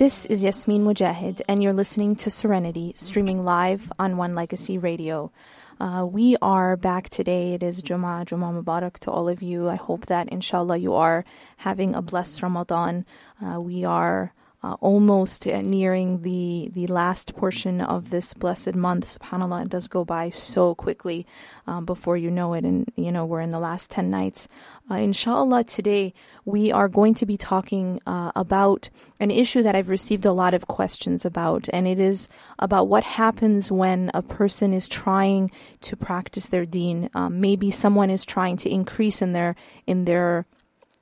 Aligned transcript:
This 0.00 0.24
is 0.24 0.42
Yasmin 0.42 0.82
Mogahed, 0.82 1.42
and 1.46 1.62
you're 1.62 1.74
listening 1.74 2.16
to 2.16 2.30
Serenity, 2.30 2.94
streaming 2.96 3.44
live 3.44 3.92
on 3.98 4.16
One 4.16 4.34
Legacy 4.34 4.78
Radio. 4.78 5.30
Uh, 5.78 6.08
we 6.10 6.38
are 6.40 6.74
back 6.78 7.10
today. 7.10 7.52
It 7.52 7.62
is 7.62 7.82
Jummah, 7.82 8.24
Jummah 8.24 8.64
Mubarak 8.64 8.98
to 9.00 9.10
all 9.10 9.28
of 9.28 9.42
you. 9.42 9.68
I 9.68 9.74
hope 9.74 10.06
that, 10.06 10.30
inshallah, 10.30 10.78
you 10.78 10.94
are 10.94 11.26
having 11.58 11.94
a 11.94 12.00
blessed 12.00 12.42
Ramadan. 12.42 13.04
Uh, 13.44 13.60
we 13.60 13.84
are 13.84 14.32
uh, 14.62 14.76
almost 14.80 15.46
nearing 15.46 16.22
the 16.22 16.70
the 16.74 16.86
last 16.86 17.34
portion 17.34 17.80
of 17.80 18.10
this 18.10 18.34
blessed 18.34 18.74
month. 18.74 19.18
Subhanallah, 19.18 19.62
it 19.62 19.68
does 19.70 19.88
go 19.88 20.04
by 20.04 20.30
so 20.30 20.74
quickly 20.74 21.26
um, 21.66 21.84
before 21.84 22.16
you 22.16 22.30
know 22.30 22.52
it, 22.52 22.64
and 22.64 22.90
you 22.96 23.10
know 23.10 23.24
we're 23.24 23.40
in 23.40 23.50
the 23.50 23.58
last 23.58 23.90
ten 23.90 24.10
nights. 24.10 24.48
Uh, 24.90 24.96
inshallah, 24.96 25.64
today 25.64 26.12
we 26.44 26.70
are 26.72 26.88
going 26.88 27.14
to 27.14 27.24
be 27.24 27.36
talking 27.36 28.00
uh, 28.06 28.32
about 28.34 28.90
an 29.18 29.30
issue 29.30 29.62
that 29.62 29.74
I've 29.74 29.88
received 29.88 30.26
a 30.26 30.32
lot 30.32 30.52
of 30.52 30.66
questions 30.66 31.24
about, 31.24 31.68
and 31.72 31.86
it 31.86 31.98
is 31.98 32.28
about 32.58 32.88
what 32.88 33.04
happens 33.04 33.70
when 33.72 34.10
a 34.12 34.22
person 34.22 34.74
is 34.74 34.88
trying 34.88 35.50
to 35.82 35.96
practice 35.96 36.48
their 36.48 36.66
deen. 36.66 37.08
Um, 37.14 37.40
maybe 37.40 37.70
someone 37.70 38.10
is 38.10 38.24
trying 38.24 38.56
to 38.58 38.70
increase 38.70 39.22
in 39.22 39.32
their 39.32 39.56
in 39.86 40.04
their 40.04 40.44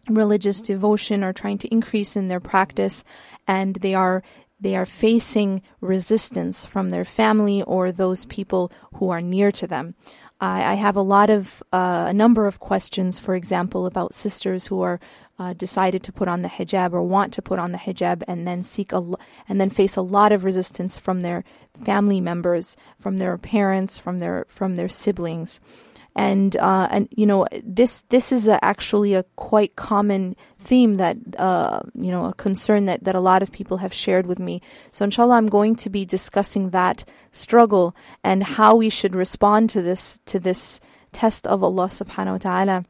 religious 0.08 0.60
devotion 0.62 1.22
or 1.22 1.32
trying 1.32 1.58
to 1.58 1.68
increase 1.68 2.16
in 2.16 2.28
their 2.28 2.40
practice 2.40 3.04
and 3.46 3.76
they 3.76 3.94
are 3.94 4.22
they 4.60 4.74
are 4.74 4.86
facing 4.86 5.62
resistance 5.80 6.66
from 6.66 6.90
their 6.90 7.04
family 7.04 7.62
or 7.62 7.92
those 7.92 8.24
people 8.24 8.72
who 8.94 9.08
are 9.08 9.20
near 9.20 9.52
to 9.52 9.68
them. 9.68 9.94
I, 10.40 10.72
I 10.72 10.74
have 10.74 10.96
a 10.96 11.02
lot 11.02 11.30
of 11.30 11.62
uh, 11.72 12.06
a 12.08 12.12
number 12.12 12.46
of 12.46 12.58
questions, 12.58 13.18
for 13.18 13.34
example, 13.34 13.86
about 13.86 14.14
sisters 14.14 14.66
who 14.66 14.82
are 14.82 15.00
uh, 15.38 15.52
decided 15.52 16.02
to 16.02 16.12
put 16.12 16.26
on 16.26 16.42
the 16.42 16.48
hijab 16.48 16.92
or 16.92 17.02
want 17.02 17.32
to 17.34 17.42
put 17.42 17.60
on 17.60 17.70
the 17.70 17.78
hijab 17.78 18.24
and 18.26 18.46
then 18.46 18.64
seek 18.64 18.92
a 18.92 19.14
and 19.48 19.60
then 19.60 19.70
face 19.70 19.94
a 19.94 20.02
lot 20.02 20.32
of 20.32 20.44
resistance 20.44 20.98
from 20.98 21.20
their 21.20 21.44
family 21.84 22.20
members, 22.20 22.76
from 22.98 23.18
their 23.18 23.38
parents, 23.38 23.98
from 23.98 24.18
their 24.18 24.44
from 24.48 24.74
their 24.74 24.88
siblings 24.88 25.60
and 26.18 26.56
uh, 26.56 26.88
and 26.90 27.08
you 27.16 27.24
know 27.24 27.46
this 27.62 28.02
this 28.08 28.32
is 28.32 28.48
a, 28.48 28.62
actually 28.62 29.14
a 29.14 29.22
quite 29.36 29.76
common 29.76 30.34
theme 30.58 30.96
that 30.96 31.16
uh, 31.38 31.80
you 31.94 32.10
know 32.10 32.26
a 32.26 32.34
concern 32.34 32.86
that 32.86 33.04
that 33.04 33.14
a 33.14 33.20
lot 33.20 33.40
of 33.40 33.52
people 33.52 33.76
have 33.76 33.94
shared 33.94 34.26
with 34.26 34.40
me. 34.40 34.60
So 34.90 35.04
inshallah, 35.04 35.36
I'm 35.36 35.46
going 35.46 35.76
to 35.76 35.88
be 35.88 36.04
discussing 36.04 36.70
that 36.70 37.04
struggle 37.30 37.94
and 38.24 38.42
how 38.42 38.74
we 38.74 38.90
should 38.90 39.14
respond 39.14 39.70
to 39.70 39.80
this 39.80 40.18
to 40.26 40.40
this 40.40 40.80
test 41.12 41.46
of 41.46 41.62
Allah 41.62 41.86
Subhanahu 41.86 42.44
wa 42.44 42.50
Taala. 42.50 42.84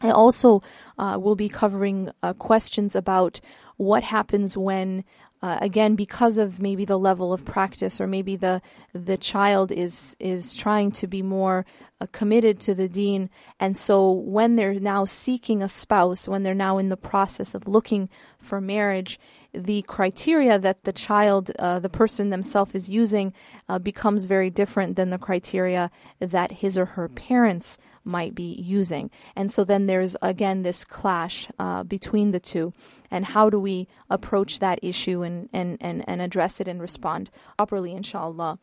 I 0.00 0.10
also 0.10 0.62
uh, 0.98 1.18
will 1.20 1.36
be 1.36 1.50
covering 1.50 2.10
uh, 2.22 2.32
questions 2.32 2.96
about 2.96 3.40
what 3.76 4.04
happens 4.04 4.56
when 4.56 5.04
uh, 5.44 5.58
again 5.60 5.94
because 5.94 6.38
of 6.38 6.58
maybe 6.58 6.86
the 6.86 6.98
level 6.98 7.30
of 7.30 7.44
practice 7.44 8.00
or 8.00 8.06
maybe 8.06 8.34
the 8.34 8.62
the 8.94 9.18
child 9.18 9.70
is 9.70 10.16
is 10.18 10.54
trying 10.54 10.90
to 10.90 11.06
be 11.06 11.20
more 11.20 11.66
uh, 12.00 12.06
committed 12.12 12.58
to 12.58 12.74
the 12.74 12.88
deen. 12.88 13.28
And 13.60 13.76
so 13.76 14.10
when 14.10 14.56
they're 14.56 14.80
now 14.80 15.04
seeking 15.04 15.62
a 15.62 15.68
spouse 15.68 16.26
when 16.26 16.44
they're 16.44 16.54
now 16.54 16.78
in 16.78 16.88
the 16.88 16.96
process 16.96 17.54
of 17.54 17.68
looking 17.68 18.08
for 18.38 18.58
marriage 18.58 19.20
the 19.52 19.82
criteria 19.82 20.58
that 20.58 20.82
the 20.82 20.92
child, 20.92 21.52
uh, 21.60 21.78
the 21.78 21.88
person 21.88 22.30
themselves 22.30 22.74
is 22.74 22.88
using, 22.88 23.32
uh, 23.68 23.78
becomes 23.78 24.24
very 24.24 24.50
different 24.50 24.96
than 24.96 25.10
the 25.10 25.18
criteria 25.18 25.92
that 26.18 26.50
his 26.50 26.76
or 26.76 26.86
her 26.86 27.08
parents 27.08 27.78
might 28.04 28.34
be 28.34 28.52
using. 28.54 29.10
And 29.34 29.50
so 29.50 29.64
then 29.64 29.86
there's 29.86 30.16
again 30.22 30.62
this 30.62 30.84
clash 30.84 31.48
uh, 31.58 31.82
between 31.82 32.30
the 32.30 32.40
two. 32.40 32.72
And 33.10 33.26
how 33.26 33.50
do 33.50 33.60
we 33.60 33.88
approach 34.10 34.58
that 34.58 34.78
issue 34.82 35.22
and, 35.22 35.48
and, 35.52 35.78
and, 35.80 36.04
and 36.08 36.20
address 36.20 36.60
it 36.60 36.68
and 36.68 36.80
respond 36.80 37.30
properly, 37.56 37.92
inshallah? 37.92 38.58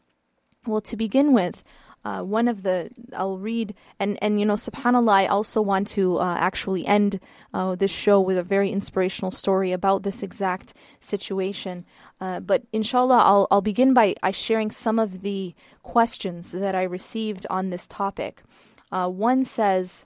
Well, 0.66 0.82
to 0.82 0.96
begin 0.96 1.34
with, 1.34 1.64
uh, 2.04 2.22
one 2.22 2.48
of 2.48 2.64
the 2.64 2.90
I'll 3.16 3.38
read 3.38 3.76
and 4.00 4.18
and 4.22 4.40
you 4.40 4.46
know 4.46 4.56
subhanallah 4.56 5.12
I 5.12 5.28
also 5.28 5.62
want 5.62 5.88
to 5.90 6.18
uh, 6.18 6.36
actually 6.40 6.86
end 6.88 7.20
uh, 7.54 7.76
this 7.76 7.92
show 7.92 8.20
with 8.20 8.38
a 8.38 8.44
very 8.44 8.72
inspirational 8.72 9.32
story 9.32 9.72
about 9.72 10.04
this 10.04 10.24
exact 10.24 10.74
situation 11.00 11.86
uh, 12.20 12.40
but 12.40 12.64
inshallah 12.74 13.20
I'll 13.20 13.48
I'll 13.52 13.62
begin 13.62 13.94
by 13.94 14.16
sharing 14.32 14.72
some 14.72 14.98
of 14.98 15.22
the 15.22 15.54
questions 15.84 16.52
that 16.52 16.74
I 16.74 16.84
received 16.84 17.46
on 17.50 17.70
this 17.70 17.86
topic 17.86 18.42
uh, 18.92 19.08
one 19.10 19.44
says, 19.44 20.06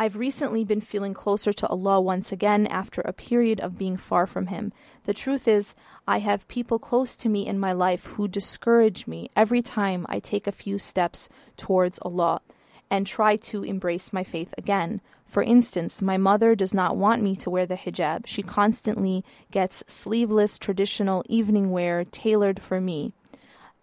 I've 0.00 0.16
recently 0.16 0.62
been 0.62 0.80
feeling 0.80 1.12
closer 1.12 1.52
to 1.52 1.66
Allah 1.66 2.00
once 2.00 2.30
again 2.30 2.68
after 2.68 3.00
a 3.00 3.12
period 3.12 3.58
of 3.58 3.76
being 3.76 3.96
far 3.96 4.28
from 4.28 4.46
Him. 4.46 4.72
The 5.06 5.14
truth 5.14 5.48
is, 5.48 5.74
I 6.06 6.20
have 6.20 6.46
people 6.46 6.78
close 6.78 7.16
to 7.16 7.28
me 7.28 7.48
in 7.48 7.58
my 7.58 7.72
life 7.72 8.04
who 8.04 8.28
discourage 8.28 9.08
me 9.08 9.30
every 9.34 9.60
time 9.60 10.06
I 10.08 10.20
take 10.20 10.46
a 10.46 10.52
few 10.52 10.78
steps 10.78 11.28
towards 11.56 11.98
Allah 12.02 12.42
and 12.88 13.06
try 13.06 13.34
to 13.36 13.64
embrace 13.64 14.12
my 14.12 14.22
faith 14.22 14.54
again. 14.56 15.00
For 15.26 15.42
instance, 15.42 16.00
my 16.00 16.16
mother 16.16 16.54
does 16.54 16.72
not 16.72 16.96
want 16.96 17.20
me 17.20 17.34
to 17.36 17.50
wear 17.50 17.66
the 17.66 17.76
hijab. 17.76 18.26
She 18.26 18.42
constantly 18.42 19.24
gets 19.50 19.82
sleeveless 19.88 20.58
traditional 20.58 21.24
evening 21.28 21.70
wear 21.72 22.04
tailored 22.04 22.62
for 22.62 22.80
me 22.80 23.12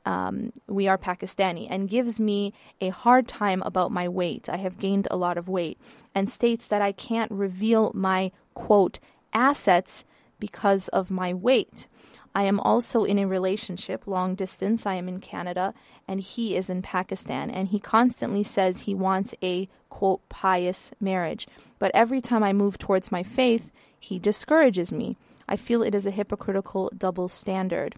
um, 0.06 0.54
we 0.68 0.88
are 0.88 0.98
Pakistani, 0.98 1.68
and 1.70 1.90
gives 1.90 2.20
me 2.20 2.54
a 2.80 2.90
hard 2.90 3.28
time 3.28 3.62
about 3.64 3.92
my 3.92 4.08
weight. 4.08 4.48
I 4.50 4.58
have 4.58 4.80
gained 4.80 5.08
a 5.10 5.18
lot 5.18 5.38
of 5.38 5.50
weight, 5.50 5.80
and 6.14 6.30
states 6.30 6.68
that 6.68 6.82
I 6.82 6.92
can't 6.92 7.32
reveal 7.32 7.92
my 7.94 8.32
quote 8.54 9.00
assets 9.34 10.06
because 10.40 10.88
of 10.90 11.12
my 11.12 11.34
weight. 11.34 11.88
I 12.36 12.44
am 12.44 12.60
also 12.60 13.06
in 13.06 13.18
a 13.18 13.28
relationship, 13.28 14.06
long 14.06 14.36
distance. 14.36 14.86
I 14.86 14.96
am 14.96 15.08
in 15.08 15.22
Canada, 15.22 15.74
and 16.08 16.20
he 16.20 16.56
is 16.56 16.70
in 16.70 16.82
Pakistan, 16.82 17.50
and 17.50 17.70
he 17.70 17.80
constantly 17.80 18.44
says 18.44 18.82
he 18.82 18.94
wants 18.94 19.34
a 19.42 19.70
quote 19.90 20.28
pious 20.28 20.92
marriage. 21.00 21.48
But 21.80 21.92
every 21.94 22.20
time 22.20 22.44
I 22.44 22.52
move 22.52 22.78
towards 22.78 23.12
my 23.12 23.24
faith, 23.24 23.72
he 23.98 24.20
discourages 24.20 24.92
me. 24.92 25.18
I 25.48 25.56
feel 25.56 25.82
it 25.82 25.96
is 25.96 26.06
a 26.06 26.12
hypocritical 26.12 26.92
double 26.98 27.30
standard 27.30 27.96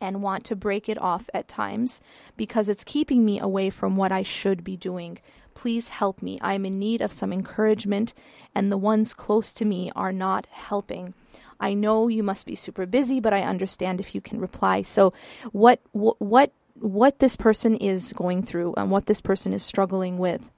and 0.00 0.22
want 0.22 0.44
to 0.44 0.56
break 0.56 0.88
it 0.88 1.00
off 1.00 1.28
at 1.34 1.48
times 1.48 2.00
because 2.36 2.68
it's 2.68 2.84
keeping 2.84 3.24
me 3.24 3.38
away 3.38 3.70
from 3.70 3.96
what 3.96 4.12
I 4.12 4.22
should 4.22 4.64
be 4.64 4.76
doing. 4.76 5.18
Please 5.54 5.88
help 5.88 6.22
me. 6.22 6.38
I 6.40 6.54
am 6.54 6.64
in 6.64 6.78
need 6.78 7.00
of 7.02 7.12
some 7.12 7.32
encouragement, 7.32 8.14
and 8.54 8.70
the 8.70 8.78
ones 8.78 9.12
close 9.12 9.52
to 9.54 9.64
me 9.64 9.90
are 9.94 10.12
not 10.12 10.46
helping. 10.50 11.14
I 11.60 11.74
know 11.74 12.08
you 12.08 12.22
must 12.22 12.46
be 12.46 12.54
super 12.54 12.86
busy, 12.86 13.20
but 13.20 13.34
I 13.34 13.42
understand 13.42 14.00
if 14.00 14.14
you 14.14 14.20
can 14.20 14.40
reply. 14.40 14.82
So, 14.82 15.12
what 15.52 15.80
what 15.92 16.52
what 16.74 17.18
this 17.18 17.36
person 17.36 17.76
is 17.76 18.14
going 18.14 18.42
through 18.42 18.74
and 18.76 18.90
what 18.90 19.06
this 19.06 19.20
person 19.20 19.52
is 19.52 19.62
struggling 19.62 20.16
with 20.16 20.50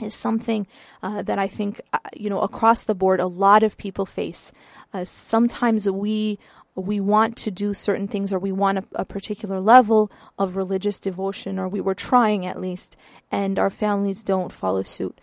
is 0.00 0.14
something 0.14 0.66
uh, 1.02 1.20
that 1.22 1.38
I 1.38 1.46
think, 1.46 1.80
uh, 1.92 1.98
you 2.16 2.30
know, 2.30 2.40
across 2.40 2.84
the 2.84 2.94
board, 2.94 3.20
a 3.20 3.26
lot 3.26 3.62
of 3.62 3.76
people 3.76 4.06
face. 4.06 4.52
Uh, 4.94 5.04
sometimes 5.04 5.88
we 5.90 6.38
we 6.74 7.00
want 7.00 7.36
to 7.36 7.50
do 7.50 7.74
certain 7.74 8.08
things 8.08 8.32
or 8.32 8.38
we 8.38 8.52
want 8.52 8.78
a, 8.78 8.84
a, 8.94 9.04
particular 9.04 9.60
level 9.60 10.10
of 10.38 10.56
religious 10.56 11.00
devotion 11.00 11.58
or 11.58 11.68
we 11.68 11.80
were 11.80 11.94
trying 11.94 12.46
at 12.46 12.60
least 12.60 12.96
and 13.30 13.58
our 13.58 13.70
families 13.70 14.22
don't 14.22 14.52
follow 14.52 14.82
suit. 14.82 15.20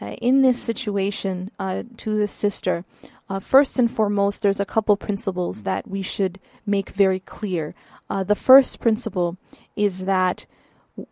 Uh, 0.00 0.12
in 0.22 0.42
this 0.42 0.60
situation 0.60 1.50
uh, 1.58 1.82
to 1.96 2.14
the 2.14 2.28
sister 2.28 2.84
uh, 3.28 3.38
first 3.38 3.78
and 3.78 3.90
foremost 3.90 4.42
there's 4.42 4.60
a 4.60 4.64
couple 4.66 4.96
principles 4.96 5.64
that 5.64 5.86
we 5.88 6.02
should 6.02 6.40
make 6.66 6.90
very 6.90 7.20
clear. 7.20 7.74
Uh, 8.08 8.24
the 8.24 8.34
first 8.34 8.80
principle 8.80 9.36
is 9.76 10.06
that 10.06 10.46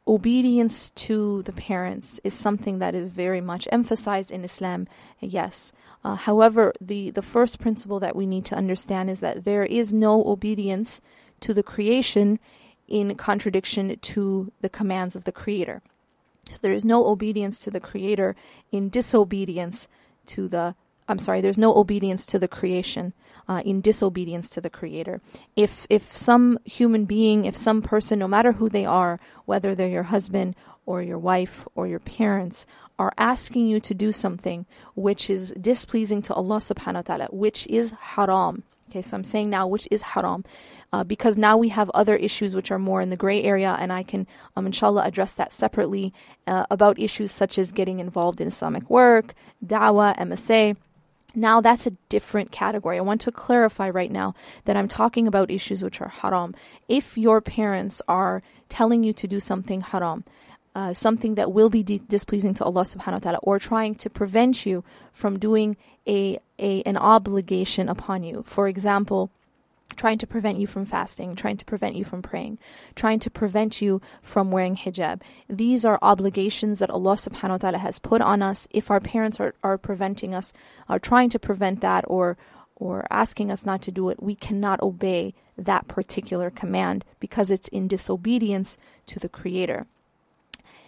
obedience 0.07 0.91
to 0.91 1.43
the 1.43 1.53
parents 1.53 2.21
is 2.25 2.35
something 2.35 2.79
that 2.79 2.95
is 2.95 3.11
very 3.11 3.41
much 3.41 3.69
emphasized 3.71 4.31
in 4.31 4.45
Islam, 4.45 4.87
yes. 5.21 5.73
Uh, 6.05 6.15
however, 6.15 6.73
the, 6.81 7.11
the 7.11 7.23
first 7.23 7.59
principle 7.59 8.01
that 8.01 8.17
we 8.17 8.27
need 8.27 8.45
to 8.47 8.55
understand 8.55 9.11
is 9.11 9.21
that 9.21 9.45
there 9.45 9.65
is 9.65 9.93
no 9.93 10.25
obedience 10.25 11.01
to 11.41 11.53
the 11.53 11.63
creation 11.63 12.39
in 12.89 13.15
contradiction 13.17 13.99
to 14.01 14.53
the 14.61 14.69
commands 14.69 15.17
of 15.17 15.25
the 15.25 15.33
Creator. 15.33 15.83
So 16.49 16.59
there 16.63 16.73
is 16.73 16.85
no 16.85 17.07
obedience 17.07 17.59
to 17.61 17.71
the 17.71 17.81
Creator 17.81 18.37
in 18.71 18.89
disobedience 18.89 19.89
to 20.27 20.49
the 20.49 20.75
I'm 21.09 21.19
sorry, 21.19 21.41
there's 21.41 21.59
no 21.59 21.75
obedience 21.75 22.27
to 22.27 22.39
the 22.39 22.49
creation 22.49 23.13
uh, 23.49 23.63
in 23.65 23.81
disobedience 23.81 24.49
to 24.51 24.61
the 24.61 24.71
Creator. 24.71 25.21
If 25.55 25.87
if 25.89 26.17
some 26.17 26.59
human 26.65 27.05
being, 27.05 27.45
if 27.45 27.57
some 27.57 27.83
person, 27.83 28.19
no 28.19 28.29
matter 28.29 28.53
who 28.53 28.69
they 28.69 28.85
are, 28.85 29.21
whether 29.45 29.75
they're 29.75 29.89
your 29.89 30.05
husband 30.05 30.57
or 30.85 31.03
your 31.03 31.19
wife 31.19 31.67
or 31.75 31.87
your 31.87 32.01
parents, 32.01 32.67
are 32.99 33.13
asking 33.19 33.67
you 33.67 33.79
to 33.81 33.95
do 33.95 34.11
something 34.11 34.67
which 34.95 35.29
is 35.29 35.51
displeasing 35.61 36.23
to 36.23 36.35
Allah 36.35 36.59
subhanahu 36.59 36.95
wa 36.95 37.03
ta'ala, 37.03 37.29
which 37.31 37.67
is 37.67 37.93
haram. 37.93 38.65
Okay, 38.89 39.03
so 39.03 39.17
I'm 39.17 39.25
saying 39.25 39.51
now 39.51 39.67
which 39.67 39.89
is 39.91 40.03
haram. 40.03 40.45
Uh, 40.93 41.03
because 41.05 41.37
now 41.37 41.57
we 41.57 41.69
have 41.69 41.91
other 41.91 42.17
issues 42.17 42.55
which 42.55 42.71
are 42.71 42.79
more 42.79 43.01
in 43.01 43.11
the 43.11 43.17
gray 43.17 43.43
area, 43.43 43.77
and 43.79 43.93
I 43.93 44.03
can, 44.05 44.27
um, 44.55 44.65
inshallah, 44.67 45.03
address 45.03 45.35
that 45.35 45.53
separately 45.53 46.15
uh, 46.47 46.65
about 46.71 46.99
issues 46.99 47.33
such 47.33 47.59
as 47.59 47.73
getting 47.73 47.99
involved 47.99 48.41
in 48.41 48.49
Islamic 48.49 48.89
work, 48.89 49.35
dawah, 49.65 50.17
MSA. 50.17 50.77
Now 51.37 51.61
that's 51.61 51.87
a 51.87 51.91
different 52.09 52.51
category. 52.51 52.97
I 52.97 53.03
want 53.03 53.21
to 53.21 53.31
clarify 53.31 53.91
right 53.91 54.11
now 54.11 54.35
that 54.65 54.75
I'm 54.75 54.89
talking 54.89 55.29
about 55.29 55.51
issues 55.51 55.85
which 55.85 56.01
are 56.01 56.09
haram. 56.09 56.55
If 56.89 57.19
your 57.19 57.43
parents 57.43 58.01
are 58.09 58.43
telling 58.71 59.05
you 59.05 59.13
to 59.13 59.29
do 59.29 59.39
something 59.39 59.83
haram, 59.83 60.25
uh, 60.75 60.95
something 60.95 61.35
that 61.35 61.53
will 61.53 61.69
be 61.69 61.83
di- 61.83 62.01
displeasing 62.09 62.55
to 62.55 62.65
Allah 62.65 62.83
subhanahu 62.83 63.13
wa 63.13 63.19
ta'ala, 63.19 63.39
or 63.43 63.59
trying 63.59 63.95
to 63.97 64.09
prevent 64.09 64.65
you 64.65 64.83
from 65.13 65.39
doing 65.39 65.77
a, 66.07 66.39
a 66.59 66.83
an 66.83 66.97
obligation 66.97 67.89
upon 67.89 68.23
you. 68.23 68.43
For 68.47 68.67
example, 68.67 69.31
trying 69.95 70.19
to 70.19 70.27
prevent 70.27 70.59
you 70.59 70.67
from 70.67 70.85
fasting, 70.85 71.37
trying 71.37 71.57
to 71.57 71.65
prevent 71.65 71.95
you 71.97 72.05
from 72.05 72.23
praying, 72.23 72.59
trying 72.95 73.21
to 73.21 73.31
prevent 73.31 73.81
you 73.81 74.01
from 74.21 74.51
wearing 74.51 74.77
hijab. 74.77 75.23
These 75.49 75.85
are 75.85 75.99
obligations 76.03 76.81
that 76.81 76.91
Allah 76.91 77.15
subhanahu 77.15 77.51
wa 77.51 77.57
ta'ala 77.59 77.79
has 77.79 77.99
put 77.99 78.21
on 78.21 78.43
us. 78.43 78.67
If 78.71 78.91
our 78.91 79.01
parents 79.01 79.41
are, 79.41 79.55
are 79.63 79.79
preventing 79.79 80.35
us, 80.35 80.53
are 80.89 80.99
trying 80.99 81.31
to 81.31 81.39
prevent 81.39 81.81
that 81.81 82.05
or 82.09 82.37
or 82.79 83.07
asking 83.11 83.51
us 83.51 83.65
not 83.65 83.81
to 83.81 83.91
do 83.91 84.11
it, 84.11 84.23
we 84.23 84.35
cannot 84.35 84.83
obey 84.83 85.33
that 85.57 85.89
particular 85.89 86.51
command 86.51 87.07
because 87.21 87.51
it's 87.51 87.69
in 87.69 87.89
disobedience 87.89 88.77
to 89.07 89.19
the 89.19 89.31
Creator. 89.31 89.87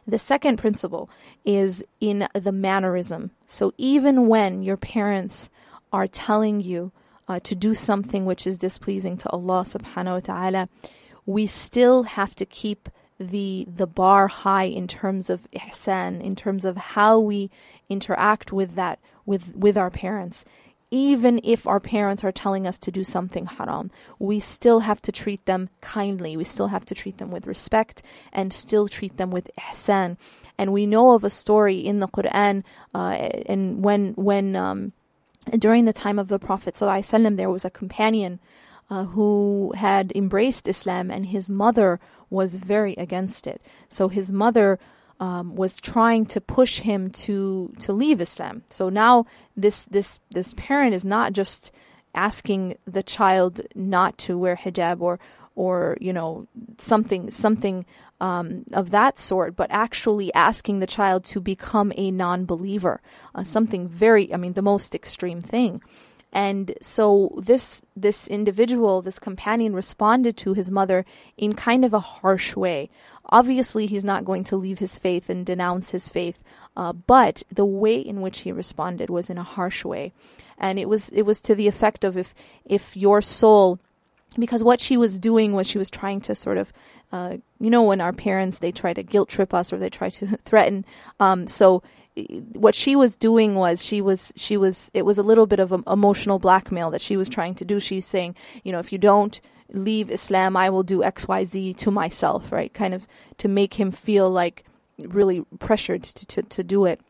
The 0.07 0.19
second 0.19 0.59
principle 0.59 1.09
is 1.47 1.83
in 1.99 2.29
the 2.35 2.53
mannerism. 2.53 3.31
So 3.47 3.73
even 3.79 4.27
when 4.27 4.63
your 4.63 4.77
parents 4.77 5.49
are 5.91 6.07
telling 6.07 6.61
you 6.61 6.93
uh, 7.29 7.39
to 7.41 7.55
do 7.55 7.75
something 7.75 8.25
which 8.25 8.47
is 8.47 8.59
displeasing 8.59 9.17
to 9.19 9.31
Allah 9.31 9.63
subhanahu 9.63 10.15
wa 10.15 10.21
ta'ala, 10.21 10.69
we 11.27 11.47
still 11.47 12.05
have 12.05 12.35
to 12.37 12.47
keep 12.47 12.89
the 13.21 13.67
the 13.69 13.87
bar 13.87 14.29
high 14.29 14.65
in 14.65 14.87
terms 14.87 15.29
of 15.29 15.51
ihsan, 15.51 16.23
in 16.23 16.37
terms 16.37 16.65
of 16.65 16.77
how 16.77 17.19
we 17.19 17.51
interact 17.89 18.53
with 18.53 18.75
that 18.77 18.99
with 19.27 19.55
with 19.55 19.77
our 19.77 19.91
parents. 19.91 20.45
Even 20.91 21.39
if 21.45 21.67
our 21.67 21.81
parents 21.81 22.25
are 22.25 22.33
telling 22.33 22.67
us 22.67 22.79
to 22.79 22.91
do 22.91 23.05
something 23.05 23.45
haram, 23.45 23.91
we 24.19 24.41
still 24.41 24.81
have 24.81 25.03
to 25.03 25.13
treat 25.13 25.45
them 25.45 25.69
kindly. 25.83 26.35
We 26.35 26.45
still 26.45 26.69
have 26.69 26.87
to 26.87 26.95
treat 26.95 27.19
them 27.19 27.31
with 27.31 27.47
respect 27.47 28.03
and 28.33 28.55
still 28.55 28.89
treat 28.89 29.19
them 29.19 29.31
with 29.31 29.51
ihsan. 29.61 30.17
And 30.57 30.73
we 30.73 30.87
know 30.87 31.11
of 31.11 31.25
a 31.25 31.31
story 31.31 31.77
in 31.77 32.01
the 32.01 32.09
Quran, 32.09 32.65
uh, 32.95 33.11
and 33.47 33.85
when 33.85 34.15
when 34.15 34.57
um, 34.57 34.93
during 35.53 35.85
the 35.85 35.93
time 35.93 36.19
of 36.19 36.29
the 36.29 36.39
Prophet 36.39 36.75
there 36.75 37.51
was 37.51 37.65
a 37.65 37.71
companion 37.71 38.41
uh, 38.91 39.05
who 39.05 39.73
had 39.77 40.13
embraced 40.15 40.69
Islam, 40.69 41.11
and 41.11 41.27
his 41.27 41.49
mother 41.49 42.01
was 42.31 42.55
very 42.55 42.95
against 42.95 43.47
it. 43.47 43.61
So 43.89 44.09
his 44.09 44.33
mother 44.33 44.79
um, 45.21 45.57
was 45.57 45.77
trying 45.77 46.27
to 46.27 46.41
push 46.41 46.81
him 46.81 47.11
to 47.11 47.75
to 47.81 47.93
leave 47.93 48.21
Islam. 48.21 48.63
So 48.71 48.89
now 48.89 49.27
this 49.57 49.85
this 49.87 50.21
this 50.31 50.55
parent 50.57 50.95
is 50.95 51.05
not 51.05 51.33
just 51.33 51.73
asking 52.15 52.77
the 52.87 53.03
child 53.03 53.61
not 53.75 54.17
to 54.19 54.39
wear 54.39 54.57
hijab 54.57 55.01
or 55.01 55.19
or 55.59 55.99
you 56.01 56.13
know 56.13 56.47
something 56.79 57.31
something 57.31 57.85
um, 58.21 58.65
of 58.73 58.91
that 58.91 59.19
sort, 59.19 59.57
but 59.57 59.71
actually 59.71 60.33
asking 60.35 60.79
the 60.79 60.87
child 60.87 61.25
to 61.25 61.41
become 61.41 61.93
a 61.97 62.11
non-believer, 62.11 63.01
uh, 63.35 63.45
something 63.45 63.89
very, 63.89 64.33
I 64.33 64.37
mean, 64.37 64.55
the 64.55 64.63
most 64.63 64.95
extreme 64.95 65.41
thing. 65.41 65.83
And 66.33 66.75
so 66.81 67.33
this 67.43 67.83
this 67.97 68.29
individual, 68.29 69.03
this 69.03 69.19
companion, 69.19 69.75
responded 69.75 70.37
to 70.39 70.53
his 70.55 70.71
mother 70.71 71.05
in 71.37 71.55
kind 71.55 71.85
of 71.85 71.95
a 71.95 72.01
harsh 72.01 72.55
way. 72.55 72.91
Obviously, 73.31 73.87
he's 73.87 74.05
not 74.05 74.27
going 74.27 74.45
to 74.45 74.57
leave 74.57 74.79
his 74.79 74.99
faith 74.99 75.31
and 75.31 75.45
denounce 75.47 75.91
his 75.91 76.09
faith, 76.09 76.39
uh, 76.77 76.93
but 76.93 77.43
the 77.51 77.65
way 77.65 77.99
in 77.99 78.21
which 78.21 78.41
he 78.41 78.53
responded 78.53 79.09
was 79.11 79.31
in 79.31 79.39
a 79.39 79.43
harsh 79.57 79.85
way, 79.85 80.13
and 80.59 80.79
it 80.79 80.89
was 80.89 81.09
it 81.11 81.23
was 81.23 81.41
to 81.41 81.55
the 81.55 81.67
effect 81.67 82.05
of 82.05 82.17
if 82.17 82.35
if 82.65 82.95
your 82.97 83.23
soul 83.23 83.79
because 84.39 84.63
what 84.65 84.81
she 84.81 84.97
was 84.97 85.19
doing 85.19 85.53
was 85.53 85.67
she 85.67 85.79
was 85.79 85.91
trying 85.91 86.21
to 86.23 86.35
sort 86.35 86.59
of 86.59 86.73
uh, 87.13 87.37
you 87.61 87.71
know 87.71 87.83
when 87.83 88.01
our 88.01 88.13
parents 88.13 88.59
they 88.59 88.73
try 88.73 88.93
to 88.93 89.03
guilt 89.03 89.29
trip 89.29 89.53
us 89.55 89.73
or 89.73 89.79
they 89.79 89.91
try 89.91 90.11
to 90.11 90.37
threaten 90.45 90.85
um, 91.21 91.47
so 91.47 91.83
what 92.53 92.75
she 92.75 92.97
was 92.97 93.17
doing 93.17 93.55
was 93.55 93.85
she 93.85 94.01
was 94.01 94.33
she 94.37 94.57
was 94.57 94.91
it 94.95 95.03
was 95.03 95.19
a 95.19 95.23
little 95.23 95.47
bit 95.47 95.61
of 95.61 95.73
emotional 95.87 96.39
blackmail 96.39 96.91
that 96.91 97.01
she 97.01 97.17
was 97.17 97.29
trying 97.29 97.55
to 97.55 97.65
do. 97.65 97.79
She's 97.81 98.07
saying 98.07 98.35
you 98.65 98.73
know 98.73 98.79
if 98.79 98.93
you 98.93 98.99
don't 98.99 99.41
leave 99.71 100.11
islam 100.11 100.57
i 100.57 100.71
will 100.71 100.83
do 100.83 101.01
xyz 101.01 101.77
to 101.77 101.91
myself 101.91 102.51
right? 102.51 102.73
Kind 102.73 102.95
of 102.95 103.07
to 103.37 103.49
make 103.49 103.75
him 103.75 103.91
feel 103.91 104.31
like 104.31 104.65
really 104.99 105.45
pressured 105.59 106.03
to, 106.03 106.27
to, 106.27 106.43
to 106.43 106.65
do 106.65 106.87
it 106.87 107.01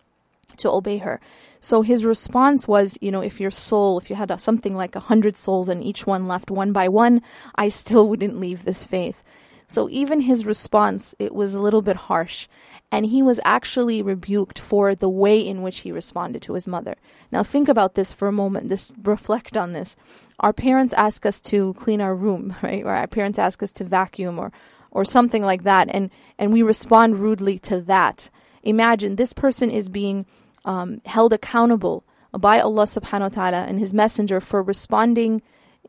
to 0.58 0.70
obey 0.70 0.98
her 0.98 1.20
so 1.60 1.82
his 1.82 2.04
response 2.04 2.68
was, 2.68 2.98
you 3.00 3.10
know, 3.10 3.20
if 3.20 3.40
your 3.40 3.50
soul, 3.50 3.98
if 3.98 4.10
you 4.10 4.16
had 4.16 4.30
a, 4.30 4.38
something 4.38 4.76
like 4.76 4.94
a 4.94 5.00
hundred 5.00 5.36
souls 5.36 5.68
and 5.68 5.82
each 5.82 6.06
one 6.06 6.28
left 6.28 6.50
one 6.50 6.72
by 6.72 6.88
one, 6.88 7.22
I 7.54 7.68
still 7.68 8.08
wouldn't 8.08 8.40
leave 8.40 8.64
this 8.64 8.84
faith. 8.84 9.22
So 9.70 9.88
even 9.90 10.22
his 10.22 10.46
response, 10.46 11.14
it 11.18 11.34
was 11.34 11.52
a 11.52 11.60
little 11.60 11.82
bit 11.82 11.96
harsh. 11.96 12.48
And 12.90 13.04
he 13.04 13.22
was 13.22 13.38
actually 13.44 14.00
rebuked 14.00 14.58
for 14.58 14.94
the 14.94 15.10
way 15.10 15.46
in 15.46 15.60
which 15.60 15.80
he 15.80 15.92
responded 15.92 16.40
to 16.42 16.54
his 16.54 16.66
mother. 16.66 16.96
Now 17.30 17.42
think 17.42 17.68
about 17.68 17.94
this 17.94 18.12
for 18.12 18.28
a 18.28 18.32
moment. 18.32 18.70
This 18.70 18.92
reflect 19.02 19.58
on 19.58 19.74
this. 19.74 19.94
Our 20.40 20.54
parents 20.54 20.94
ask 20.94 21.26
us 21.26 21.42
to 21.42 21.74
clean 21.74 22.00
our 22.00 22.14
room, 22.14 22.56
right? 22.62 22.82
Or 22.82 22.92
our 22.92 23.06
parents 23.06 23.38
ask 23.38 23.62
us 23.62 23.72
to 23.72 23.84
vacuum 23.84 24.38
or 24.38 24.52
or 24.90 25.04
something 25.04 25.42
like 25.42 25.64
that 25.64 25.86
and 25.90 26.10
and 26.38 26.50
we 26.50 26.62
respond 26.62 27.18
rudely 27.18 27.58
to 27.58 27.78
that. 27.82 28.30
Imagine 28.62 29.16
this 29.16 29.34
person 29.34 29.70
is 29.70 29.90
being 29.90 30.24
um, 30.64 31.00
held 31.04 31.32
accountable 31.32 32.04
by 32.32 32.60
Allah 32.60 32.84
subhanahu 32.84 33.20
wa 33.20 33.28
ta'ala 33.28 33.62
and 33.64 33.78
His 33.78 33.94
Messenger 33.94 34.40
for 34.40 34.62
responding, 34.62 35.42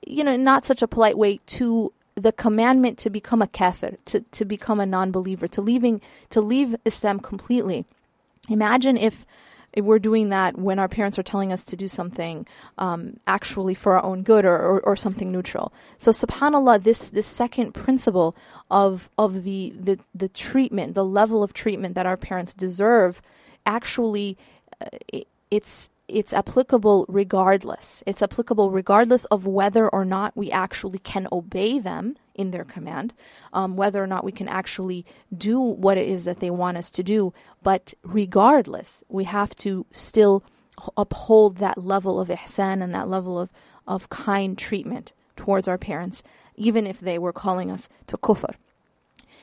you 0.06 0.24
know, 0.24 0.36
not 0.36 0.66
such 0.66 0.81
a 0.81 0.88
polite 0.88 1.18
way 1.18 1.39
to 1.48 1.92
the 2.16 2.31
commandment 2.31 2.98
to 3.00 3.10
become 3.10 3.42
a 3.42 3.48
kafir, 3.48 3.98
to, 4.06 4.21
to 4.21 4.45
become 4.45 4.80
a 4.80 4.85
non 4.85 5.11
believer, 5.11 5.47
to 5.47 5.61
leaving 5.61 6.02
to 6.30 6.42
leave 6.42 6.76
Islam 6.85 7.19
completely. 7.19 7.85
Imagine 8.49 8.97
if 8.97 9.26
we're 9.78 9.99
doing 9.99 10.30
that 10.30 10.57
when 10.57 10.80
our 10.80 10.88
parents 10.88 11.19
are 11.19 11.23
telling 11.23 11.54
us 11.54 11.64
to 11.64 11.76
do 11.76 11.88
something 11.88 12.47
um, 12.78 13.19
actually 13.28 13.76
for 13.76 13.95
our 13.95 14.04
own 14.04 14.23
good 14.23 14.44
or, 14.44 14.56
or, 14.56 14.80
or, 14.81 14.95
something 14.95 15.31
neutral. 15.31 15.71
So 15.97 16.11
subhanallah, 16.11 16.83
this 16.83 17.11
this 17.11 17.28
second 17.28 17.73
principle 17.73 18.35
of 18.71 19.09
of 19.18 19.44
the, 19.44 19.73
the 19.80 19.99
the 20.16 20.30
treatment, 20.30 20.95
the 20.95 21.06
level 21.06 21.44
of 21.44 21.54
treatment 21.54 21.95
that 21.95 22.07
our 22.07 22.18
parents 22.18 22.54
deserve, 22.54 23.21
actually 23.66 24.38
it's 25.52 25.90
it's 26.07 26.33
applicable 26.33 27.06
regardless. 27.07 28.04
It's 28.07 28.21
applicable 28.21 28.71
regardless 28.71 29.26
of 29.26 29.45
whether 29.45 29.88
or 29.88 30.06
not 30.06 30.36
we 30.36 30.50
actually 30.50 30.98
can 30.98 31.28
obey 31.31 31.78
them 31.78 32.18
in 32.33 32.50
their 32.52 32.64
command, 32.64 33.14
um, 33.54 33.76
whether 33.76 34.04
or 34.04 34.07
not 34.07 34.24
we 34.24 34.31
can 34.31 34.48
actually 34.48 35.06
do 35.36 35.59
what 35.59 35.98
it 35.98 36.07
is 36.07 36.24
that 36.24 36.40
they 36.40 36.50
want 36.50 36.78
us 36.78 36.90
to 36.92 37.04
do. 37.04 37.33
But 37.62 37.94
regardless, 38.02 39.04
we 39.07 39.26
have 39.26 39.56
to 39.57 39.86
still 39.92 40.44
uphold 40.98 41.57
that 41.57 41.78
level 41.78 42.19
of 42.19 42.30
ihsan 42.30 42.81
and 42.81 42.95
that 42.95 43.09
level 43.09 43.40
of, 43.40 43.50
of 43.88 44.09
kind 44.09 44.57
treatment 44.57 45.14
towards 45.36 45.68
our 45.68 45.78
parents, 45.78 46.24
even 46.56 46.88
if 46.88 47.00
they 47.00 47.19
were 47.19 47.33
calling 47.33 47.69
us 47.69 47.88
to 48.07 48.18
kufr. 48.18 48.56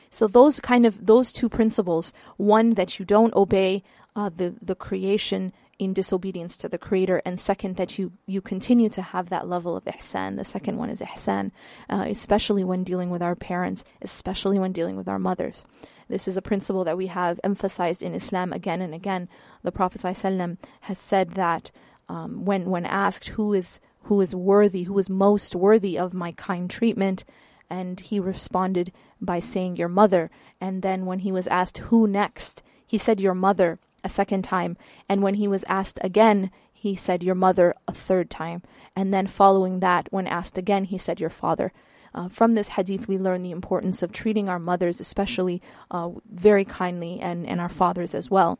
So 0.09 0.27
those 0.27 0.59
kind 0.59 0.85
of 0.85 1.05
those 1.05 1.31
two 1.31 1.49
principles, 1.49 2.13
one 2.37 2.73
that 2.75 2.99
you 2.99 3.05
don't 3.05 3.33
obey 3.35 3.83
uh, 4.15 4.29
the 4.35 4.55
the 4.61 4.75
creation 4.75 5.53
in 5.79 5.93
disobedience 5.93 6.57
to 6.57 6.67
the 6.67 6.77
creator 6.77 7.21
and 7.23 7.39
second 7.39 7.75
that 7.77 7.99
you 7.99 8.11
you 8.25 8.41
continue 8.41 8.89
to 8.89 9.01
have 9.01 9.29
that 9.29 9.47
level 9.47 9.75
of 9.75 9.85
ihsan. 9.85 10.35
The 10.35 10.43
second 10.43 10.77
one 10.77 10.89
is 10.89 11.01
ihsan 11.01 11.51
uh, 11.89 12.05
especially 12.07 12.63
when 12.63 12.83
dealing 12.83 13.09
with 13.09 13.21
our 13.21 13.35
parents 13.35 13.83
especially 14.01 14.57
when 14.57 14.71
dealing 14.71 14.97
with 14.97 15.07
our 15.07 15.19
mothers. 15.19 15.65
This 16.09 16.27
is 16.27 16.37
a 16.37 16.41
principle 16.41 16.83
that 16.85 16.97
we 16.97 17.07
have 17.07 17.39
emphasized 17.43 18.01
in 18.01 18.15
Islam 18.15 18.53
again 18.53 18.81
and 18.81 18.93
again. 18.93 19.27
The 19.63 19.73
prophet 19.73 20.01
ﷺ 20.01 20.57
has 20.81 20.99
said 20.99 21.31
that 21.31 21.69
um, 22.07 22.45
when 22.45 22.69
when 22.69 22.85
asked 22.85 23.27
who 23.29 23.53
is 23.53 23.79
who 24.03 24.19
is 24.21 24.33
worthy 24.33 24.83
who 24.83 24.97
is 24.97 25.09
most 25.09 25.55
worthy 25.55 25.97
of 25.97 26.13
my 26.13 26.31
kind 26.31 26.69
treatment 26.69 27.23
and 27.69 27.99
he 27.99 28.19
responded 28.19 28.91
by 29.19 29.39
saying 29.39 29.75
your 29.75 29.89
mother 29.89 30.29
and 30.61 30.81
then 30.81 31.05
when 31.05 31.19
he 31.19 31.31
was 31.31 31.47
asked 31.47 31.77
who 31.79 32.07
next 32.07 32.61
he 32.85 32.97
said 32.97 33.19
your 33.19 33.33
mother 33.33 33.79
a 34.03 34.09
second 34.09 34.43
time, 34.43 34.77
and 35.09 35.21
when 35.21 35.35
he 35.35 35.47
was 35.47 35.65
asked 35.67 35.99
again, 36.01 36.49
he 36.73 36.95
said, 36.95 37.23
Your 37.23 37.35
mother, 37.35 37.75
a 37.87 37.91
third 37.91 38.29
time. 38.29 38.61
And 38.95 39.13
then 39.13 39.27
following 39.27 39.79
that, 39.79 40.07
when 40.11 40.27
asked 40.27 40.57
again, 40.57 40.85
he 40.85 40.97
said, 40.97 41.19
Your 41.19 41.29
father. 41.29 41.73
Uh, 42.13 42.29
from 42.29 42.53
this 42.53 42.69
hadith, 42.69 43.07
we 43.07 43.17
learn 43.17 43.43
the 43.43 43.51
importance 43.51 44.01
of 44.01 44.11
treating 44.11 44.47
our 44.47 44.59
mothers, 44.59 44.99
especially, 44.99 45.61
uh, 45.91 46.09
very 46.31 46.65
kindly, 46.65 47.19
and, 47.19 47.45
and 47.45 47.59
our 47.59 47.69
fathers 47.69 48.15
as 48.15 48.31
well. 48.31 48.57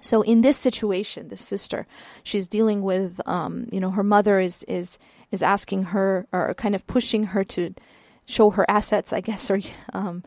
So 0.00 0.22
in 0.22 0.42
this 0.42 0.56
situation, 0.56 1.28
this 1.28 1.42
sister, 1.42 1.86
she's 2.22 2.46
dealing 2.46 2.82
with, 2.82 3.20
um, 3.26 3.68
you 3.72 3.80
know, 3.80 3.90
her 3.90 4.04
mother 4.04 4.38
is 4.38 4.62
is 4.64 4.98
is 5.32 5.42
asking 5.42 5.84
her 5.84 6.26
or 6.32 6.54
kind 6.54 6.74
of 6.74 6.86
pushing 6.86 7.24
her 7.24 7.42
to 7.44 7.74
show 8.30 8.50
her 8.50 8.64
assets, 8.70 9.12
I 9.12 9.20
guess, 9.20 9.50
or 9.50 9.60
um, 9.92 10.22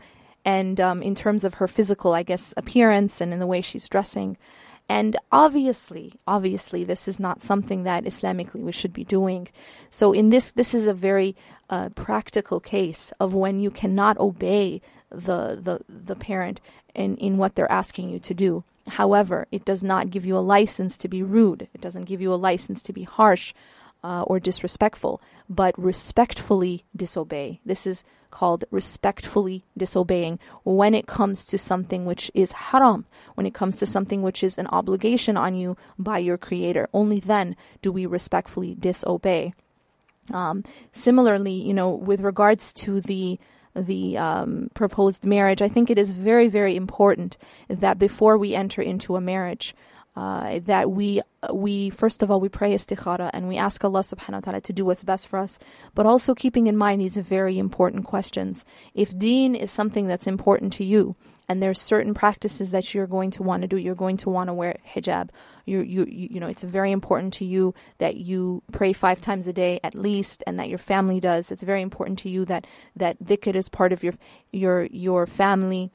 and 0.45 0.79
um, 0.79 1.01
in 1.01 1.15
terms 1.15 1.43
of 1.43 1.55
her 1.55 1.67
physical, 1.67 2.13
I 2.13 2.24
guess, 2.24 2.53
appearance 2.57 3.22
and 3.22 3.33
in 3.33 3.39
the 3.39 3.48
way 3.48 3.62
she's 3.62 3.88
dressing. 3.88 4.38
And 4.89 5.15
obviously, 5.31 6.13
obviously, 6.27 6.83
this 6.83 7.07
is 7.07 7.17
not 7.17 7.41
something 7.41 7.83
that 7.83 8.03
Islamically 8.03 8.62
we 8.62 8.74
should 8.74 8.91
be 8.91 9.05
doing. 9.05 9.48
So 9.89 10.12
in 10.12 10.29
this, 10.29 10.51
this 10.51 10.74
is 10.74 10.86
a 10.86 10.93
very 10.93 11.38
uh, 11.69 11.89
practical 11.89 12.60
case 12.60 13.13
of 13.19 13.33
when 13.33 13.62
you 13.62 13.72
cannot 13.72 14.17
obey 14.17 14.81
the 15.10 15.60
the 15.62 15.79
the 15.88 16.15
parent 16.15 16.60
in 16.93 17.15
in 17.17 17.38
what 17.38 17.55
they're 17.55 17.72
asking 17.72 18.10
you 18.10 18.19
to 18.19 18.33
do. 18.33 18.63
However, 18.88 19.48
it 19.51 19.63
does 19.63 19.83
not 19.83 20.10
give 20.10 20.25
you 20.25 20.36
a 20.36 20.39
license 20.39 20.98
to 20.98 21.07
be 21.07 21.24
rude. 21.24 21.69
It 21.74 21.79
doesn't 21.79 22.03
give 22.03 22.22
you 22.22 22.33
a 22.33 22.36
license 22.36 22.83
to 22.83 22.93
be 22.93 23.03
harsh 23.03 23.53
uh, 24.03 24.24
or 24.24 24.39
disrespectful, 24.39 25.22
but 25.50 25.77
respectfully 25.77 26.83
disobey. 26.95 27.60
This 27.65 27.88
is 27.88 28.03
called 28.31 28.65
respectfully 28.72 29.63
disobeying 29.77 30.39
when 30.63 30.95
it 30.95 31.05
comes 31.05 31.45
to 31.45 31.57
something 31.57 32.03
which 32.03 32.31
is 32.33 32.51
haram, 32.51 33.05
when 33.36 33.45
it 33.45 33.53
comes 33.53 33.75
to 33.77 33.86
something 33.86 34.24
which 34.24 34.43
is 34.43 34.57
an 34.57 34.67
obligation 34.67 35.38
on 35.38 35.55
you 35.55 35.77
by 36.00 36.17
your 36.17 36.38
creator. 36.38 36.89
Only 36.93 37.19
then 37.19 37.55
do 37.83 37.91
we 37.91 38.05
respectfully 38.07 38.74
disobey. 38.74 39.53
Um, 40.31 40.63
similarly, 40.91 41.53
you 41.53 41.74
know, 41.74 41.91
with 41.91 42.22
regards 42.22 42.74
to 42.74 43.01
the 43.01 43.39
the 43.75 44.17
um, 44.19 44.69
proposed 44.75 45.25
marriage, 45.25 45.62
I 45.62 45.67
think 45.67 45.89
it 45.89 45.98
is 45.98 46.12
very, 46.12 46.48
very 46.48 46.75
important 46.75 47.38
that 47.67 47.98
before 47.98 48.38
we 48.38 48.53
enter 48.53 48.83
into 48.83 49.15
a 49.15 49.22
marriage, 49.22 49.75
uh, 50.15 50.60
that 50.65 50.91
we 50.91 51.22
we 51.51 51.89
first 51.89 52.22
of 52.22 52.29
all 52.29 52.39
we 52.39 52.50
pray 52.50 52.74
istikhara 52.74 53.29
and 53.34 53.48
we 53.48 53.58
ask 53.58 53.84
Allah 53.84 54.01
subhanahu 54.01 54.34
wa 54.34 54.39
ta'ala 54.39 54.62
to 54.62 54.74
do 54.74 54.86
what's 54.86 55.03
best 55.03 55.27
for 55.27 55.39
us. 55.39 55.58
But 55.96 56.05
also 56.05 56.36
keeping 56.36 56.67
in 56.67 56.77
mind 56.77 57.01
these 57.01 57.17
very 57.17 57.58
important 57.58 58.05
questions. 58.05 58.63
If 58.93 59.17
deen 59.17 59.55
is 59.55 59.72
something 59.72 60.08
that's 60.08 60.27
important 60.27 60.74
to 60.74 60.84
you 60.84 61.15
and 61.50 61.62
there's 61.62 61.82
certain 61.82 62.13
practices 62.13 62.72
that 62.72 62.93
you're 62.93 63.08
going 63.08 63.32
to 63.32 63.43
want 63.43 63.63
to 63.63 63.67
do 63.67 63.77
you're 63.77 63.96
going 63.96 64.17
to 64.17 64.29
want 64.29 64.48
to 64.48 64.53
wear 64.53 64.77
hijab 64.96 65.29
you 65.65 65.82
you 65.82 66.05
you 66.08 66.39
know 66.39 66.48
it's 66.48 66.63
very 66.63 66.91
important 66.91 67.34
to 67.34 67.43
you 67.43 67.74
that 67.98 68.15
you 68.15 68.63
pray 68.72 68.93
5 68.93 69.22
times 69.22 69.48
a 69.48 69.53
day 69.53 69.79
at 69.84 69.96
least 69.96 70.43
and 70.46 70.60
that 70.60 70.70
your 70.70 70.77
family 70.77 71.20
does. 71.20 71.51
It's 71.51 71.63
very 71.63 71.82
important 71.82 72.20
to 72.20 72.29
you 72.29 72.46
that 72.46 72.67
that 72.96 73.24
dhikr 73.24 73.55
is 73.55 73.67
part 73.67 73.91
of 73.91 74.03
your 74.03 74.13
your 74.51 74.86
your 74.86 75.25
family 75.25 75.91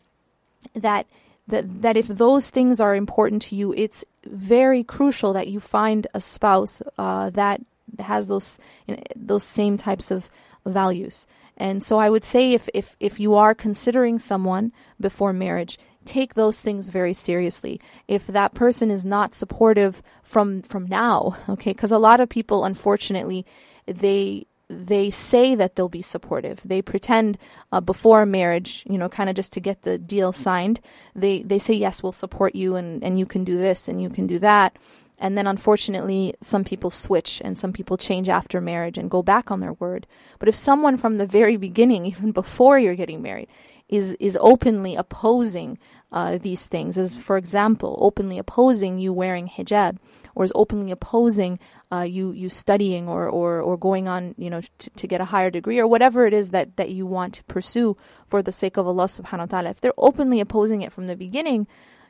that 0.75 1.07
that 1.49 1.83
that 1.83 1.97
if 1.97 2.07
those 2.09 2.50
things 2.50 2.81
are 2.81 2.95
important 2.95 3.43
to 3.43 3.57
you, 3.57 3.75
it's 3.76 4.05
very 4.25 4.85
crucial 4.85 5.33
that 5.33 5.49
you 5.49 5.61
find 5.61 6.07
a 6.14 6.21
spouse 6.21 6.83
uh, 6.99 7.31
that 7.31 7.61
has 7.99 8.28
those 8.28 8.59
you 8.87 8.95
know, 8.95 9.02
those 9.17 9.45
same 9.45 9.76
types 9.76 10.11
of 10.11 10.31
values. 10.64 11.26
And 11.57 11.83
so 11.83 11.99
I 11.99 12.09
would 12.09 12.25
say 12.25 12.52
if, 12.52 12.69
if 12.73 12.97
if 13.00 13.19
you 13.19 13.35
are 13.35 13.55
considering 13.55 14.19
someone 14.19 14.73
before 15.00 15.33
marriage, 15.33 15.78
take 16.05 16.35
those 16.35 16.61
things 16.61 16.88
very 16.88 17.12
seriously. 17.12 17.81
If 18.07 18.26
that 18.28 18.55
person 18.55 18.90
is 18.90 19.05
not 19.05 19.35
supportive 19.35 20.02
from 20.23 20.62
from 20.62 20.87
now, 20.87 21.37
okay, 21.49 21.73
because 21.73 21.93
a 21.93 21.99
lot 21.99 22.21
of 22.21 22.28
people 22.28 22.64
unfortunately 22.64 23.45
they 23.87 24.47
they 24.69 25.11
say 25.11 25.55
that 25.55 25.75
they'll 25.75 25.89
be 25.89 26.03
supportive. 26.03 26.61
They 26.65 26.83
pretend 26.83 27.39
uh, 27.73 27.81
before 27.81 28.27
marriage, 28.27 28.85
you 28.89 28.99
know, 28.99 29.09
kind 29.09 29.31
of 29.31 29.37
just 29.37 29.53
to 29.55 29.61
get 29.61 29.83
the 29.83 29.99
deal 29.99 30.33
signed. 30.33 30.81
They 31.15 31.43
they 31.43 31.59
say 31.59 31.75
yes, 31.75 32.03
we'll 32.03 32.13
support 32.13 32.55
you, 32.55 32.77
and 32.77 33.03
and 33.03 33.19
you 33.19 33.27
can 33.27 33.45
do 33.45 33.57
this 33.57 33.89
and 33.89 34.03
you 34.03 34.11
can 34.11 34.27
do 34.27 34.39
that. 34.41 34.77
And 35.21 35.37
then 35.37 35.47
unfortunately, 35.47 36.35
some 36.41 36.65
people 36.65 36.91
switch 36.91 37.43
and 37.45 37.59
some 37.59 37.73
people 37.73 37.97
change 37.97 38.29
after 38.29 38.61
marriage 38.61 38.97
and 38.97 39.11
go 39.11 39.23
back 39.23 39.51
on 39.51 39.61
their 39.61 39.73
word. 39.73 40.07
But 40.39 40.49
if 40.49 40.55
someone 40.55 40.97
from 40.97 41.17
the 41.17 41.27
very 41.27 41.57
beginning, 41.57 42.07
even 42.13 42.33
before 42.33 42.79
you're 42.79 42.95
getting 42.95 43.23
married, 43.23 43.49
is 43.89 44.13
is 44.21 44.37
openly 44.41 44.95
opposing 44.95 45.79
uh, 46.13 46.39
these 46.39 46.67
things, 46.67 46.99
as 46.99 47.15
for 47.15 47.37
example, 47.37 47.97
openly 48.01 48.39
opposing 48.39 48.99
you 48.99 49.13
wearing 49.13 49.49
hijab, 49.49 49.97
or 50.35 50.45
is 50.45 50.53
openly 50.55 50.91
opposing 50.91 51.59
uh, 51.90 52.02
you 52.02 52.33
you 52.33 52.49
studying 52.49 53.09
or, 53.09 53.28
or 53.28 53.61
or 53.61 53.76
going 53.76 54.09
on 54.09 54.35
you 54.37 54.50
know 54.50 54.61
to, 54.78 54.90
to 54.90 55.07
get 55.07 55.21
a 55.21 55.26
higher 55.26 55.50
degree 55.50 55.78
or 55.78 55.87
whatever 55.87 56.26
it 56.26 56.35
is 56.35 56.50
that 56.50 56.76
that 56.76 56.90
you 56.90 57.07
want 57.07 57.35
to 57.35 57.45
pursue 57.45 57.97
for 58.26 58.42
the 58.42 58.52
sake 58.52 58.76
of 58.76 58.87
Allah 58.87 59.04
subhanahu 59.04 59.38
wa 59.38 59.47
ta'ala. 59.47 59.71
If 59.71 59.80
they're 59.80 59.92
openly 59.97 60.40
opposing 60.40 60.83
it 60.83 60.92
from 60.92 61.07
the 61.07 61.16
beginning 61.16 61.66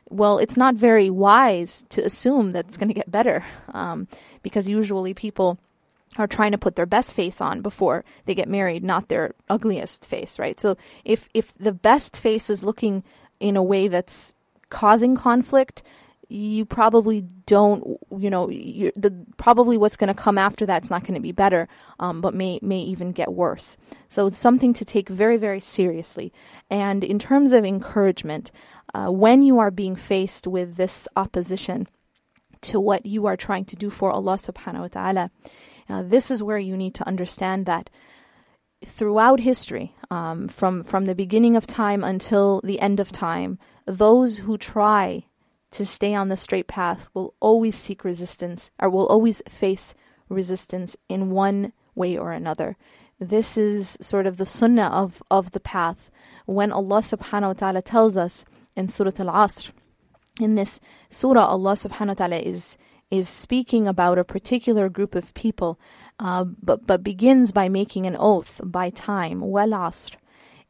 well 0.09 0.37
it's 0.37 0.57
not 0.57 0.75
very 0.75 1.09
wise 1.09 1.85
to 1.89 2.03
assume 2.03 2.51
that 2.51 2.67
it's 2.67 2.77
going 2.77 2.87
to 2.87 2.93
get 2.93 3.11
better 3.11 3.45
um, 3.73 4.07
because 4.41 4.67
usually 4.67 5.13
people 5.13 5.57
are 6.17 6.27
trying 6.27 6.51
to 6.51 6.57
put 6.57 6.75
their 6.75 6.87
best 6.87 7.13
face 7.13 7.39
on 7.39 7.61
before 7.61 8.03
they 8.25 8.33
get 8.33 8.49
married 8.49 8.83
not 8.83 9.07
their 9.07 9.33
ugliest 9.47 10.05
face 10.05 10.39
right? 10.39 10.59
So 10.59 10.77
if 11.05 11.29
if 11.33 11.53
the 11.57 11.71
best 11.71 12.17
face 12.17 12.49
is 12.49 12.63
looking 12.63 13.03
in 13.39 13.55
a 13.55 13.63
way 13.63 13.87
that's 13.87 14.33
causing 14.69 15.15
conflict 15.15 15.83
you 16.29 16.63
probably 16.63 17.21
don't 17.47 17.97
you 18.15 18.29
know 18.29 18.47
the 18.47 19.25
probably 19.37 19.77
what's 19.77 19.97
going 19.97 20.09
to 20.09 20.13
come 20.13 20.37
after 20.37 20.63
that's 20.63 20.91
not 20.91 21.01
going 21.01 21.15
to 21.15 21.19
be 21.19 21.31
better 21.31 21.67
um, 21.99 22.21
but 22.21 22.35
may 22.35 22.59
may 22.61 22.79
even 22.79 23.11
get 23.11 23.33
worse. 23.33 23.77
So 24.07 24.27
it's 24.27 24.37
something 24.37 24.73
to 24.75 24.85
take 24.85 25.09
very 25.09 25.37
very 25.37 25.59
seriously. 25.59 26.31
And 26.69 27.03
in 27.03 27.17
terms 27.17 27.51
of 27.51 27.65
encouragement 27.65 28.51
uh, 28.93 29.07
when 29.07 29.41
you 29.41 29.57
are 29.57 29.71
being 29.71 29.95
faced 29.95 30.45
with 30.45 30.75
this 30.75 31.07
opposition 31.15 31.87
to 32.61 32.79
what 32.79 33.05
you 33.05 33.25
are 33.25 33.37
trying 33.37 33.65
to 33.65 33.75
do 33.75 33.89
for 33.89 34.11
Allah 34.11 34.37
subhanahu 34.37 34.81
wa 34.81 34.87
ta'ala 34.87 35.29
uh, 35.89 36.03
this 36.03 36.29
is 36.29 36.43
where 36.43 36.59
you 36.59 36.77
need 36.77 36.93
to 36.95 37.07
understand 37.07 37.65
that 37.65 37.89
throughout 38.85 39.39
history 39.39 39.95
um, 40.11 40.47
from 40.47 40.83
from 40.83 41.05
the 41.05 41.15
beginning 41.15 41.55
of 41.55 41.65
time 41.65 42.03
until 42.03 42.61
the 42.63 42.79
end 42.79 42.99
of 42.99 43.11
time 43.11 43.57
those 43.87 44.39
who 44.39 44.57
try 44.59 45.25
to 45.71 45.85
stay 45.85 46.15
on 46.15 46.29
the 46.29 46.37
straight 46.37 46.67
path 46.67 47.07
will 47.13 47.33
always 47.39 47.75
seek 47.75 48.03
resistance 48.03 48.71
or 48.79 48.89
will 48.89 49.07
always 49.07 49.41
face 49.47 49.93
resistance 50.27 50.97
in 51.07 51.31
one 51.31 51.73
way 51.95 52.17
or 52.17 52.31
another. 52.31 52.77
This 53.19 53.57
is 53.57 53.97
sort 54.01 54.25
of 54.25 54.37
the 54.37 54.45
sunnah 54.45 54.87
of, 54.87 55.21
of 55.29 55.51
the 55.51 55.59
path. 55.59 56.09
When 56.45 56.71
Allah 56.71 57.01
subhanahu 57.01 57.47
wa 57.47 57.53
ta'ala 57.53 57.81
tells 57.81 58.17
us 58.17 58.45
in 58.75 58.87
Surah 58.87 59.11
Al 59.19 59.27
Asr, 59.27 59.71
in 60.39 60.55
this 60.55 60.79
surah, 61.09 61.45
Allah 61.45 61.73
subhanahu 61.73 62.07
wa 62.07 62.13
ta'ala 62.13 62.37
is, 62.37 62.77
is 63.11 63.27
speaking 63.27 63.87
about 63.87 64.17
a 64.17 64.23
particular 64.23 64.87
group 64.87 65.13
of 65.13 65.33
people, 65.33 65.79
uh, 66.17 66.45
but, 66.45 66.87
but 66.87 67.03
begins 67.03 67.51
by 67.51 67.67
making 67.67 68.05
an 68.05 68.15
oath 68.17 68.61
by 68.63 68.89
time. 68.89 69.41
Wal 69.41 69.69
Asr. 69.69 70.15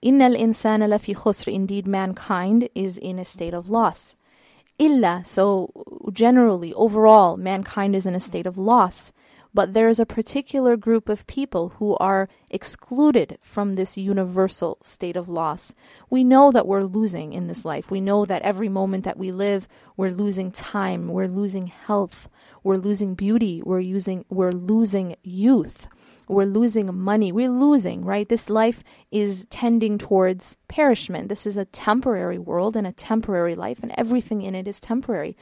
Innal 0.03 0.35
insana 0.37 0.87
lafi 0.87 1.15
khusr. 1.15 1.53
Indeed, 1.53 1.85
mankind 1.85 2.67
is 2.73 2.97
in 2.97 3.19
a 3.19 3.25
state 3.25 3.53
of 3.53 3.69
loss 3.69 4.15
illa. 4.79 5.23
So, 5.25 5.69
generally, 6.11 6.73
overall, 6.73 7.37
mankind 7.37 7.95
is 7.95 8.05
in 8.05 8.15
a 8.15 8.19
state 8.19 8.47
of 8.47 8.57
loss. 8.57 9.11
But 9.51 9.73
there 9.73 9.87
is 9.87 9.99
a 9.99 10.05
particular 10.05 10.77
group 10.77 11.09
of 11.09 11.25
people 11.25 11.69
who 11.79 11.97
are 11.97 12.29
excluded 12.51 13.39
from 13.41 13.73
this 13.73 13.97
universal 13.97 14.77
state 14.83 15.15
of 15.15 15.27
loss. 15.27 15.73
We 16.07 16.23
know 16.23 16.51
that 16.51 16.67
we're 16.67 16.83
losing 16.83 17.33
in 17.33 17.47
this 17.47 17.65
life. 17.65 17.89
We 17.89 17.99
know 17.99 18.25
that 18.25 18.43
every 18.43 18.69
moment 18.69 19.05
that 19.05 19.17
we 19.17 19.31
live, 19.31 19.67
we're 19.97 20.11
losing 20.11 20.51
time, 20.51 21.07
we're 21.07 21.27
losing 21.27 21.67
health, 21.67 22.29
we're 22.63 22.77
losing 22.77 23.15
beauty, 23.15 23.63
we're 23.65 23.79
using 23.79 24.23
we're 24.29 24.51
losing 24.51 25.15
youth 25.23 25.87
we're 26.29 26.45
losing 26.45 26.95
money. 26.95 27.31
We're 27.31 27.49
losing, 27.49 28.05
right? 28.05 28.29
This 28.29 28.49
life 28.49 28.83
is 29.11 29.47
tending 29.49 29.97
towards 29.97 30.55
perishment. 30.67 31.27
This 31.27 31.47
is 31.47 31.57
a 31.57 31.65
temporary 31.65 32.37
world 32.37 32.75
and 32.75 32.85
a 32.85 32.91
temporary 32.91 33.55
life, 33.55 33.79
and 33.81 33.91
everything 33.97 34.43
in 34.43 34.53
it 34.53 34.67
is 34.67 34.79
temporary. 34.79 35.35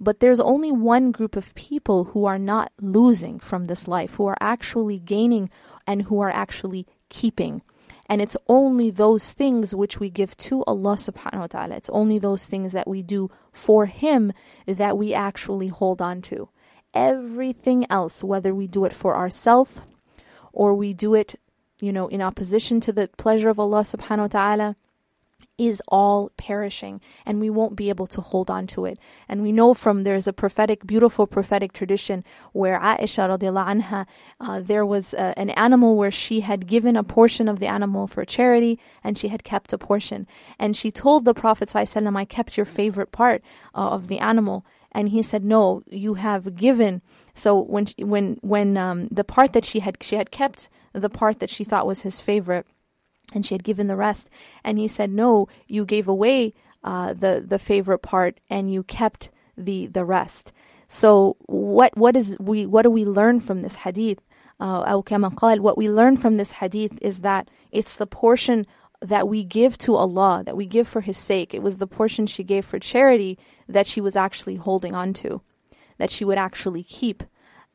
But 0.00 0.20
there's 0.20 0.40
only 0.40 0.72
one 0.72 1.10
group 1.10 1.36
of 1.36 1.54
people 1.56 2.04
who 2.04 2.24
are 2.24 2.38
not 2.38 2.72
losing 2.80 3.40
from 3.40 3.64
this 3.64 3.88
life, 3.88 4.14
who 4.14 4.26
are 4.26 4.38
actually 4.40 5.00
gaining 5.00 5.50
and 5.84 6.02
who 6.02 6.20
are 6.20 6.30
actually 6.30 6.86
keeping. 7.08 7.62
And 8.06 8.22
it's 8.22 8.36
only 8.46 8.90
those 8.90 9.32
things 9.32 9.74
which 9.74 9.98
we 9.98 10.08
give 10.08 10.36
to 10.36 10.62
Allah 10.64 10.96
subhanahu 10.96 11.40
wa 11.40 11.46
ta'ala. 11.48 11.74
It's 11.74 11.90
only 11.90 12.18
those 12.18 12.46
things 12.46 12.72
that 12.72 12.86
we 12.86 13.02
do 13.02 13.30
for 13.50 13.86
Him 13.86 14.32
that 14.66 14.96
we 14.96 15.14
actually 15.14 15.68
hold 15.68 16.00
on 16.00 16.22
to 16.22 16.48
everything 16.94 17.86
else, 17.90 18.22
whether 18.24 18.54
we 18.54 18.66
do 18.66 18.84
it 18.84 18.92
for 18.92 19.16
ourselves 19.16 19.80
or 20.52 20.74
we 20.74 20.92
do 20.92 21.14
it, 21.14 21.34
you 21.80 21.92
know, 21.92 22.08
in 22.08 22.22
opposition 22.22 22.80
to 22.80 22.92
the 22.92 23.08
pleasure 23.16 23.48
of 23.48 23.58
Allah 23.58 23.82
subhanahu 23.82 24.18
wa 24.18 24.26
ta'ala, 24.28 24.76
is 25.58 25.82
all 25.88 26.30
perishing 26.36 27.00
and 27.26 27.40
we 27.40 27.50
won't 27.50 27.76
be 27.76 27.88
able 27.88 28.06
to 28.06 28.20
hold 28.20 28.50
on 28.50 28.66
to 28.66 28.84
it. 28.84 28.98
And 29.28 29.42
we 29.42 29.52
know 29.52 29.74
from 29.74 30.02
there's 30.02 30.26
a 30.26 30.32
prophetic, 30.32 30.86
beautiful 30.86 31.26
prophetic 31.26 31.72
tradition 31.72 32.24
where 32.52 32.80
Aisha 32.80 33.28
radiallahu 33.28 33.82
anha, 33.82 34.06
uh, 34.40 34.60
there 34.60 34.86
was 34.86 35.14
uh, 35.14 35.34
an 35.36 35.50
animal 35.50 35.96
where 35.96 36.10
she 36.10 36.40
had 36.40 36.66
given 36.66 36.96
a 36.96 37.04
portion 37.04 37.48
of 37.48 37.60
the 37.60 37.66
animal 37.66 38.06
for 38.06 38.24
charity 38.24 38.80
and 39.04 39.18
she 39.18 39.28
had 39.28 39.44
kept 39.44 39.72
a 39.72 39.78
portion. 39.78 40.26
And 40.58 40.76
she 40.76 40.90
told 40.90 41.24
the 41.24 41.34
Prophet 41.34 41.74
I 41.76 42.24
kept 42.24 42.56
your 42.56 42.66
favorite 42.66 43.12
part 43.12 43.42
uh, 43.74 43.88
of 43.90 44.08
the 44.08 44.18
animal. 44.18 44.64
And 44.92 45.08
he 45.08 45.22
said, 45.22 45.44
no, 45.44 45.82
you 45.86 46.14
have 46.14 46.54
given. 46.54 47.02
So 47.34 47.58
when, 47.60 47.86
she, 47.86 48.04
when, 48.04 48.38
when 48.42 48.76
um, 48.76 49.08
the 49.10 49.24
part 49.24 49.54
that 49.54 49.64
she 49.64 49.80
had, 49.80 49.96
she 50.02 50.16
had 50.16 50.30
kept 50.30 50.68
the 50.92 51.10
part 51.10 51.40
that 51.40 51.50
she 51.50 51.64
thought 51.64 51.86
was 51.86 52.02
his 52.02 52.20
favorite, 52.20 52.66
and 53.34 53.44
she 53.44 53.54
had 53.54 53.64
given 53.64 53.86
the 53.86 53.96
rest. 53.96 54.28
And 54.62 54.78
he 54.78 54.88
said, 54.88 55.10
"No, 55.10 55.48
you 55.66 55.84
gave 55.84 56.06
away 56.08 56.52
uh, 56.84 57.14
the 57.14 57.42
the 57.46 57.58
favorite 57.58 58.00
part, 58.00 58.38
and 58.50 58.72
you 58.72 58.82
kept 58.82 59.30
the 59.56 59.86
the 59.86 60.04
rest." 60.04 60.52
So 60.88 61.36
what 61.46 61.96
what 61.96 62.16
is 62.16 62.36
we 62.38 62.66
what 62.66 62.82
do 62.82 62.90
we 62.90 63.04
learn 63.04 63.40
from 63.40 63.62
this 63.62 63.76
hadith? 63.76 64.20
Uh, 64.60 65.00
what 65.00 65.78
we 65.78 65.88
learn 65.88 66.16
from 66.16 66.36
this 66.36 66.52
hadith 66.52 66.96
is 67.02 67.20
that 67.20 67.48
it's 67.72 67.96
the 67.96 68.06
portion 68.06 68.64
that 69.00 69.26
we 69.26 69.42
give 69.42 69.76
to 69.78 69.96
Allah, 69.96 70.42
that 70.46 70.56
we 70.56 70.66
give 70.66 70.86
for 70.86 71.00
His 71.00 71.16
sake. 71.16 71.52
It 71.52 71.62
was 71.62 71.78
the 71.78 71.88
portion 71.88 72.26
she 72.26 72.44
gave 72.44 72.64
for 72.64 72.78
charity 72.78 73.38
that 73.67 73.87
she 73.87 74.01
was 74.01 74.15
actually 74.15 74.55
holding 74.55 74.95
on 74.95 75.13
to, 75.13 75.41
that 75.97 76.11
she 76.11 76.25
would 76.25 76.37
actually 76.37 76.83
keep. 76.83 77.23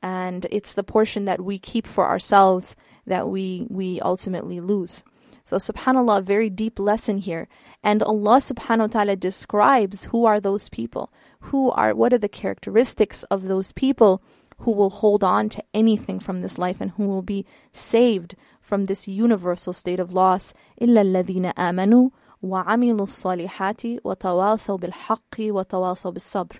And 0.03 0.47
it's 0.51 0.75
the 0.75 0.83
portion 0.85 1.25
that 1.27 1.41
we 1.41 1.59
keep 1.59 1.87
for 1.87 2.07
ourselves 2.07 2.75
that 3.07 3.29
we, 3.29 3.67
we 3.69 4.01
ultimately 4.01 4.61
lose. 4.61 5.05
So 5.45 5.57
subhanAllah, 5.57 6.19
a 6.19 6.23
very 6.23 6.51
deep 6.51 6.79
lesson 6.79 7.19
here. 7.19 7.49
And 7.83 8.03
Allah 8.03 8.39
subhanahu 8.39 8.79
wa 8.79 8.87
ta'ala 8.87 9.17
describes 9.17 10.05
who 10.07 10.25
are 10.25 10.41
those 10.41 10.69
people. 10.69 11.13
Who 11.41 11.71
are 11.73 11.95
what 11.95 12.13
are 12.13 12.19
the 12.19 12.29
characteristics 12.29 13.25
of 13.25 13.49
those 13.49 13.73
people 13.73 14.23
who 14.59 14.71
will 14.71 14.91
hold 14.91 15.25
on 15.25 15.49
to 15.51 15.65
anything 15.75 16.21
from 16.21 16.41
this 16.41 16.59
life 16.59 16.81
and 16.81 16.93
who 16.93 17.09
will 17.09 17.23
be 17.23 17.45
saved 17.73 18.37
from 18.61 18.85
this 18.85 19.09
universal 19.09 19.73
state 19.73 19.99
of 19.99 20.13
loss. 20.13 20.55
إِلَّا 20.81 21.03
الَّذِينَ 21.13 21.55
آمَنُوا 21.55 22.11
وَعَمِلُوا 22.43 23.07
الصَّالِحَاتِ 23.07 24.03
وَتَوَاصَوْا 24.05 24.81
بِالْحَقِّ 24.81 25.39
وَتَوَاصَوْا 25.39 26.13
بِالصَّبْرِ 26.13 26.59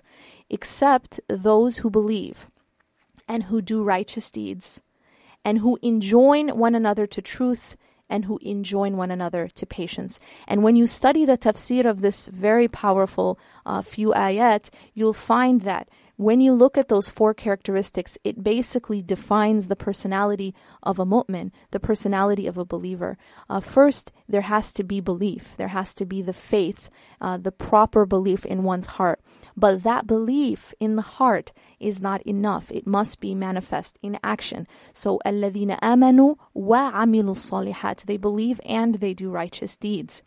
Except 0.49 1.19
those 1.27 1.77
who 1.77 1.89
believe 1.89 2.49
and 3.27 3.43
who 3.43 3.61
do 3.61 3.83
righteous 3.83 4.31
deeds 4.31 4.81
and 5.43 5.59
who 5.59 5.77
enjoin 5.81 6.49
one 6.57 6.75
another 6.75 7.05
to 7.07 7.21
truth 7.21 7.75
and 8.09 8.25
who 8.25 8.39
enjoin 8.41 8.95
one 8.95 9.11
another 9.11 9.47
to 9.47 9.65
patience. 9.65 10.19
And 10.47 10.63
when 10.63 10.75
you 10.75 10.87
study 10.87 11.25
the 11.25 11.37
tafsir 11.37 11.85
of 11.85 12.01
this 12.01 12.27
very 12.27 12.67
powerful 12.67 13.39
uh, 13.65 13.81
few 13.81 14.09
ayat, 14.09 14.69
you'll 14.93 15.13
find 15.13 15.61
that 15.61 15.89
when 16.17 16.41
you 16.41 16.53
look 16.53 16.77
at 16.77 16.89
those 16.89 17.09
four 17.09 17.33
characteristics, 17.33 18.19
it 18.23 18.43
basically 18.43 19.01
defines 19.01 19.67
the 19.67 19.75
personality 19.75 20.53
of 20.83 20.99
a 20.99 21.05
mu'min, 21.05 21.51
the 21.71 21.79
personality 21.79 22.45
of 22.45 22.57
a 22.57 22.65
believer. 22.65 23.17
Uh, 23.49 23.59
first, 23.59 24.11
there 24.29 24.41
has 24.41 24.71
to 24.73 24.83
be 24.83 25.01
belief, 25.01 25.57
there 25.57 25.69
has 25.69 25.93
to 25.95 26.05
be 26.05 26.21
the 26.21 26.33
faith, 26.33 26.91
uh, 27.19 27.37
the 27.37 27.51
proper 27.51 28.05
belief 28.05 28.45
in 28.45 28.63
one's 28.63 28.85
heart. 28.87 29.21
But 29.57 29.81
that 29.83 30.05
belief 30.05 30.73
in 30.79 30.95
the 30.95 31.01
heart 31.01 31.51
is 31.79 31.99
not 31.99 32.21
enough. 32.23 32.71
It 32.71 32.85
must 32.85 33.19
be 33.19 33.33
manifest 33.33 33.97
in 34.03 34.19
action. 34.23 34.67
So, 34.93 35.19
الَّذِينَ 35.25 35.79
آمَنُوا 35.79 36.37
وَعَمِلُوا 36.55 37.73
الصَّالِحَاتِ 37.73 38.05
They 38.05 38.17
believe 38.17 38.61
and 38.65 38.95
they 38.95 39.15
do 39.15 39.31
righteous 39.31 39.75
deeds. 39.75 40.21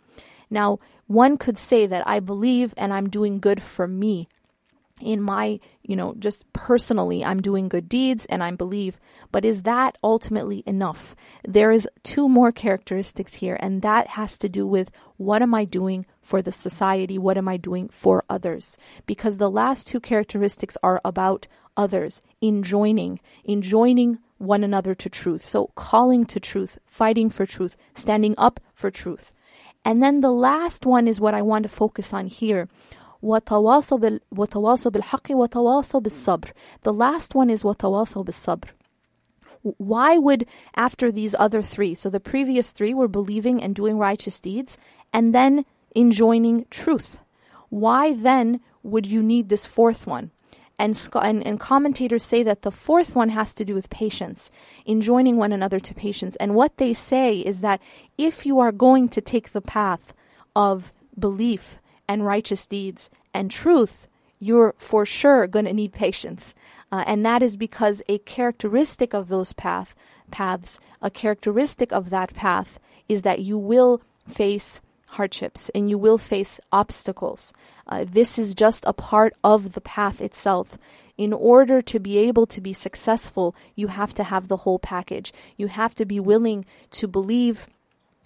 Now, 0.50 0.78
one 1.06 1.36
could 1.36 1.58
say 1.58 1.86
that 1.86 2.06
I 2.06 2.20
believe 2.20 2.74
and 2.76 2.92
I'm 2.92 3.08
doing 3.08 3.38
good 3.38 3.62
for 3.62 3.86
me 3.86 4.28
in 5.01 5.21
my, 5.21 5.59
you 5.83 5.95
know, 5.95 6.15
just 6.19 6.51
personally, 6.53 7.23
I'm 7.23 7.41
doing 7.41 7.69
good 7.69 7.89
deeds 7.89 8.25
and 8.25 8.43
I 8.43 8.51
believe. 8.51 8.99
But 9.31 9.45
is 9.45 9.63
that 9.63 9.97
ultimately 10.03 10.63
enough? 10.65 11.15
There 11.43 11.71
is 11.71 11.87
two 12.03 12.29
more 12.29 12.51
characteristics 12.51 13.35
here, 13.35 13.57
and 13.59 13.81
that 13.81 14.07
has 14.07 14.37
to 14.39 14.49
do 14.49 14.67
with 14.67 14.91
what 15.17 15.41
am 15.41 15.53
I 15.53 15.65
doing 15.65 16.05
for 16.21 16.41
the 16.41 16.51
society? 16.51 17.17
What 17.17 17.37
am 17.37 17.47
I 17.47 17.57
doing 17.57 17.89
for 17.89 18.23
others? 18.29 18.77
Because 19.05 19.37
the 19.37 19.51
last 19.51 19.87
two 19.87 19.99
characteristics 19.99 20.77
are 20.83 21.01
about 21.03 21.47
others, 21.77 22.21
enjoining, 22.41 23.19
enjoining 23.45 24.19
one 24.37 24.63
another 24.63 24.95
to 24.95 25.09
truth. 25.09 25.45
So 25.45 25.67
calling 25.75 26.25
to 26.25 26.39
truth, 26.39 26.77
fighting 26.85 27.29
for 27.29 27.45
truth, 27.45 27.77
standing 27.93 28.35
up 28.37 28.59
for 28.73 28.91
truth. 28.91 29.33
And 29.83 30.01
then 30.01 30.21
the 30.21 30.31
last 30.31 30.85
one 30.85 31.07
is 31.07 31.19
what 31.19 31.33
I 31.33 31.41
want 31.41 31.63
to 31.63 31.69
focus 31.69 32.13
on 32.13 32.27
here, 32.27 32.67
وتواصوا 33.22 33.98
بال 33.98 34.20
وتواصوا 34.36 34.90
بالحق 34.90 35.30
وتواصوا 35.30 36.00
بالصبر. 36.00 36.52
The 36.82 36.92
last 36.92 37.34
one 37.34 37.50
is 37.50 37.62
وتواصوا 37.64 38.24
بالصبر. 38.24 38.68
Why 39.78 40.16
would 40.16 40.46
after 40.76 41.10
these 41.10 41.34
other 41.38 41.62
three, 41.62 41.94
so 41.94 42.08
the 42.08 42.20
previous 42.20 42.70
three 42.70 42.94
were 42.94 43.08
believing 43.08 43.62
and 43.62 43.74
doing 43.74 43.98
righteous 43.98 44.38
deeds 44.38 44.78
and 45.12 45.34
then 45.34 45.64
enjoining 45.96 46.66
truth. 46.70 47.18
Why 47.70 48.14
then 48.14 48.60
would 48.82 49.06
you 49.06 49.22
need 49.22 49.48
this 49.48 49.66
fourth 49.66 50.06
one? 50.06 50.30
And, 50.78 51.08
and, 51.14 51.46
and, 51.46 51.58
commentators 51.58 52.22
say 52.22 52.42
that 52.42 52.60
the 52.60 52.70
fourth 52.70 53.16
one 53.16 53.30
has 53.30 53.54
to 53.54 53.64
do 53.64 53.72
with 53.72 53.88
patience, 53.88 54.50
enjoining 54.86 55.38
one 55.38 55.50
another 55.50 55.80
to 55.80 55.94
patience. 55.94 56.36
And 56.36 56.54
what 56.54 56.76
they 56.76 56.92
say 56.92 57.38
is 57.38 57.62
that 57.62 57.80
if 58.18 58.44
you 58.44 58.58
are 58.58 58.72
going 58.72 59.08
to 59.08 59.22
take 59.22 59.52
the 59.52 59.62
path 59.62 60.12
of 60.54 60.92
belief 61.18 61.78
and 62.11 62.25
righteous 62.25 62.65
deeds 62.65 63.09
and 63.33 63.49
truth, 63.49 64.09
you're 64.37 64.75
for 64.77 65.05
sure 65.05 65.47
going 65.47 65.63
to 65.63 65.73
need 65.73 65.93
patience. 65.93 66.53
Uh, 66.91 67.05
and 67.07 67.25
that 67.25 67.41
is 67.41 67.55
because 67.55 68.01
a 68.09 68.17
characteristic 68.19 69.13
of 69.13 69.29
those 69.29 69.53
path, 69.53 69.95
paths, 70.29 70.81
a 71.01 71.09
characteristic 71.09 71.93
of 71.93 72.09
that 72.09 72.33
path 72.33 72.79
is 73.07 73.21
that 73.21 73.39
you 73.39 73.57
will 73.57 74.01
face 74.27 74.81
hardships 75.11 75.69
and 75.73 75.89
you 75.89 75.97
will 75.97 76.17
face 76.17 76.59
obstacles. 76.73 77.53
Uh, 77.87 78.03
this 78.05 78.37
is 78.37 78.53
just 78.53 78.83
a 78.85 78.93
part 78.93 79.33
of 79.41 79.71
the 79.71 79.81
path 79.81 80.19
itself. 80.19 80.77
In 81.17 81.31
order 81.31 81.81
to 81.83 81.99
be 81.99 82.17
able 82.17 82.45
to 82.47 82.59
be 82.59 82.73
successful, 82.73 83.55
you 83.75 83.87
have 83.87 84.13
to 84.15 84.23
have 84.25 84.49
the 84.49 84.57
whole 84.57 84.79
package. 84.79 85.31
You 85.55 85.67
have 85.67 85.95
to 85.95 86.05
be 86.05 86.19
willing 86.19 86.65
to 86.91 87.07
believe, 87.07 87.67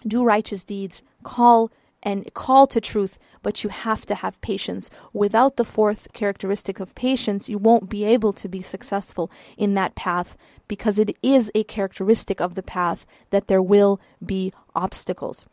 do 0.04 0.24
righteous 0.24 0.64
deeds, 0.64 1.02
call 1.22 1.70
and 2.06 2.32
call 2.34 2.68
to 2.68 2.80
truth, 2.80 3.18
but 3.42 3.64
you 3.64 3.68
have 3.68 4.06
to 4.06 4.14
have 4.14 4.40
patience. 4.40 4.88
Without 5.12 5.56
the 5.56 5.64
fourth 5.64 6.06
characteristic 6.12 6.78
of 6.78 6.94
patience, 6.94 7.48
you 7.48 7.58
won't 7.58 7.90
be 7.90 8.04
able 8.04 8.32
to 8.32 8.48
be 8.48 8.62
successful 8.62 9.28
in 9.58 9.74
that 9.74 9.96
path 9.96 10.36
because 10.68 11.00
it 11.00 11.16
is 11.20 11.50
a 11.52 11.64
characteristic 11.64 12.40
of 12.40 12.54
the 12.54 12.62
path 12.62 13.06
that 13.30 13.48
there 13.48 13.60
will 13.60 14.00
be 14.24 14.52
obstacles. 14.72 15.46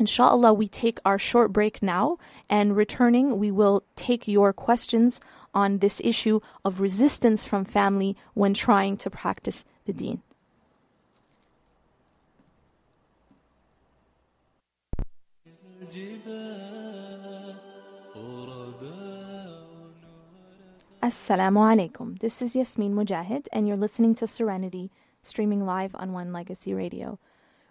Inshallah, 0.00 0.52
we 0.52 0.66
take 0.66 0.98
our 1.04 1.20
short 1.20 1.52
break 1.52 1.80
now, 1.80 2.18
and 2.50 2.76
returning, 2.76 3.38
we 3.38 3.52
will 3.52 3.84
take 3.94 4.26
your 4.26 4.52
questions 4.52 5.20
on 5.54 5.78
this 5.78 6.00
issue 6.02 6.40
of 6.64 6.80
resistance 6.80 7.44
from 7.44 7.64
family 7.64 8.16
when 8.34 8.52
trying 8.52 8.96
to 8.96 9.08
practice 9.08 9.64
the 9.86 9.92
deen. 9.92 10.20
Assalamu 21.00 21.60
alaikum. 21.60 22.18
This 22.18 22.42
is 22.42 22.56
Yasmin 22.56 22.96
Mogahed, 22.96 23.46
and 23.52 23.68
you're 23.68 23.76
listening 23.76 24.16
to 24.16 24.26
Serenity, 24.26 24.90
streaming 25.22 25.64
live 25.64 25.94
on 25.94 26.12
One 26.12 26.32
Legacy 26.32 26.74
Radio. 26.74 27.20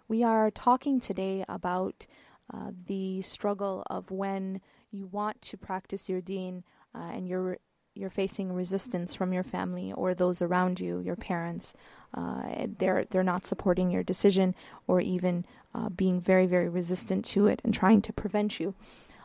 We 0.08 0.22
are 0.22 0.50
talking 0.50 1.00
today 1.00 1.44
about 1.50 2.06
uh, 2.52 2.70
the 2.86 3.20
struggle 3.20 3.82
of 3.90 4.10
when 4.10 4.62
you 4.90 5.04
want 5.06 5.42
to 5.42 5.58
practice 5.58 6.08
your 6.08 6.22
deen 6.22 6.64
uh, 6.94 7.10
and 7.12 7.28
you're 7.28 7.58
you're 7.94 8.10
facing 8.10 8.52
resistance 8.52 9.14
from 9.14 9.32
your 9.32 9.44
family 9.44 9.92
or 9.92 10.14
those 10.14 10.42
around 10.42 10.80
you, 10.80 11.00
your 11.00 11.14
parents. 11.14 11.74
Uh, 12.14 12.66
they're 12.78 13.04
they're 13.10 13.24
not 13.24 13.46
supporting 13.46 13.90
your 13.90 14.02
decision 14.02 14.54
or 14.86 15.00
even 15.00 15.44
uh, 15.74 15.88
being 15.88 16.20
very 16.20 16.46
very 16.46 16.68
resistant 16.68 17.24
to 17.24 17.46
it 17.46 17.60
and 17.64 17.74
trying 17.74 18.00
to 18.00 18.12
prevent 18.12 18.60
you. 18.60 18.74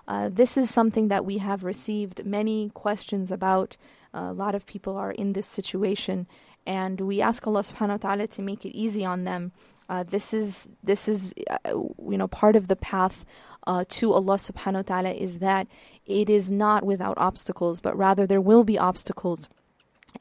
Uh, 0.08 0.28
this 0.28 0.58
is 0.58 0.71
something 0.71 1.08
that 1.08 1.23
we 1.23 1.38
have 1.38 1.63
received 1.63 2.25
many 2.25 2.69
questions 2.73 3.32
about 3.32 3.78
a 4.12 4.34
lot 4.34 4.56
of 4.56 4.65
people 4.65 4.97
are 4.97 5.12
in 5.12 5.34
this 5.34 5.45
situation, 5.45 6.25
and 6.65 6.99
we 7.02 7.21
ask 7.21 7.45
Allah 7.45 7.62
subhanahu 7.62 7.89
wa 7.89 7.97
ta'ala 7.97 8.28
to 8.28 8.41
make 8.41 8.65
it 8.65 8.75
easy 8.75 9.06
on 9.06 9.23
them. 9.23 9.52
Uh, 9.88 10.04
this 10.04 10.34
is 10.34 10.67
this 10.84 11.08
is 11.08 11.34
uh, 11.49 11.58
you 11.73 12.17
know 12.17 12.28
part 12.28 12.56
of 12.56 12.67
the 12.67 12.75
path 12.75 13.25
uh, 13.67 13.84
to 13.89 14.13
Allah 14.13 14.38
subhanahu 14.38 14.75
wa 14.75 14.82
ta'ala 14.82 15.12
is 15.12 15.39
that 15.39 15.67
it 16.06 16.30
is 16.30 16.52
not 16.52 16.84
without 16.84 17.17
obstacles, 17.17 17.80
but 17.80 17.97
rather 17.97 18.25
there 18.25 18.41
will 18.41 18.63
be 18.63 18.78
obstacles. 18.78 19.49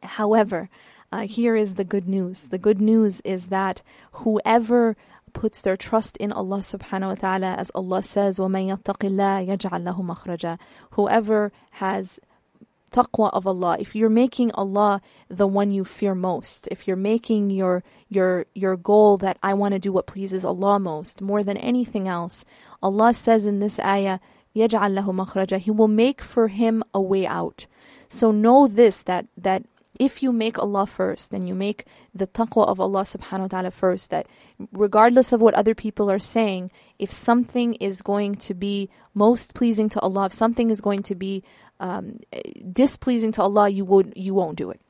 However, 0.03 0.69
uh, 1.12 1.28
here 1.28 1.56
is 1.56 1.76
the 1.76 1.84
good 1.84 2.08
news. 2.08 2.48
The 2.48 2.58
good 2.58 2.82
news 2.82 3.22
is 3.22 3.50
that 3.50 3.82
whoever 4.24 4.98
puts 5.34 5.62
their 5.62 5.78
trust 5.78 6.18
in 6.18 6.32
Allah 6.32 6.60
subhanahu 6.60 7.10
wa 7.10 7.16
ta'ala, 7.16 7.54
as 7.56 7.72
Allah 7.76 8.02
says, 8.02 8.40
وَمَن 8.40 8.68
يَتَّقِ 8.76 9.10
اللَّهِ 9.10 9.48
يَجْعَلْ 9.48 9.84
لَهُ 9.84 10.00
مَخْرَجًا 10.00 10.58
Whoever 10.92 11.52
has 11.72 12.20
taqwa 12.92 13.32
of 13.34 13.46
Allah, 13.46 13.78
if 13.80 13.96
you're 13.96 14.10
making 14.10 14.52
Allah 14.54 15.02
the 15.28 15.48
one 15.48 15.72
you 15.72 15.84
fear 15.84 16.16
most, 16.16 16.68
if 16.72 16.88
you're 16.88 16.96
making 16.96 17.50
your 17.50 17.84
your 18.10 18.46
your 18.54 18.78
goal 18.78 19.18
that 19.18 19.38
I 19.44 19.54
want 19.56 19.74
to 19.74 19.80
do 19.80 19.92
what 19.92 20.08
pleases 20.08 20.46
Allah 20.46 20.80
most, 20.80 21.22
more 21.22 21.44
than 21.44 21.58
anything 21.58 22.08
else, 22.08 22.46
Allah 22.82 23.14
says 23.14 23.46
in 23.46 23.60
this 23.60 23.80
ayah, 23.80 24.20
يَجْعَلْ 24.56 24.98
لَهُ 24.98 25.06
مَخْرَجًا 25.06 25.60
He 25.60 25.72
will 25.72 25.88
make 25.88 26.22
for 26.22 26.48
him 26.48 26.84
a 26.94 27.02
way 27.02 27.26
out. 27.26 27.66
So 28.10 28.32
know 28.32 28.68
this 28.68 29.02
that 29.04 29.26
that 29.38 29.64
if 29.99 30.23
you 30.23 30.33
make 30.33 30.59
Allah 30.59 30.87
first 30.87 31.33
and 31.33 31.49
you 31.49 31.55
make 31.55 31.85
the 32.15 32.27
taqwa 32.27 32.67
of 32.67 32.81
Allah 32.81 33.03
subhanahu 33.03 33.41
wa 33.41 33.49
ta'ala 33.49 33.71
first, 33.71 34.11
that 34.11 34.27
regardless 34.73 35.33
of 35.33 35.41
what 35.41 35.55
other 35.55 35.75
people 35.75 36.11
are 36.11 36.19
saying, 36.19 36.71
if 36.99 37.11
something 37.11 37.75
is 37.75 38.03
going 38.03 38.37
to 38.37 38.55
be 38.55 38.91
most 39.15 39.55
pleasing 39.55 39.89
to 39.91 40.01
Allah, 40.01 40.27
if 40.27 40.33
something 40.33 40.71
is 40.71 40.81
going 40.81 41.03
to 41.05 41.15
be 41.15 41.43
um, 41.81 42.21
displeasing 42.73 43.33
to 43.33 43.43
Allah, 43.43 43.69
you 43.69 43.85
would 43.85 44.13
you 44.17 44.35
won't 44.35 44.57
do 44.57 44.71
it. 44.71 44.81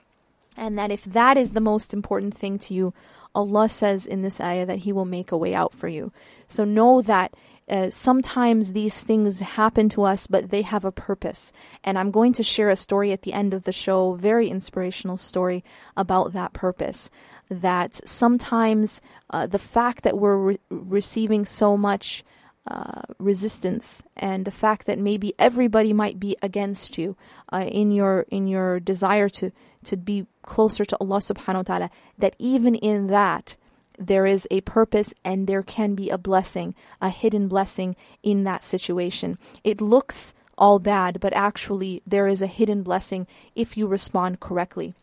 And 0.57 0.79
that 0.79 0.91
if 0.91 1.05
that 1.05 1.37
is 1.37 1.53
the 1.53 1.61
most 1.61 1.95
important 1.95 2.35
thing 2.35 2.59
to 2.61 2.75
you, 2.75 2.93
Allah 3.35 3.69
says 3.69 4.07
in 4.07 4.23
this 4.23 4.41
ayah 4.41 4.67
that 4.67 4.81
He 4.81 4.93
will 4.93 5.05
make 5.05 5.31
a 5.33 5.37
way 5.37 5.55
out 5.55 5.73
for 5.73 5.89
you. 5.89 6.13
So 6.49 6.65
know 6.65 7.01
that 7.03 7.35
uh, 7.69 7.91
sometimes 7.91 8.73
these 8.73 9.03
things 9.03 9.41
happen 9.41 9.89
to 9.91 10.03
us, 10.03 10.27
but 10.27 10.51
they 10.51 10.63
have 10.63 10.85
a 10.85 10.93
purpose. 10.93 11.53
And 11.85 11.99
I'm 11.99 12.11
going 12.11 12.33
to 12.35 12.43
share 12.43 12.71
a 12.71 12.77
story 12.77 13.13
at 13.13 13.23
the 13.23 13.33
end 13.33 13.55
of 13.55 13.65
the 13.65 13.73
show, 13.73 14.15
very 14.15 14.49
inspirational 14.49 15.17
story 15.17 15.65
about 15.97 16.33
that 16.33 16.53
purpose. 16.53 17.11
That 17.51 18.09
sometimes 18.09 19.01
uh, 19.31 19.47
the 19.47 19.59
fact 19.59 20.05
that 20.05 20.19
we're 20.19 20.37
re- 20.37 20.59
receiving 20.71 21.45
so 21.45 21.77
much 21.77 22.25
uh, 22.67 23.01
resistance 23.19 24.03
and 24.15 24.45
the 24.45 24.51
fact 24.51 24.87
that 24.87 24.99
maybe 24.99 25.33
everybody 25.39 25.95
might 25.95 26.21
be 26.21 26.37
against 26.43 26.99
you 26.99 27.17
uh, 27.51 27.65
in 27.67 27.91
your 27.91 28.27
in 28.29 28.47
your 28.47 28.79
desire 28.79 29.31
to 29.31 29.51
to 29.85 29.97
be 29.97 30.27
closer 30.43 30.85
to 30.85 30.97
Allah 31.01 31.21
subhanahu 31.21 31.55
wa 31.55 31.63
ta'ala 31.63 31.91
that 32.19 32.37
even 32.39 32.75
in 32.75 33.07
that 33.07 33.57
there 33.99 34.27
is 34.27 34.47
a 34.51 34.61
purpose 34.63 35.13
and 35.25 35.47
there 35.47 35.63
can 35.63 35.95
be 35.95 36.09
a 36.09 36.19
blessing 36.19 36.75
a 37.01 37.11
hidden 37.11 37.49
blessing 37.49 37.97
in 38.23 38.45
that 38.45 38.65
situation 38.65 39.39
it 39.65 39.81
looks 39.81 40.35
all 40.57 40.79
bad 40.79 41.21
but 41.21 41.33
actually 41.33 42.03
there 42.07 42.27
is 42.27 42.41
a 42.41 42.47
hidden 42.47 42.83
blessing 42.83 43.27
if 43.55 43.77
you 43.77 43.87
respond 43.87 44.41
correctly 44.41 44.95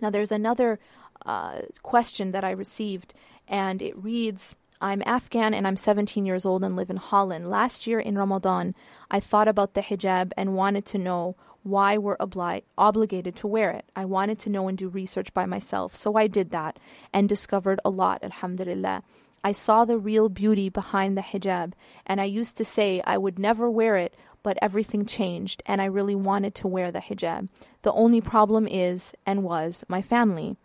now 0.00 0.10
there's 0.10 0.32
another 0.32 0.78
uh, 1.24 1.60
question 1.82 2.32
that 2.32 2.44
I 2.44 2.50
received 2.50 3.14
and 3.46 3.80
it 3.80 3.96
reads 3.96 4.56
I'm 4.80 5.02
Afghan 5.06 5.54
and 5.54 5.66
I'm 5.66 5.76
17 5.76 6.26
years 6.26 6.44
old 6.44 6.64
and 6.64 6.74
live 6.74 6.90
in 6.90 6.96
Holland. 6.96 7.48
Last 7.48 7.86
year 7.86 8.00
in 8.00 8.18
Ramadan, 8.18 8.74
I 9.08 9.20
thought 9.20 9.46
about 9.46 9.74
the 9.74 9.80
hijab 9.80 10.32
and 10.36 10.56
wanted 10.56 10.84
to 10.86 10.98
know 10.98 11.36
why 11.62 11.96
we're 11.96 12.16
obli- 12.16 12.62
obligated 12.76 13.36
to 13.36 13.46
wear 13.46 13.70
it. 13.70 13.84
I 13.94 14.04
wanted 14.04 14.38
to 14.40 14.50
know 14.50 14.68
and 14.68 14.76
do 14.76 14.88
research 14.88 15.32
by 15.32 15.46
myself. 15.46 15.94
So 15.94 16.16
I 16.16 16.26
did 16.26 16.50
that 16.50 16.78
and 17.12 17.28
discovered 17.28 17.80
a 17.84 17.90
lot, 17.90 18.22
alhamdulillah. 18.22 19.02
I 19.44 19.52
saw 19.52 19.84
the 19.84 19.98
real 19.98 20.28
beauty 20.28 20.68
behind 20.68 21.16
the 21.16 21.22
hijab, 21.22 21.72
and 22.06 22.20
I 22.20 22.24
used 22.24 22.56
to 22.58 22.64
say 22.64 23.02
I 23.04 23.18
would 23.18 23.38
never 23.38 23.68
wear 23.68 23.96
it, 23.96 24.14
but 24.42 24.58
everything 24.62 25.04
changed, 25.04 25.62
and 25.66 25.80
I 25.80 25.86
really 25.86 26.14
wanted 26.14 26.54
to 26.56 26.68
wear 26.68 26.92
the 26.92 27.00
hijab. 27.00 27.48
The 27.82 27.92
only 27.92 28.20
problem 28.20 28.68
is, 28.68 29.14
and 29.26 29.42
was, 29.42 29.84
my 29.88 30.02
family. 30.02 30.56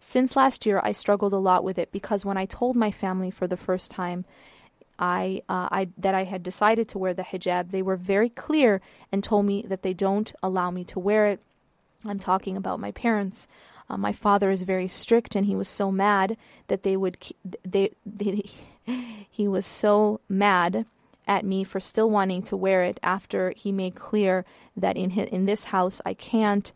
Since 0.00 0.36
last 0.36 0.66
year, 0.66 0.80
I 0.84 0.92
struggled 0.92 1.32
a 1.32 1.38
lot 1.38 1.64
with 1.64 1.78
it 1.78 1.90
because 1.90 2.24
when 2.24 2.36
I 2.36 2.44
told 2.44 2.76
my 2.76 2.90
family 2.90 3.30
for 3.30 3.46
the 3.46 3.56
first 3.56 3.90
time 3.90 4.24
I, 4.98 5.42
uh, 5.48 5.68
I 5.70 5.88
that 5.98 6.14
I 6.14 6.24
had 6.24 6.42
decided 6.42 6.88
to 6.88 6.98
wear 6.98 7.14
the 7.14 7.22
hijab, 7.22 7.70
they 7.70 7.82
were 7.82 7.96
very 7.96 8.28
clear 8.28 8.80
and 9.12 9.22
told 9.22 9.46
me 9.46 9.64
that 9.68 9.82
they 9.82 9.92
don't 9.92 10.32
allow 10.42 10.70
me 10.70 10.84
to 10.84 10.98
wear 10.98 11.26
it. 11.26 11.40
I'm 12.04 12.18
talking 12.18 12.56
about 12.56 12.80
my 12.80 12.92
parents. 12.92 13.46
Uh, 13.88 13.96
my 13.96 14.12
father 14.12 14.50
is 14.50 14.62
very 14.62 14.88
strict, 14.88 15.36
and 15.36 15.46
he 15.46 15.56
was 15.56 15.68
so 15.68 15.92
mad 15.92 16.36
that 16.68 16.82
they 16.82 16.96
would 16.96 17.18
they, 17.64 17.92
they 18.04 18.44
he 19.30 19.46
was 19.46 19.66
so 19.66 20.20
mad 20.28 20.86
at 21.26 21.44
me 21.44 21.64
for 21.64 21.80
still 21.80 22.08
wanting 22.08 22.42
to 22.42 22.56
wear 22.56 22.82
it 22.84 23.00
after 23.02 23.52
he 23.56 23.72
made 23.72 23.94
clear 23.96 24.44
that 24.76 24.96
in 24.96 25.10
his, 25.10 25.28
in 25.28 25.46
this 25.46 25.64
house 25.64 26.00
I 26.06 26.14
can't 26.14 26.72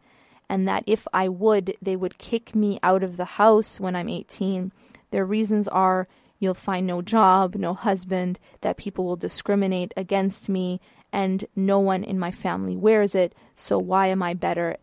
and 0.50 0.66
that 0.66 0.82
if 0.84 1.06
I 1.12 1.28
would, 1.28 1.76
they 1.80 1.94
would 1.94 2.18
kick 2.18 2.56
me 2.56 2.80
out 2.82 3.04
of 3.04 3.16
the 3.16 3.24
house 3.24 3.78
when 3.78 3.94
I'm 3.94 4.08
18. 4.08 4.72
Their 5.12 5.24
reasons 5.24 5.68
are 5.68 6.08
you'll 6.40 6.54
find 6.54 6.86
no 6.86 7.02
job, 7.02 7.54
no 7.54 7.74
husband, 7.74 8.40
that 8.62 8.76
people 8.76 9.04
will 9.04 9.16
discriminate 9.16 9.92
against 9.96 10.48
me, 10.48 10.80
and 11.12 11.44
no 11.54 11.78
one 11.78 12.02
in 12.02 12.18
my 12.18 12.32
family 12.32 12.76
wears 12.76 13.14
it, 13.14 13.34
so 13.54 13.78
why 13.78 14.08
am 14.08 14.22
I 14.22 14.34
better? 14.34 14.76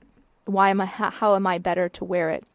Why 0.45 0.69
am 0.69 0.79
I, 0.79 0.85
how 0.85 1.35
am 1.35 1.45
I 1.45 1.57
better 1.57 1.89
to 1.89 2.05
wear 2.05 2.29
it? 2.29 2.45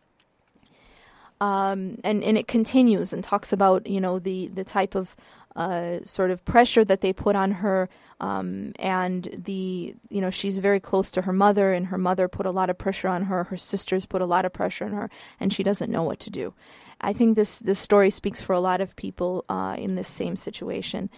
Um, 1.40 1.98
and, 2.04 2.22
and 2.22 2.38
it 2.38 2.46
continues 2.46 3.12
and 3.12 3.22
talks 3.22 3.52
about, 3.52 3.86
you 3.88 4.00
know, 4.00 4.20
the, 4.20 4.46
the 4.46 4.62
type 4.62 4.94
of 4.94 5.16
uh, 5.56 5.98
sort 6.04 6.30
of 6.30 6.44
pressure 6.44 6.84
that 6.84 7.00
they 7.00 7.12
put 7.12 7.36
on 7.36 7.50
her, 7.52 7.88
um, 8.20 8.72
and 8.78 9.28
the 9.44 9.94
you 10.08 10.20
know 10.20 10.30
she's 10.30 10.58
very 10.60 10.80
close 10.80 11.10
to 11.10 11.22
her 11.22 11.32
mother, 11.32 11.72
and 11.72 11.88
her 11.88 11.98
mother 11.98 12.26
put 12.28 12.46
a 12.46 12.50
lot 12.50 12.70
of 12.70 12.78
pressure 12.78 13.08
on 13.08 13.24
her. 13.24 13.44
Her 13.44 13.58
sisters 13.58 14.06
put 14.06 14.22
a 14.22 14.26
lot 14.26 14.44
of 14.44 14.52
pressure 14.52 14.84
on 14.86 14.92
her, 14.92 15.10
and 15.38 15.52
she 15.52 15.62
doesn't 15.62 15.90
know 15.90 16.02
what 16.02 16.20
to 16.20 16.30
do. 16.30 16.54
I 17.02 17.12
think 17.12 17.36
this 17.36 17.58
this 17.58 17.78
story 17.78 18.10
speaks 18.10 18.40
for 18.40 18.52
a 18.52 18.60
lot 18.60 18.80
of 18.80 18.96
people 18.96 19.44
uh, 19.48 19.76
in 19.78 19.96
this 19.96 20.08
same 20.08 20.36
situation. 20.36 21.10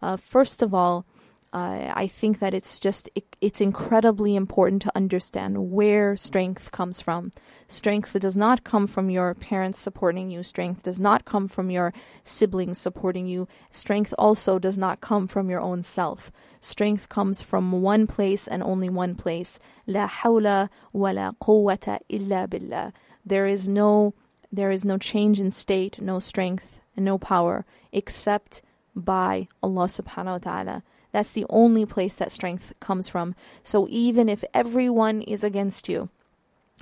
Uh, 0.00 0.16
first 0.16 0.62
of 0.62 0.72
all, 0.72 1.04
uh, 1.52 1.92
I 1.94 2.06
think 2.06 2.38
that 2.38 2.54
it's 2.54 2.80
just 2.80 3.10
it, 3.14 3.36
it's 3.42 3.60
incredibly 3.60 4.36
important 4.36 4.80
to 4.82 4.92
understand 4.96 5.70
where 5.70 6.16
strength 6.16 6.72
comes 6.72 7.02
from. 7.02 7.30
Strength 7.68 8.18
does 8.20 8.36
not 8.36 8.64
come 8.64 8.86
from 8.86 9.10
your 9.10 9.34
parents 9.34 9.78
supporting 9.78 10.30
you. 10.30 10.42
Strength 10.42 10.84
does 10.84 10.98
not 10.98 11.26
come 11.26 11.48
from 11.48 11.70
your 11.70 11.92
siblings 12.24 12.78
supporting 12.78 13.26
you. 13.26 13.48
Strength 13.70 14.14
also 14.18 14.58
does 14.58 14.78
not 14.78 15.02
come 15.02 15.26
from 15.28 15.50
your 15.50 15.60
own 15.60 15.82
self. 15.82 16.32
Strength 16.60 17.10
comes 17.10 17.42
from 17.42 17.82
one 17.82 18.06
place 18.06 18.48
and 18.48 18.62
only 18.62 18.88
one 18.88 19.14
place. 19.14 19.58
La 19.86 20.08
hawla 20.08 20.70
wa 20.92 21.10
la 21.10 21.32
quwwata 21.32 21.98
illa 22.08 22.48
billah. 22.48 22.92
There 23.26 23.46
is 23.46 23.68
no 23.68 24.14
there 24.52 24.70
is 24.70 24.84
no 24.84 24.98
change 24.98 25.40
in 25.40 25.50
state, 25.50 26.00
no 26.00 26.18
strength, 26.18 26.80
and 26.94 27.04
no 27.04 27.16
power 27.18 27.64
except 27.90 28.62
by 28.94 29.48
Allah 29.62 29.86
subhanahu 29.86 30.32
wa 30.32 30.38
ta'ala. 30.38 30.82
That's 31.10 31.32
the 31.32 31.46
only 31.48 31.86
place 31.86 32.14
that 32.14 32.32
strength 32.32 32.72
comes 32.80 33.08
from. 33.08 33.34
So 33.62 33.86
even 33.90 34.28
if 34.28 34.44
everyone 34.54 35.22
is 35.22 35.42
against 35.42 35.88
you, 35.88 36.10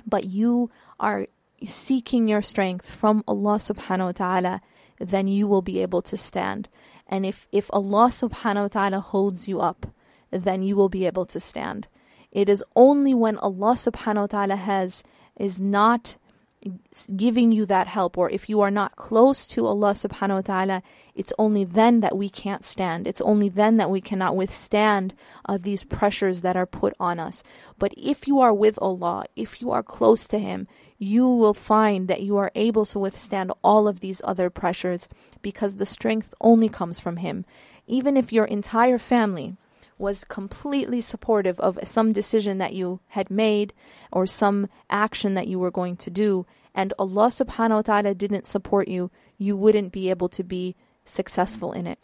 but 0.05 0.25
you 0.25 0.69
are 0.99 1.27
seeking 1.65 2.27
your 2.27 2.41
strength 2.41 2.91
from 2.91 3.23
Allah 3.27 3.57
subhanahu 3.57 4.05
wa 4.05 4.11
ta'ala, 4.11 4.61
then 4.99 5.27
you 5.27 5.47
will 5.47 5.61
be 5.61 5.81
able 5.81 6.01
to 6.03 6.17
stand. 6.17 6.69
And 7.07 7.25
if, 7.25 7.47
if 7.51 7.69
Allah 7.73 8.07
subhanahu 8.07 8.63
wa 8.63 8.67
ta'ala 8.67 8.99
holds 8.99 9.47
you 9.47 9.59
up, 9.59 9.87
then 10.31 10.63
you 10.63 10.75
will 10.75 10.89
be 10.89 11.05
able 11.05 11.25
to 11.25 11.39
stand. 11.39 11.87
It 12.31 12.47
is 12.47 12.63
only 12.75 13.13
when 13.13 13.37
Allah 13.37 13.73
subhanahu 13.73 14.21
wa 14.21 14.27
ta'ala 14.27 14.55
has 14.55 15.03
is 15.35 15.59
not 15.59 16.15
giving 17.15 17.51
you 17.51 17.65
that 17.65 17.87
help, 17.87 18.17
or 18.17 18.29
if 18.29 18.49
you 18.49 18.61
are 18.61 18.71
not 18.71 18.95
close 18.95 19.47
to 19.47 19.65
Allah 19.65 19.91
subhanahu 19.93 20.35
wa 20.35 20.41
ta'ala, 20.41 20.83
it's 21.15 21.33
only 21.37 21.63
then 21.63 21.99
that 22.01 22.17
we 22.17 22.29
can't 22.29 22.65
stand. 22.65 23.07
It's 23.07 23.21
only 23.21 23.49
then 23.49 23.77
that 23.77 23.89
we 23.89 23.99
cannot 23.99 24.35
withstand 24.35 25.13
uh, 25.45 25.57
these 25.59 25.83
pressures 25.83 26.41
that 26.41 26.55
are 26.55 26.65
put 26.65 26.93
on 26.99 27.19
us. 27.19 27.43
But 27.77 27.93
if 27.97 28.27
you 28.27 28.39
are 28.39 28.53
with 28.53 28.77
Allah, 28.81 29.25
if 29.35 29.61
you 29.61 29.71
are 29.71 29.83
close 29.83 30.27
to 30.27 30.39
Him, 30.39 30.67
you 30.97 31.27
will 31.27 31.55
find 31.55 32.07
that 32.07 32.21
you 32.21 32.37
are 32.37 32.51
able 32.53 32.85
to 32.87 32.99
withstand 32.99 33.51
all 33.63 33.87
of 33.87 33.99
these 33.99 34.21
other 34.23 34.49
pressures 34.49 35.09
because 35.41 35.75
the 35.75 35.85
strength 35.85 36.33
only 36.39 36.69
comes 36.69 36.99
from 36.99 37.17
Him. 37.17 37.45
Even 37.87 38.15
if 38.15 38.31
your 38.31 38.45
entire 38.45 38.99
family, 38.99 39.57
was 40.01 40.25
completely 40.25 40.99
supportive 40.99 41.59
of 41.59 41.79
some 41.83 42.11
decision 42.11 42.57
that 42.57 42.73
you 42.73 42.99
had 43.09 43.29
made 43.29 43.73
or 44.11 44.25
some 44.25 44.67
action 44.89 45.35
that 45.35 45.47
you 45.47 45.59
were 45.59 45.71
going 45.71 45.95
to 45.97 46.09
do, 46.09 46.45
and 46.73 46.93
Allah 46.99 47.27
subhanahu 47.27 47.75
wa 47.75 47.81
ta'ala 47.81 48.15
didn't 48.15 48.47
support 48.47 48.87
you, 48.87 49.11
you 49.37 49.55
wouldn't 49.55 49.91
be 49.91 50.09
able 50.09 50.29
to 50.29 50.43
be 50.43 50.75
successful 51.05 51.71
in 51.71 51.87
it. 51.87 51.99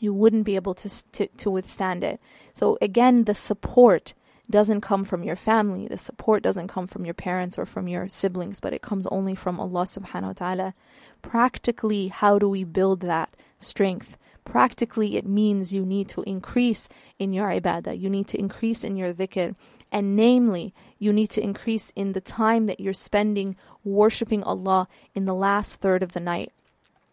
You 0.00 0.14
wouldn't 0.14 0.44
be 0.44 0.56
able 0.56 0.74
to, 0.74 1.10
to, 1.12 1.26
to 1.26 1.50
withstand 1.50 2.04
it. 2.04 2.20
So, 2.54 2.78
again, 2.80 3.24
the 3.24 3.34
support 3.34 4.14
doesn't 4.50 4.80
come 4.80 5.04
from 5.04 5.24
your 5.24 5.36
family. 5.36 5.88
The 5.88 5.98
support 5.98 6.42
doesn't 6.42 6.68
come 6.68 6.86
from 6.86 7.04
your 7.04 7.14
parents 7.14 7.58
or 7.58 7.66
from 7.66 7.88
your 7.88 8.08
siblings, 8.08 8.60
but 8.60 8.72
it 8.72 8.80
comes 8.80 9.06
only 9.08 9.34
from 9.34 9.60
Allah 9.60 9.84
subhanahu 9.84 10.22
wa 10.22 10.32
ta'ala. 10.32 10.74
Practically, 11.20 12.08
how 12.08 12.38
do 12.38 12.48
we 12.48 12.64
build 12.64 13.00
that 13.00 13.34
strength? 13.58 14.16
Practically, 14.48 15.16
it 15.16 15.26
means 15.26 15.72
you 15.72 15.84
need 15.84 16.08
to 16.08 16.22
increase 16.22 16.88
in 17.18 17.34
your 17.34 17.48
ibadah, 17.48 18.00
you 18.00 18.08
need 18.08 18.26
to 18.28 18.38
increase 18.38 18.82
in 18.82 18.96
your 18.96 19.12
dhikr, 19.12 19.54
and 19.92 20.16
namely, 20.16 20.74
you 20.98 21.12
need 21.12 21.30
to 21.30 21.42
increase 21.42 21.92
in 21.94 22.12
the 22.12 22.20
time 22.20 22.66
that 22.66 22.80
you're 22.80 22.94
spending 22.94 23.56
worshipping 23.84 24.42
Allah 24.42 24.88
in 25.14 25.26
the 25.26 25.34
last 25.34 25.76
third 25.76 26.02
of 26.02 26.12
the 26.12 26.20
night. 26.20 26.52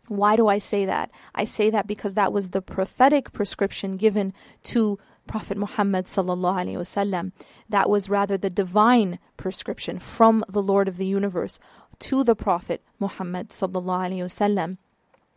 Why 0.08 0.36
do 0.36 0.48
I 0.48 0.60
say 0.60 0.86
that? 0.86 1.12
I 1.34 1.45
say 1.45 1.69
that 1.69 1.88
because 1.88 2.13
that 2.13 2.32
was 2.32 2.50
the 2.50 2.62
prophetic 2.62 3.34
prescription 3.34 3.98
given 3.98 4.34
to 4.63 4.98
Prophet 5.28 5.58
Muhammad 5.58 6.06
sallallahu 6.06 6.63
alaihi 6.63 6.78
wasallam. 6.78 7.32
That 7.67 7.89
was 7.89 8.10
rather 8.10 8.38
the 8.38 8.50
divine 8.50 9.19
prescription 9.36 10.00
from 10.00 10.45
the 10.48 10.62
Lord 10.62 10.88
of 10.88 10.98
the 10.98 11.08
universe 11.08 11.60
to 12.00 12.24
the 12.24 12.36
Prophet 12.36 12.84
Muhammad 13.00 13.50
sallallahu 13.50 13.84
alaihi 13.84 14.24
wasallam 14.24 14.78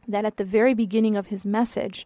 That 0.08 0.26
at 0.26 0.38
the 0.38 0.46
very 0.46 0.74
beginning 0.74 1.16
of 1.16 1.28
his 1.28 1.46
message, 1.46 2.06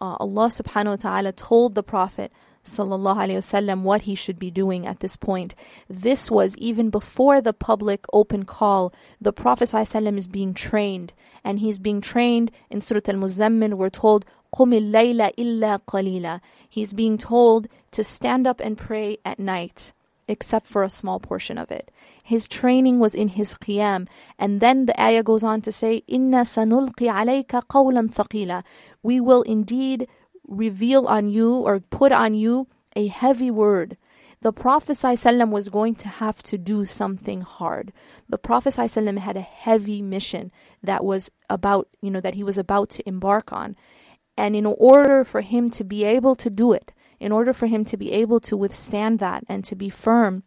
uh, 0.00 0.16
Allah 0.20 0.46
subhanahu 0.46 0.86
wa 0.86 0.96
ta'ala 0.96 1.32
told 1.32 1.74
the 1.74 1.82
Prophet 1.82 2.32
sallallahu 2.64 3.16
alaihi 3.16 3.42
wasallam 3.42 3.82
what 3.82 4.02
he 4.02 4.14
should 4.14 4.38
be 4.38 4.50
doing 4.50 4.86
at 4.86 5.00
this 5.00 5.16
point. 5.16 5.54
This 5.88 6.30
was 6.30 6.56
even 6.56 6.90
before 6.90 7.40
the 7.40 7.52
public 7.52 8.04
open 8.12 8.44
call. 8.44 8.92
The 9.20 9.32
Prophet 9.32 9.68
sallallahu 9.68 10.18
is 10.18 10.26
being 10.26 10.54
trained, 10.54 11.12
and 11.42 11.60
he's 11.60 11.78
being 11.78 12.00
trained 12.00 12.50
in 12.70 12.80
Surah 12.80 13.00
Al-Muzammil. 13.06 13.74
We're 13.74 13.90
told 13.90 14.24
قُمِ 14.54 14.72
اللَّيْلَ 14.72 15.34
إِلَّا 15.36 15.80
قَلِيلًا 15.86 16.40
He's 16.68 16.92
being 16.92 17.18
told 17.18 17.68
to 17.90 18.04
stand 18.04 18.46
up 18.46 18.60
and 18.60 18.78
pray 18.78 19.18
at 19.24 19.38
night, 19.38 19.92
except 20.29 20.67
for 20.67 20.83
a 20.83 20.89
small 20.89 21.19
portion 21.19 21.57
of 21.57 21.71
it. 21.71 21.91
His 22.23 22.47
training 22.47 22.99
was 22.99 23.15
in 23.15 23.29
his 23.29 23.55
qiyam. 23.55 24.07
And 24.37 24.61
then 24.61 24.85
the 24.85 24.99
ayah 25.01 25.23
goes 25.23 25.43
on 25.43 25.61
to 25.61 25.71
say, 25.71 26.03
Inna 26.07 26.43
sanulqi 26.43 27.07
alayka 27.09 27.65
qawlan 27.65 28.13
thaqila. 28.13 28.63
We 29.01 29.19
will 29.19 29.41
indeed 29.41 30.07
reveal 30.47 31.05
on 31.07 31.29
you 31.29 31.55
or 31.55 31.79
put 31.79 32.11
on 32.11 32.35
you 32.35 32.67
a 32.95 33.07
heavy 33.07 33.51
word. 33.51 33.97
The 34.41 34.53
Prophet 34.53 34.93
ﷺ 34.93 35.51
was 35.51 35.67
going 35.67 35.95
to 35.95 36.07
have 36.07 36.41
to 36.43 36.57
do 36.57 36.85
something 36.85 37.41
hard. 37.41 37.91
The 38.29 38.37
Prophet 38.37 38.73
ﷺ 38.73 39.17
had 39.17 39.35
a 39.35 39.41
heavy 39.41 40.01
mission 40.01 40.51
that 40.81 41.03
was 41.03 41.29
about, 41.49 41.89
you 42.01 42.09
know, 42.09 42.21
that 42.21 42.35
he 42.35 42.43
was 42.43 42.57
about 42.57 42.89
to 42.91 43.07
embark 43.07 43.51
on. 43.51 43.75
And 44.37 44.55
in 44.55 44.65
order 44.65 45.25
for 45.25 45.41
him 45.41 45.69
to 45.71 45.83
be 45.83 46.05
able 46.05 46.35
to 46.37 46.49
do 46.49 46.71
it, 46.71 46.93
in 47.19 47.31
order 47.31 47.53
for 47.53 47.67
him 47.67 47.85
to 47.85 47.97
be 47.97 48.11
able 48.11 48.39
to 48.41 48.57
withstand 48.57 49.19
that 49.19 49.43
and 49.47 49.63
to 49.65 49.75
be 49.75 49.89
firm 49.89 50.43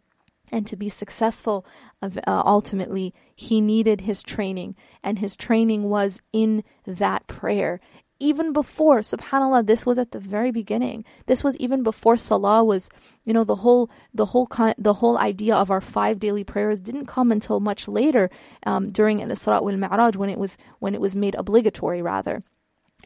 and 0.51 0.67
to 0.67 0.75
be 0.75 0.87
successful, 0.87 1.65
uh, 2.01 2.09
ultimately, 2.25 3.13
he 3.35 3.59
needed 3.59 4.01
his 4.01 4.21
training. 4.21 4.75
And 5.03 5.19
his 5.19 5.35
training 5.35 5.83
was 5.83 6.21
in 6.31 6.63
that 6.85 7.25
prayer. 7.27 7.79
Even 8.19 8.53
before 8.53 8.99
subhanallah 8.99 9.65
this 9.65 9.85
was 9.85 9.97
at 9.97 10.11
the 10.11 10.19
very 10.19 10.51
beginning. 10.51 11.03
This 11.25 11.43
was 11.43 11.57
even 11.57 11.83
before 11.83 12.15
salah 12.15 12.63
was 12.63 12.89
you 13.25 13.33
know 13.33 13.43
the 13.43 13.57
whole 13.57 13.89
the 14.13 14.27
whole 14.27 14.47
the 14.77 14.93
whole 14.93 15.17
idea 15.17 15.55
of 15.55 15.69
our 15.71 15.81
five 15.81 16.19
daily 16.19 16.43
prayers 16.43 16.79
didn't 16.79 17.07
come 17.07 17.31
until 17.31 17.59
much 17.59 17.87
later 17.87 18.29
um, 18.65 18.87
during 18.87 19.21
al-isra 19.21 19.61
wal 19.61 19.75
mi'raj 19.75 20.15
when 20.15 20.29
it 20.29 20.39
was 20.39 20.57
when 20.79 20.93
it 20.93 21.01
was 21.01 21.15
made 21.17 21.35
obligatory 21.35 22.01
rather 22.01 22.43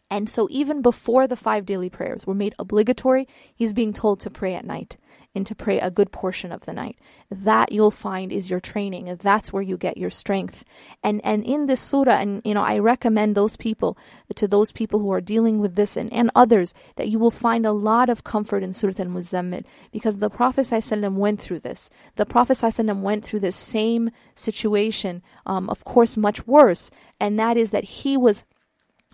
and 0.09 0.29
so 0.29 0.47
even 0.49 0.81
before 0.81 1.27
the 1.27 1.35
five 1.35 1.65
daily 1.65 1.89
prayers 1.89 2.25
were 2.25 2.33
made 2.33 2.55
obligatory 2.59 3.27
he's 3.55 3.73
being 3.73 3.93
told 3.93 4.19
to 4.19 4.29
pray 4.29 4.53
at 4.53 4.65
night 4.65 4.97
and 5.37 5.45
to 5.45 5.55
pray 5.55 5.79
a 5.79 5.91
good 5.91 6.11
portion 6.11 6.51
of 6.51 6.65
the 6.65 6.73
night. 6.73 6.97
That 7.29 7.71
you'll 7.71 7.91
find 7.91 8.31
is 8.31 8.49
your 8.49 8.59
training. 8.59 9.15
That's 9.21 9.53
where 9.53 9.61
you 9.61 9.77
get 9.77 9.97
your 9.97 10.09
strength. 10.09 10.65
And 11.03 11.21
and 11.23 11.45
in 11.45 11.67
this 11.67 11.79
surah, 11.79 12.17
and 12.17 12.41
you 12.43 12.53
know, 12.53 12.63
I 12.63 12.79
recommend 12.79 13.35
those 13.35 13.55
people 13.55 13.97
to 14.35 14.47
those 14.47 14.71
people 14.71 14.99
who 14.99 15.11
are 15.11 15.21
dealing 15.21 15.59
with 15.59 15.75
this 15.75 15.95
and, 15.95 16.11
and 16.11 16.31
others 16.35 16.73
that 16.95 17.07
you 17.09 17.19
will 17.19 17.31
find 17.31 17.65
a 17.65 17.71
lot 17.71 18.09
of 18.09 18.23
comfort 18.23 18.63
in 18.63 18.73
Surah 18.73 18.93
Al 18.99 19.05
Muzammil 19.05 19.63
because 19.91 20.17
the 20.17 20.29
Prophet 20.29 20.61
ﷺ 20.61 21.13
went 21.13 21.39
through 21.39 21.59
this. 21.59 21.89
The 22.15 22.25
Prophet 22.25 22.57
ﷺ 22.57 23.01
went 23.01 23.23
through 23.23 23.41
this 23.41 23.55
same 23.55 24.09
situation, 24.35 25.21
um, 25.45 25.69
of 25.69 25.83
course, 25.85 26.17
much 26.17 26.47
worse, 26.47 26.89
and 27.19 27.39
that 27.39 27.57
is 27.57 27.71
that 27.71 27.83
he 27.83 28.17
was 28.17 28.43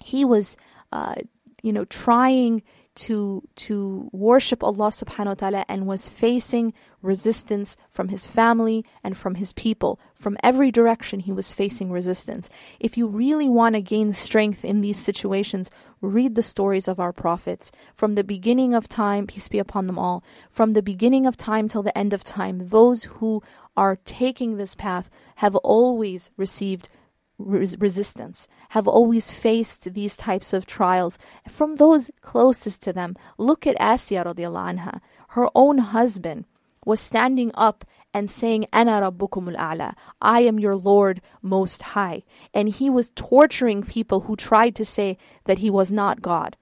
he 0.02 0.26
was 0.26 0.58
uh, 0.94 1.16
you 1.64 1.74
know 1.74 1.86
trying 1.86 2.62
to 2.96 3.42
to 3.56 4.10
worship 4.12 4.64
Allah 4.64 4.90
subhanahu 4.90 5.26
wa 5.26 5.34
ta'ala 5.34 5.66
and 5.68 5.88
was 5.88 6.08
facing 6.08 6.74
resistance 7.02 7.76
from 7.90 8.10
his 8.10 8.28
family 8.28 8.86
and 9.04 9.18
from 9.18 9.36
his 9.36 9.52
people. 9.54 10.00
From 10.14 10.38
every 10.44 10.70
direction 10.72 11.20
he 11.20 11.32
was 11.32 11.52
facing 11.52 11.92
resistance. 11.92 12.50
If 12.80 12.98
you 12.98 13.08
really 13.08 13.50
want 13.50 13.74
to 13.74 13.82
gain 13.82 14.12
strength 14.14 14.64
in 14.64 14.82
these 14.82 14.98
situations, 14.98 15.72
read 16.02 16.36
the 16.36 16.44
stories 16.44 16.88
of 16.88 17.00
our 17.00 17.12
prophets. 17.12 17.72
From 17.96 18.14
the 18.14 18.24
beginning 18.24 18.76
of 18.76 18.88
time, 18.88 19.26
peace 19.26 19.48
be 19.48 19.58
upon 19.60 19.88
them 19.88 19.98
all, 19.98 20.24
from 20.50 20.74
the 20.74 20.84
beginning 20.84 21.26
of 21.26 21.36
time 21.36 21.68
till 21.68 21.84
the 21.84 21.98
end 21.98 22.14
of 22.14 22.24
time, 22.24 22.70
those 22.70 23.06
who 23.18 23.42
are 23.76 23.98
taking 24.06 24.58
this 24.58 24.76
path 24.76 25.10
have 25.38 25.56
always 25.58 26.30
received 26.38 26.90
res- 27.38 27.78
resistance, 27.80 28.48
have 28.70 28.88
always 28.88 29.32
faced 29.32 29.94
these 29.94 30.18
types 30.18 30.54
of 30.54 30.66
trials 30.66 31.18
from 31.48 31.76
those 31.76 32.10
closest 32.22 32.82
to 32.84 32.94
them. 32.94 33.16
Look 33.38 33.68
at 33.68 33.78
Asiya 33.78 34.26
radiallahu 34.26 34.78
anha. 34.78 35.00
Her 35.30 35.48
own 35.56 35.80
husband 35.80 36.46
was 36.86 37.00
standing 37.00 37.52
up 37.54 37.86
and 38.14 38.30
saying, 38.30 38.68
Ana 38.72 39.02
rabbukum 39.02 39.56
al 39.58 39.96
I 40.22 40.42
am 40.42 40.60
your 40.60 40.76
Lord 40.76 41.22
most 41.42 41.82
high. 41.82 42.24
And 42.54 42.70
he 42.70 42.90
was 42.90 43.12
torturing 43.16 43.84
people 43.84 44.22
who 44.22 44.36
tried 44.36 44.76
to 44.76 44.86
say 44.86 45.18
that 45.46 45.60
he 45.60 45.70
was 45.70 45.92
not 45.92 46.22
God. 46.22 46.56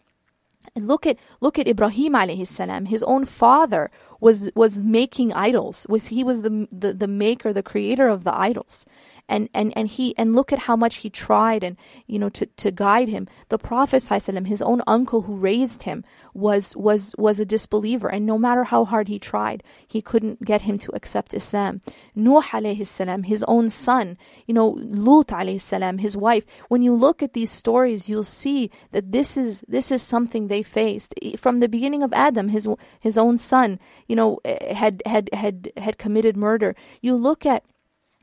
And 0.73 0.87
look 0.87 1.05
at 1.05 1.17
look 1.41 1.59
at 1.59 1.67
Ibrahim 1.67 2.13
alayhi 2.13 2.47
salam. 2.47 2.85
His 2.85 3.03
own 3.03 3.25
father 3.25 3.91
was 4.21 4.49
was 4.55 4.77
making 4.77 5.33
idols. 5.33 5.85
Was 5.89 6.07
he 6.07 6.23
was 6.23 6.43
the, 6.43 6.67
the 6.71 6.93
the 6.93 7.07
maker, 7.07 7.51
the 7.51 7.63
creator 7.63 8.07
of 8.07 8.23
the 8.23 8.33
idols 8.33 8.85
and 9.31 9.49
and 9.53 9.73
and 9.75 9.87
he 9.87 10.15
and 10.17 10.35
look 10.35 10.51
at 10.51 10.59
how 10.59 10.75
much 10.75 10.97
he 10.97 11.09
tried 11.09 11.63
and 11.63 11.77
you 12.05 12.19
know 12.19 12.29
to, 12.29 12.45
to 12.45 12.69
guide 12.69 13.09
him. 13.09 13.27
The 13.49 13.57
prophet 13.57 14.03
his 14.45 14.61
own 14.61 14.81
uncle 14.85 15.21
who 15.23 15.35
raised 15.35 15.83
him 15.83 16.03
was 16.33 16.75
was 16.75 17.15
was 17.17 17.39
a 17.39 17.45
disbeliever. 17.45 18.09
And 18.09 18.25
no 18.25 18.37
matter 18.37 18.65
how 18.65 18.85
hard 18.85 19.07
he 19.07 19.17
tried 19.17 19.63
he 19.87 20.01
couldn't 20.01 20.43
get 20.43 20.61
him 20.61 20.77
to 20.79 20.93
accept 20.93 21.33
islam. 21.33 21.81
Nuh 22.13 22.41
alayhi 22.41 22.85
salam 22.85 23.23
his 23.23 23.43
own 23.47 23.69
son 23.69 24.17
you 24.45 24.53
know 24.53 24.77
lut 24.79 25.27
alayhi 25.27 25.61
salam 25.61 25.99
his 25.99 26.17
wife. 26.17 26.45
When 26.67 26.81
you 26.81 26.93
look 26.93 27.23
at 27.23 27.33
these 27.33 27.51
stories 27.51 28.09
you'll 28.09 28.23
see 28.23 28.69
that 28.91 29.11
this 29.11 29.37
is 29.37 29.63
this 29.67 29.91
is 29.91 30.03
something 30.03 30.47
they 30.47 30.63
faced. 30.63 31.15
From 31.37 31.61
the 31.61 31.69
beginning 31.69 32.03
of 32.03 32.11
adam 32.13 32.49
his 32.49 32.67
his 32.99 33.17
own 33.17 33.37
son 33.37 33.79
you 34.07 34.15
know 34.15 34.39
eh, 34.43 34.73
had 34.73 35.01
had 35.05 35.29
had 35.33 35.71
had 35.77 35.97
committed 35.97 36.35
murder. 36.35 36.75
You 37.01 37.15
look 37.15 37.45
at 37.45 37.63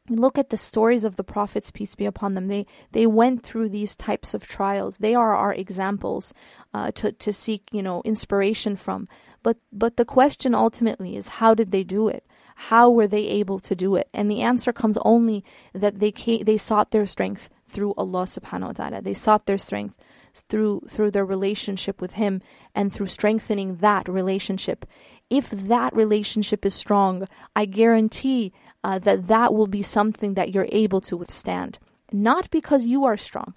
look 0.08 0.38
at 0.38 0.50
the 0.50 0.56
stories 0.56 1.04
of 1.04 1.16
the 1.16 1.24
prophets 1.24 1.70
peace 1.70 1.94
be 1.94 2.06
upon 2.06 2.34
them. 2.34 2.48
They 2.48 2.66
they 2.92 3.06
went 3.06 3.42
through 3.42 3.68
these 3.68 3.96
types 3.96 4.34
of 4.34 4.46
trials. 4.46 4.98
They 4.98 5.14
are 5.14 5.34
our 5.34 5.54
examples 5.54 6.34
uh, 6.74 6.90
to 6.92 7.12
to 7.12 7.32
seek 7.32 7.68
you 7.72 7.82
know 7.82 8.02
inspiration 8.04 8.76
from. 8.76 9.08
But 9.42 9.58
but 9.72 9.96
the 9.96 10.04
question 10.04 10.54
ultimately 10.54 11.16
is 11.16 11.28
how 11.28 11.54
did 11.54 11.70
they 11.70 11.84
do 11.84 12.08
it? 12.08 12.24
How 12.56 12.90
were 12.90 13.06
they 13.06 13.26
able 13.26 13.60
to 13.60 13.74
do 13.76 13.94
it? 13.94 14.08
And 14.12 14.30
the 14.30 14.42
answer 14.42 14.72
comes 14.72 14.98
only 15.02 15.44
that 15.72 16.00
they 16.00 16.10
came, 16.10 16.44
they 16.44 16.56
sought 16.56 16.90
their 16.90 17.06
strength 17.06 17.50
through 17.68 17.94
Allah 17.96 18.24
subhanahu 18.24 18.66
wa 18.66 18.72
ta'ala. 18.72 19.02
They 19.02 19.14
sought 19.14 19.46
their 19.46 19.58
strength 19.58 19.96
through 20.48 20.82
through 20.88 21.12
their 21.12 21.24
relationship 21.24 22.00
with 22.00 22.14
him 22.14 22.42
and 22.74 22.92
through 22.92 23.06
strengthening 23.06 23.76
that 23.76 24.08
relationship. 24.08 24.86
If 25.30 25.50
that 25.50 25.94
relationship 25.94 26.64
is 26.64 26.74
strong 26.74 27.28
i 27.54 27.64
guarantee 27.66 28.52
uh, 28.84 28.98
that 29.00 29.26
that 29.28 29.54
will 29.54 29.66
be 29.66 29.82
something 29.82 30.34
that 30.34 30.52
you're 30.52 30.68
able 30.70 31.00
to 31.02 31.16
withstand. 31.16 31.78
Not 32.12 32.50
because 32.50 32.86
you 32.86 33.04
are 33.04 33.16
strong, 33.16 33.54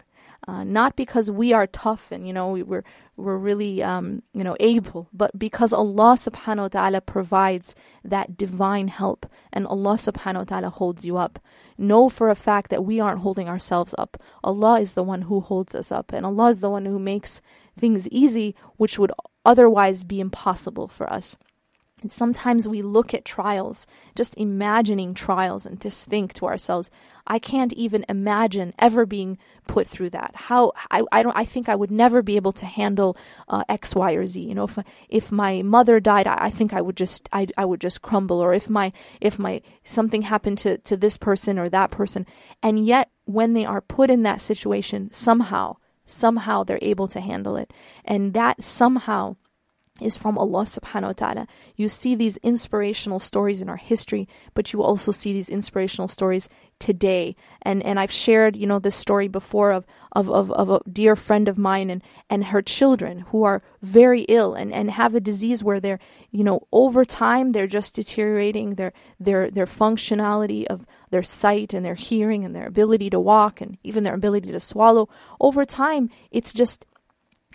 uh, 0.47 0.63
not 0.63 0.95
because 0.95 1.31
we 1.31 1.53
are 1.53 1.67
tough 1.67 2.11
and 2.11 2.27
you 2.27 2.33
know 2.33 2.51
we, 2.51 2.63
we're 2.63 2.83
we're 3.15 3.37
really 3.37 3.83
um, 3.83 4.23
you 4.33 4.43
know 4.43 4.57
able, 4.59 5.07
but 5.13 5.37
because 5.37 5.71
Allah 5.71 6.15
Subhanahu 6.17 6.73
wa 6.73 6.81
Taala 6.81 7.05
provides 7.05 7.75
that 8.03 8.35
divine 8.35 8.87
help, 8.87 9.25
and 9.53 9.67
Allah 9.67 9.95
Subhanahu 9.95 10.49
wa 10.49 10.59
Taala 10.59 10.71
holds 10.71 11.05
you 11.05 11.17
up. 11.17 11.39
Know 11.77 12.09
for 12.09 12.29
a 12.29 12.35
fact 12.35 12.69
that 12.71 12.83
we 12.83 12.99
aren't 12.99 13.21
holding 13.21 13.47
ourselves 13.47 13.95
up. 13.97 14.17
Allah 14.43 14.79
is 14.81 14.93
the 14.95 15.03
one 15.03 15.23
who 15.23 15.39
holds 15.39 15.75
us 15.75 15.91
up, 15.91 16.11
and 16.11 16.25
Allah 16.25 16.49
is 16.49 16.59
the 16.59 16.69
one 16.69 16.85
who 16.85 16.99
makes 16.99 17.41
things 17.77 18.07
easy, 18.09 18.55
which 18.77 18.97
would 18.97 19.11
otherwise 19.45 20.03
be 20.03 20.19
impossible 20.19 20.87
for 20.87 21.11
us. 21.11 21.37
And 22.01 22.11
sometimes 22.11 22.67
we 22.67 22.81
look 22.81 23.13
at 23.13 23.25
trials, 23.25 23.85
just 24.15 24.35
imagining 24.35 25.13
trials, 25.13 25.65
and 25.65 25.79
just 25.79 26.09
think 26.09 26.33
to 26.33 26.47
ourselves, 26.47 26.89
I 27.27 27.37
can't 27.37 27.71
even 27.73 28.05
imagine 28.09 28.73
ever 28.79 29.05
being 29.05 29.37
put 29.67 29.87
through 29.87 30.09
that. 30.11 30.31
How 30.35 30.71
I, 30.89 31.03
I 31.11 31.21
don't 31.21 31.37
I 31.37 31.45
think 31.45 31.69
I 31.69 31.75
would 31.75 31.91
never 31.91 32.21
be 32.21 32.35
able 32.35 32.51
to 32.53 32.65
handle 32.65 33.15
uh, 33.47 33.63
X, 33.69 33.95
Y, 33.95 34.13
or 34.13 34.25
Z. 34.25 34.41
You 34.41 34.55
know, 34.55 34.63
if 34.63 34.79
if 35.09 35.31
my 35.31 35.61
mother 35.61 35.99
died, 35.99 36.27
I, 36.27 36.45
I 36.45 36.49
think 36.49 36.73
I 36.73 36.81
would 36.81 36.97
just 36.97 37.29
I, 37.31 37.47
I 37.57 37.65
would 37.65 37.81
just 37.81 38.01
crumble. 38.01 38.41
Or 38.41 38.53
if 38.53 38.69
my 38.69 38.91
if 39.19 39.37
my 39.37 39.61
something 39.83 40.23
happened 40.23 40.57
to 40.59 40.79
to 40.79 40.97
this 40.97 41.17
person 41.17 41.59
or 41.59 41.69
that 41.69 41.91
person, 41.91 42.25
and 42.63 42.83
yet 42.85 43.11
when 43.25 43.53
they 43.53 43.65
are 43.65 43.81
put 43.81 44.09
in 44.09 44.23
that 44.23 44.41
situation, 44.41 45.11
somehow 45.11 45.77
somehow 46.07 46.63
they're 46.63 46.79
able 46.81 47.07
to 47.07 47.21
handle 47.21 47.55
it, 47.55 47.71
and 48.03 48.33
that 48.33 48.63
somehow 48.65 49.35
is 50.01 50.17
from 50.17 50.37
Allah 50.37 50.63
subhanahu 50.63 51.03
wa 51.03 51.13
ta'ala. 51.13 51.47
You 51.75 51.87
see 51.87 52.15
these 52.15 52.37
inspirational 52.37 53.19
stories 53.19 53.61
in 53.61 53.69
our 53.69 53.77
history, 53.77 54.27
but 54.53 54.73
you 54.73 54.81
also 54.81 55.11
see 55.11 55.31
these 55.31 55.49
inspirational 55.49 56.07
stories 56.07 56.49
today. 56.79 57.35
And 57.61 57.83
and 57.83 57.99
I've 57.99 58.11
shared, 58.11 58.57
you 58.57 58.65
know, 58.65 58.79
this 58.79 58.95
story 58.95 59.27
before 59.27 59.71
of 59.71 59.85
of, 60.13 60.29
of, 60.29 60.51
of 60.51 60.69
a 60.69 60.81
dear 60.89 61.15
friend 61.15 61.47
of 61.47 61.57
mine 61.57 61.89
and, 61.89 62.01
and 62.29 62.45
her 62.45 62.61
children 62.61 63.19
who 63.29 63.43
are 63.43 63.61
very 63.81 64.23
ill 64.23 64.53
and, 64.55 64.73
and 64.73 64.91
have 64.91 65.15
a 65.15 65.21
disease 65.21 65.63
where 65.63 65.79
they're, 65.79 65.99
you 66.31 66.43
know, 66.43 66.67
over 66.73 67.05
time 67.05 67.53
they're 67.53 67.67
just 67.67 67.95
deteriorating 67.95 68.75
their 68.75 68.91
their 69.19 69.49
their 69.49 69.67
functionality 69.67 70.65
of 70.65 70.85
their 71.11 71.23
sight 71.23 71.73
and 71.73 71.85
their 71.85 71.95
hearing 71.95 72.43
and 72.43 72.55
their 72.55 72.67
ability 72.67 73.09
to 73.09 73.19
walk 73.19 73.61
and 73.61 73.77
even 73.83 74.03
their 74.03 74.15
ability 74.15 74.51
to 74.51 74.59
swallow. 74.59 75.07
Over 75.39 75.63
time, 75.63 76.09
it's 76.31 76.51
just 76.51 76.85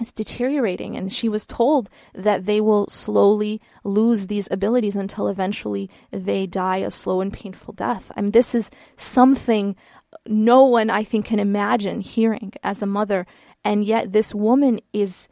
it's 0.01 0.13
deteriorating 0.13 0.97
and 0.97 1.13
she 1.13 1.29
was 1.29 1.47
told 1.47 1.89
that 2.15 2.47
they 2.47 2.61
will 2.61 2.87
slowly 2.89 3.61
lose 3.85 4.27
these 4.27 4.49
abilities 4.51 4.97
until 4.97 5.29
eventually 5.29 5.91
they 6.11 6.47
die 6.47 6.79
a 6.79 6.91
slow 6.91 7.21
and 7.21 7.33
painful 7.33 7.75
death. 7.75 8.13
I 8.17 8.23
mean 8.23 8.33
this 8.33 8.55
is 8.55 8.71
something 8.97 9.77
no 10.27 10.65
one 10.65 10.89
i 10.89 11.05
think 11.05 11.27
can 11.27 11.39
imagine 11.39 12.01
hearing 12.01 12.53
as 12.63 12.81
a 12.81 12.87
mother 12.87 13.27
and 13.65 13.85
yet 13.85 14.13
this 14.13 14.35
woman 14.35 14.81
is 14.93 15.29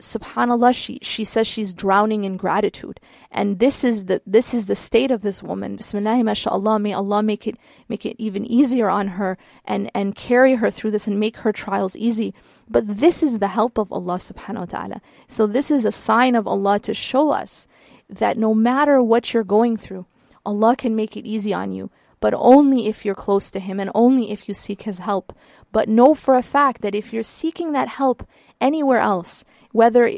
subhanallah 0.00 0.74
she 0.74 0.98
she 1.02 1.24
says 1.24 1.46
she's 1.46 1.72
drowning 1.72 2.24
in 2.24 2.36
gratitude. 2.36 3.00
And 3.30 3.58
this 3.58 3.84
is 3.84 4.06
the 4.06 4.20
this 4.26 4.52
is 4.52 4.66
the 4.66 4.74
state 4.74 5.10
of 5.10 5.22
this 5.22 5.42
woman. 5.42 5.76
Bismillah 5.76 6.24
mashallah 6.24 6.78
may 6.78 6.92
allah 6.92 7.22
make 7.22 7.46
it 7.46 7.56
make 7.88 8.04
it 8.04 8.16
even 8.18 8.44
easier 8.44 8.88
on 8.88 9.08
her 9.08 9.38
and 9.64 9.90
and 9.94 10.14
carry 10.14 10.54
her 10.54 10.70
through 10.70 10.90
this 10.90 11.06
and 11.06 11.20
make 11.20 11.38
her 11.38 11.52
trials 11.52 11.96
easy 11.96 12.34
but 12.68 12.86
this 12.86 13.22
is 13.22 13.38
the 13.38 13.48
help 13.48 13.78
of 13.78 13.92
Allah 13.92 14.16
subhanahu 14.16 14.60
wa 14.60 14.64
ta'ala. 14.64 15.02
So 15.28 15.46
this 15.46 15.70
is 15.70 15.84
a 15.84 15.92
sign 15.92 16.34
of 16.34 16.46
Allah 16.46 16.78
to 16.80 16.94
show 16.94 17.30
us 17.30 17.66
that 18.08 18.38
no 18.38 18.54
matter 18.54 19.02
what 19.02 19.32
you're 19.32 19.44
going 19.44 19.76
through 19.76 20.06
Allah 20.46 20.76
can 20.76 20.94
make 20.94 21.16
it 21.16 21.26
easy 21.26 21.52
on 21.52 21.72
you 21.72 21.90
but 22.24 22.32
only 22.38 22.86
if 22.86 23.04
you're 23.04 23.14
close 23.14 23.50
to 23.50 23.60
him 23.60 23.78
and 23.78 23.90
only 23.94 24.30
if 24.30 24.48
you 24.48 24.54
seek 24.54 24.82
his 24.82 25.00
help. 25.00 25.36
But 25.72 25.90
know 25.90 26.14
for 26.14 26.36
a 26.36 26.42
fact 26.42 26.80
that 26.80 26.94
if 26.94 27.12
you're 27.12 27.22
seeking 27.22 27.72
that 27.72 27.88
help 27.88 28.26
anywhere 28.62 29.00
else 29.00 29.44
whether 29.72 30.10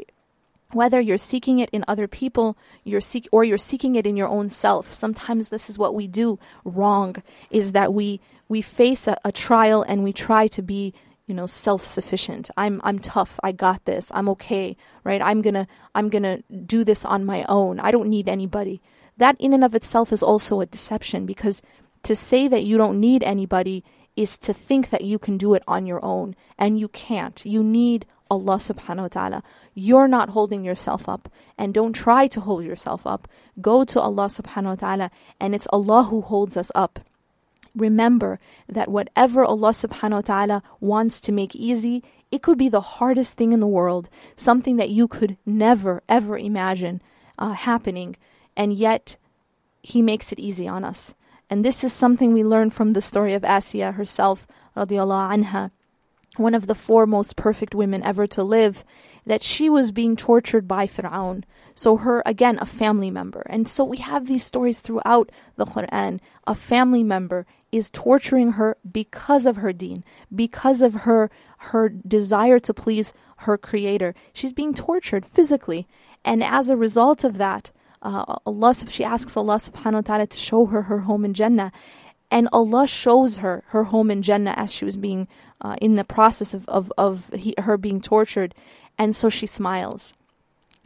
whether 0.71 1.01
you're 1.01 1.17
seeking 1.17 1.59
it 1.59 1.69
in 1.71 1.83
other 1.85 2.07
people 2.07 2.57
you're 2.85 3.01
seek 3.01 3.27
or 3.31 3.43
you're 3.43 3.57
seeking 3.57 3.95
it 3.95 4.05
in 4.05 4.15
your 4.15 4.29
own 4.29 4.47
self 4.47 4.93
sometimes 4.93 5.49
this 5.49 5.69
is 5.69 5.77
what 5.77 5.95
we 5.95 6.07
do 6.07 6.39
wrong 6.63 7.15
is 7.49 7.71
that 7.71 7.93
we 7.93 8.21
we 8.47 8.61
face 8.61 9.07
a, 9.07 9.17
a 9.25 9.31
trial 9.31 9.81
and 9.81 10.03
we 10.03 10.13
try 10.13 10.47
to 10.47 10.61
be 10.61 10.93
you 11.27 11.35
know 11.35 11.45
self-sufficient. 11.45 12.49
I'm 12.57 12.81
i'm 12.83 12.99
tough. 12.99 13.39
I 13.43 13.51
got 13.51 13.85
this. 13.85 14.11
I'm 14.13 14.29
okay 14.29 14.75
right? 15.07 15.21
I'm 15.21 15.41
going 15.41 15.53
to 15.53 15.67
i'm 15.95 16.09
going 16.09 16.23
to 16.23 16.43
do 16.75 16.83
this 16.83 17.05
on 17.05 17.25
my 17.25 17.45
own. 17.47 17.79
I 17.79 17.91
don't 17.91 18.09
need 18.09 18.27
anybody. 18.27 18.81
That 19.15 19.39
in 19.39 19.53
and 19.53 19.63
of 19.63 19.73
itself 19.73 20.11
is 20.11 20.21
also 20.21 20.59
a 20.59 20.65
deception 20.65 21.25
because 21.25 21.61
to 22.03 22.15
say 22.15 22.47
that 22.49 22.65
you 22.65 22.77
don't 22.77 22.99
need 22.99 23.23
anybody 23.23 23.83
is 24.15 24.37
to 24.39 24.53
think 24.53 24.89
that 24.89 25.03
you 25.03 25.17
can 25.17 25.37
do 25.37 25.53
it 25.53 25.63
on 25.67 25.85
your 25.85 26.03
own 26.03 26.35
and 26.57 26.77
you 26.77 26.89
can't. 26.89 27.43
You 27.45 27.63
need 27.63 28.05
Allah 28.29 28.57
subhanahu 28.57 29.07
wa 29.07 29.07
ta'ala. 29.07 29.43
You're 29.73 30.09
not 30.09 30.29
holding 30.29 30.65
yourself 30.65 31.07
up 31.07 31.29
and 31.57 31.73
don't 31.73 31.93
try 31.93 32.27
to 32.27 32.41
hold 32.41 32.65
yourself 32.65 33.07
up. 33.07 33.27
Go 33.61 33.85
to 33.85 34.01
Allah 34.01 34.25
subhanahu 34.25 34.75
wa 34.75 34.75
ta'ala 34.75 35.11
and 35.39 35.55
it's 35.55 35.67
Allah 35.71 36.03
who 36.03 36.21
holds 36.21 36.57
us 36.57 36.71
up. 36.75 36.99
Remember 37.77 38.39
that 38.67 38.89
whatever 38.89 39.45
Allah 39.45 39.69
subhanahu 39.69 40.11
wa 40.11 40.21
ta'ala 40.21 40.63
wants 40.79 41.21
to 41.21 41.31
make 41.31 41.55
easy, 41.55 42.03
it 42.31 42.41
could 42.41 42.57
be 42.57 42.69
the 42.69 42.99
hardest 42.99 43.35
thing 43.35 43.53
in 43.53 43.59
the 43.59 43.67
world, 43.67 44.09
something 44.35 44.77
that 44.77 44.89
you 44.89 45.07
could 45.07 45.37
never 45.45 46.03
ever 46.09 46.37
imagine 46.37 47.01
uh, 47.37 47.53
happening, 47.53 48.17
and 48.55 48.73
yet 48.73 49.15
He 49.81 50.01
makes 50.01 50.31
it 50.31 50.39
easy 50.39 50.67
on 50.67 50.83
us. 50.83 51.13
And 51.49 51.63
this 51.63 51.83
is 51.83 51.93
something 51.93 52.33
we 52.33 52.43
learn 52.43 52.71
from 52.71 52.91
the 52.91 53.01
story 53.01 53.33
of 53.33 53.43
Asiya 53.43 53.93
herself, 53.93 54.47
radiallahu 54.75 55.31
anha 55.31 55.71
one 56.37 56.53
of 56.53 56.67
the 56.67 56.75
four 56.75 57.05
most 57.05 57.35
perfect 57.35 57.75
women 57.75 58.03
ever 58.03 58.27
to 58.27 58.43
live, 58.43 58.85
that 59.25 59.43
she 59.43 59.69
was 59.69 59.91
being 59.91 60.15
tortured 60.15 60.67
by 60.67 60.87
Fir'aun. 60.87 61.43
So 61.73 61.97
her, 61.97 62.23
again, 62.25 62.57
a 62.59 62.65
family 62.65 63.11
member. 63.11 63.41
And 63.47 63.67
so 63.67 63.83
we 63.83 63.97
have 63.97 64.27
these 64.27 64.43
stories 64.43 64.79
throughout 64.79 65.31
the 65.55 65.65
Quran. 65.65 66.19
A 66.45 66.55
family 66.55 67.03
member 67.03 67.45
is 67.71 67.89
torturing 67.89 68.53
her 68.53 68.77
because 68.89 69.45
of 69.45 69.57
her 69.57 69.73
deen, 69.73 70.03
because 70.33 70.81
of 70.81 70.93
her 71.05 71.29
her 71.71 71.89
desire 71.89 72.59
to 72.59 72.73
please 72.73 73.13
her 73.37 73.57
creator. 73.57 74.13
She's 74.33 74.53
being 74.53 74.73
tortured 74.73 75.25
physically. 75.25 75.87
And 76.23 76.43
as 76.43 76.69
a 76.69 76.77
result 76.77 77.23
of 77.23 77.37
that, 77.37 77.71
uh, 78.01 78.37
Allah, 78.45 78.75
she 78.87 79.03
asks 79.03 79.35
Allah 79.35 79.55
subhanahu 79.55 79.93
wa 79.93 80.01
ta'ala 80.01 80.27
to 80.27 80.37
show 80.37 80.65
her 80.67 80.83
her 80.83 80.99
home 80.99 81.25
in 81.25 81.33
Jannah. 81.33 81.71
And 82.29 82.49
Allah 82.51 82.87
shows 82.87 83.37
her 83.37 83.63
her 83.67 83.85
home 83.85 84.11
in 84.11 84.21
Jannah 84.21 84.53
as 84.57 84.73
she 84.73 84.85
was 84.85 84.97
being 84.97 85.27
uh, 85.61 85.75
in 85.81 85.95
the 85.95 86.03
process 86.03 86.53
of 86.53 86.67
of, 86.67 86.91
of 86.97 87.31
he, 87.33 87.55
her 87.57 87.77
being 87.77 88.01
tortured, 88.01 88.53
and 88.97 89.15
so 89.15 89.29
she 89.29 89.47
smiles, 89.47 90.13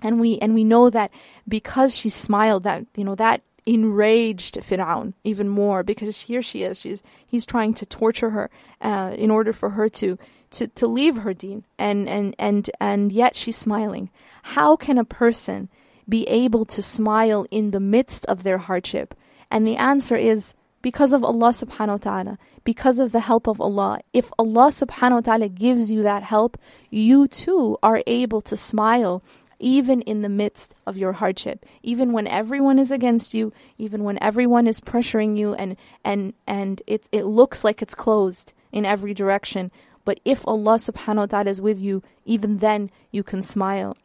and 0.04 0.22
we 0.22 0.38
and 0.38 0.54
we 0.54 0.64
know 0.64 0.90
that 0.92 1.12
because 1.48 1.98
she 1.98 2.10
smiled, 2.10 2.64
that 2.64 2.86
you 2.96 3.04
know 3.04 3.16
that 3.16 3.42
enraged 3.66 4.56
Firaun 4.56 5.14
even 5.24 5.48
more 5.48 5.84
because 5.84 6.22
here 6.22 6.42
she 6.42 6.64
is, 6.64 6.82
she's 6.82 7.04
he's 7.26 7.46
trying 7.46 7.74
to 7.76 7.86
torture 7.86 8.32
her 8.32 8.50
uh, 8.82 9.14
in 9.18 9.30
order 9.30 9.54
for 9.54 9.72
her 9.72 9.90
to 9.90 10.18
to 10.52 10.68
to 10.68 10.88
leave 10.88 11.18
her 11.18 11.34
deen, 11.34 11.64
and 11.78 12.10
and 12.10 12.36
and 12.38 12.70
and 12.80 13.12
yet 13.12 13.36
she's 13.36 13.58
smiling. 13.58 14.10
How 14.44 14.76
can 14.76 14.98
a 14.98 15.06
person 15.06 15.70
be 16.10 16.28
able 16.28 16.66
to 16.66 16.82
smile 16.82 17.46
in 17.52 17.72
the 17.72 17.80
midst 17.80 18.26
of 18.26 18.44
their 18.44 18.58
hardship? 18.58 19.16
And 19.50 19.68
the 19.68 19.78
answer 19.78 20.16
is 20.16 20.54
because 20.82 21.14
of 21.14 21.24
Allah 21.24 21.50
subhanahu 21.50 21.88
wa 21.88 21.98
ta'ala, 21.98 22.38
because 22.64 23.00
of 23.00 23.12
the 23.12 23.20
help 23.20 23.48
of 23.48 23.62
Allah. 23.62 24.00
If 24.14 24.32
Allah 24.40 24.68
subhanahu 24.68 25.12
wa 25.12 25.22
ta'ala 25.22 25.50
gives 25.50 25.92
you 25.92 26.02
that 26.04 26.24
help, 26.24 26.58
you 26.90 27.28
too 27.28 27.78
are 27.84 28.02
able 28.08 28.42
to 28.42 28.58
smile 28.58 29.24
even 29.62 30.02
in 30.02 30.22
the 30.22 30.30
midst 30.30 30.74
of 30.86 30.98
your 30.98 31.14
hardship. 31.14 31.66
Even 31.84 32.12
when 32.12 32.28
everyone 32.28 32.80
is 32.80 32.92
against 32.92 33.34
you, 33.34 33.54
even 33.78 34.04
when 34.04 34.18
everyone 34.22 34.68
is 34.68 34.82
pressuring 34.82 35.38
you 35.38 35.54
and 35.54 35.78
and 36.04 36.34
and 36.46 36.82
it, 36.88 37.06
it 37.12 37.26
looks 37.26 37.64
like 37.64 37.82
it's 37.82 37.96
closed 37.96 38.54
in 38.72 38.86
every 38.86 39.14
direction. 39.14 39.72
But 40.04 40.20
if 40.26 40.48
Allah 40.48 40.76
subhanahu 40.76 41.18
wa 41.18 41.26
ta'ala 41.28 41.50
is 41.50 41.62
with 41.62 41.80
you, 41.80 42.02
even 42.26 42.58
then 42.58 42.90
you 43.12 43.24
can 43.24 43.42
smile. 43.44 43.96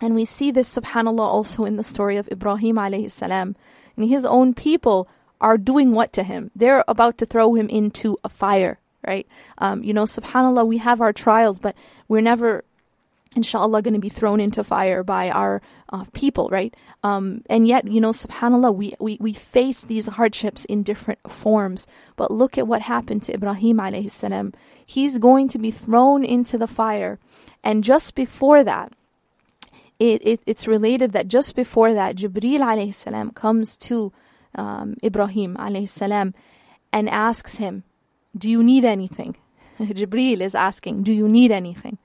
And 0.00 0.14
we 0.14 0.24
see 0.24 0.50
this 0.50 0.76
subhanAllah 0.76 1.18
also 1.20 1.64
in 1.64 1.76
the 1.76 1.82
story 1.82 2.16
of 2.16 2.28
Ibrahim 2.28 2.76
alayhi 2.76 3.10
salam. 3.10 3.56
And 3.96 4.08
his 4.08 4.24
own 4.24 4.54
people 4.54 5.08
are 5.40 5.58
doing 5.58 5.92
what 5.92 6.12
to 6.14 6.22
him? 6.22 6.50
They're 6.54 6.84
about 6.88 7.18
to 7.18 7.26
throw 7.26 7.54
him 7.54 7.68
into 7.68 8.16
a 8.24 8.28
fire, 8.28 8.78
right? 9.06 9.26
Um, 9.58 9.82
you 9.82 9.92
know, 9.92 10.04
subhanAllah, 10.04 10.66
we 10.66 10.78
have 10.78 11.00
our 11.00 11.12
trials, 11.12 11.58
but 11.58 11.76
we're 12.08 12.20
never, 12.20 12.64
inshallah, 13.38 13.82
going 13.82 13.94
to 13.94 14.00
be 14.00 14.16
thrown 14.20 14.40
into 14.40 14.62
fire 14.62 15.02
by 15.02 15.30
our 15.30 15.62
uh, 15.92 16.04
people, 16.12 16.48
right? 16.50 16.74
Um, 17.02 17.42
and 17.48 17.66
yet, 17.66 17.86
you 17.86 18.00
know, 18.00 18.10
subhanAllah, 18.10 18.74
we, 18.74 18.94
we, 19.00 19.16
we 19.20 19.32
face 19.32 19.82
these 19.82 20.08
hardships 20.08 20.64
in 20.66 20.82
different 20.82 21.20
forms. 21.30 21.86
But 22.16 22.30
look 22.30 22.58
at 22.58 22.66
what 22.66 22.82
happened 22.82 23.22
to 23.24 23.34
Ibrahim 23.34 23.78
alayhi 23.78 24.10
salam. 24.10 24.52
He's 24.84 25.18
going 25.18 25.48
to 25.48 25.58
be 25.58 25.70
thrown 25.70 26.24
into 26.24 26.58
the 26.58 26.66
fire. 26.66 27.18
And 27.62 27.84
just 27.84 28.14
before 28.14 28.64
that, 28.64 28.92
it, 29.98 30.20
it, 30.26 30.40
it's 30.46 30.66
related 30.66 31.12
that 31.12 31.28
just 31.28 31.54
before 31.54 31.94
that, 31.94 32.16
Jibreel 32.16 32.60
alayhi 32.60 32.94
salam 32.94 33.30
comes 33.30 33.76
to 33.88 34.12
um, 34.54 34.96
Ibrahim 35.02 35.56
alayhi 35.56 35.88
salam 35.88 36.34
and 36.92 37.08
asks 37.08 37.56
him, 37.56 37.84
Do 38.36 38.50
you 38.50 38.62
need 38.62 38.84
anything? 38.84 39.36
Jibreel 39.80 40.40
is 40.40 40.54
asking, 40.54 41.04
Do 41.04 41.12
you 41.12 41.28
need 41.28 41.52
anything? 41.52 41.98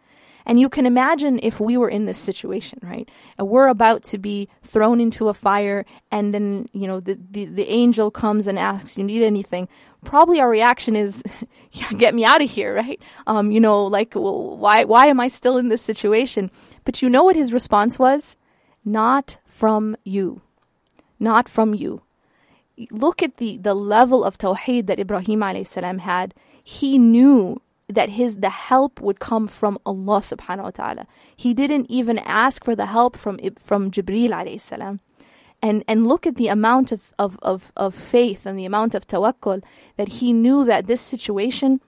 And 0.45 0.59
you 0.59 0.69
can 0.69 0.85
imagine 0.85 1.39
if 1.41 1.59
we 1.59 1.77
were 1.77 1.89
in 1.89 2.05
this 2.05 2.17
situation, 2.17 2.79
right? 2.81 3.09
And 3.37 3.47
we're 3.47 3.67
about 3.67 4.03
to 4.03 4.17
be 4.17 4.49
thrown 4.61 4.99
into 4.99 5.29
a 5.29 5.33
fire, 5.33 5.85
and 6.11 6.33
then, 6.33 6.67
you 6.73 6.87
know, 6.87 6.99
the, 6.99 7.17
the, 7.31 7.45
the 7.45 7.69
angel 7.69 8.11
comes 8.11 8.47
and 8.47 8.59
asks, 8.59 8.97
You 8.97 9.03
need 9.03 9.23
anything? 9.23 9.67
Probably 10.03 10.39
our 10.39 10.49
reaction 10.49 10.95
is, 10.95 11.23
yeah, 11.71 11.91
Get 11.91 12.13
me 12.13 12.25
out 12.25 12.41
of 12.41 12.49
here, 12.49 12.75
right? 12.75 13.01
Um, 13.27 13.51
you 13.51 13.59
know, 13.59 13.85
like, 13.85 14.15
well, 14.15 14.57
why, 14.57 14.83
why 14.83 15.07
am 15.07 15.19
I 15.19 15.27
still 15.27 15.57
in 15.57 15.69
this 15.69 15.81
situation? 15.81 16.51
But 16.83 17.01
you 17.01 17.09
know 17.09 17.23
what 17.23 17.35
his 17.35 17.53
response 17.53 17.97
was? 17.97 18.35
Not 18.83 19.37
from 19.45 19.95
you. 20.03 20.41
Not 21.19 21.47
from 21.47 21.73
you 21.73 22.03
look 22.91 23.21
at 23.21 23.37
the, 23.37 23.57
the 23.57 23.73
level 23.73 24.23
of 24.23 24.37
tawheed 24.37 24.87
that 24.87 24.99
Ibrahim 24.99 25.65
salam 25.65 25.99
had. 25.99 26.33
He 26.63 26.97
knew 26.97 27.61
that 27.87 28.09
his 28.09 28.37
the 28.37 28.49
help 28.49 29.01
would 29.01 29.19
come 29.19 29.47
from 29.47 29.77
Allah 29.85 30.19
subhanahu 30.19 30.63
wa 30.63 30.69
ta'ala. 30.71 31.07
He 31.35 31.53
didn't 31.53 31.89
even 31.89 32.19
ask 32.19 32.63
for 32.63 32.75
the 32.75 32.87
help 32.87 33.17
from 33.17 33.39
from 33.59 33.91
Jibreel 33.91 34.29
alayhi 34.29 34.59
salam. 34.59 34.99
And 35.61 35.83
and 35.87 36.07
look 36.07 36.27
at 36.27 36.35
the 36.35 36.47
amount 36.47 36.91
of, 36.91 37.13
of, 37.17 37.39
of, 37.41 37.71
of 37.77 37.95
faith 37.95 38.45
and 38.45 38.59
the 38.59 38.65
amount 38.65 38.95
of 38.95 39.07
tawakkul 39.07 39.63
that 39.97 40.09
he 40.19 40.33
knew 40.33 40.65
that 40.65 40.87
this 40.87 41.01
situation 41.01 41.79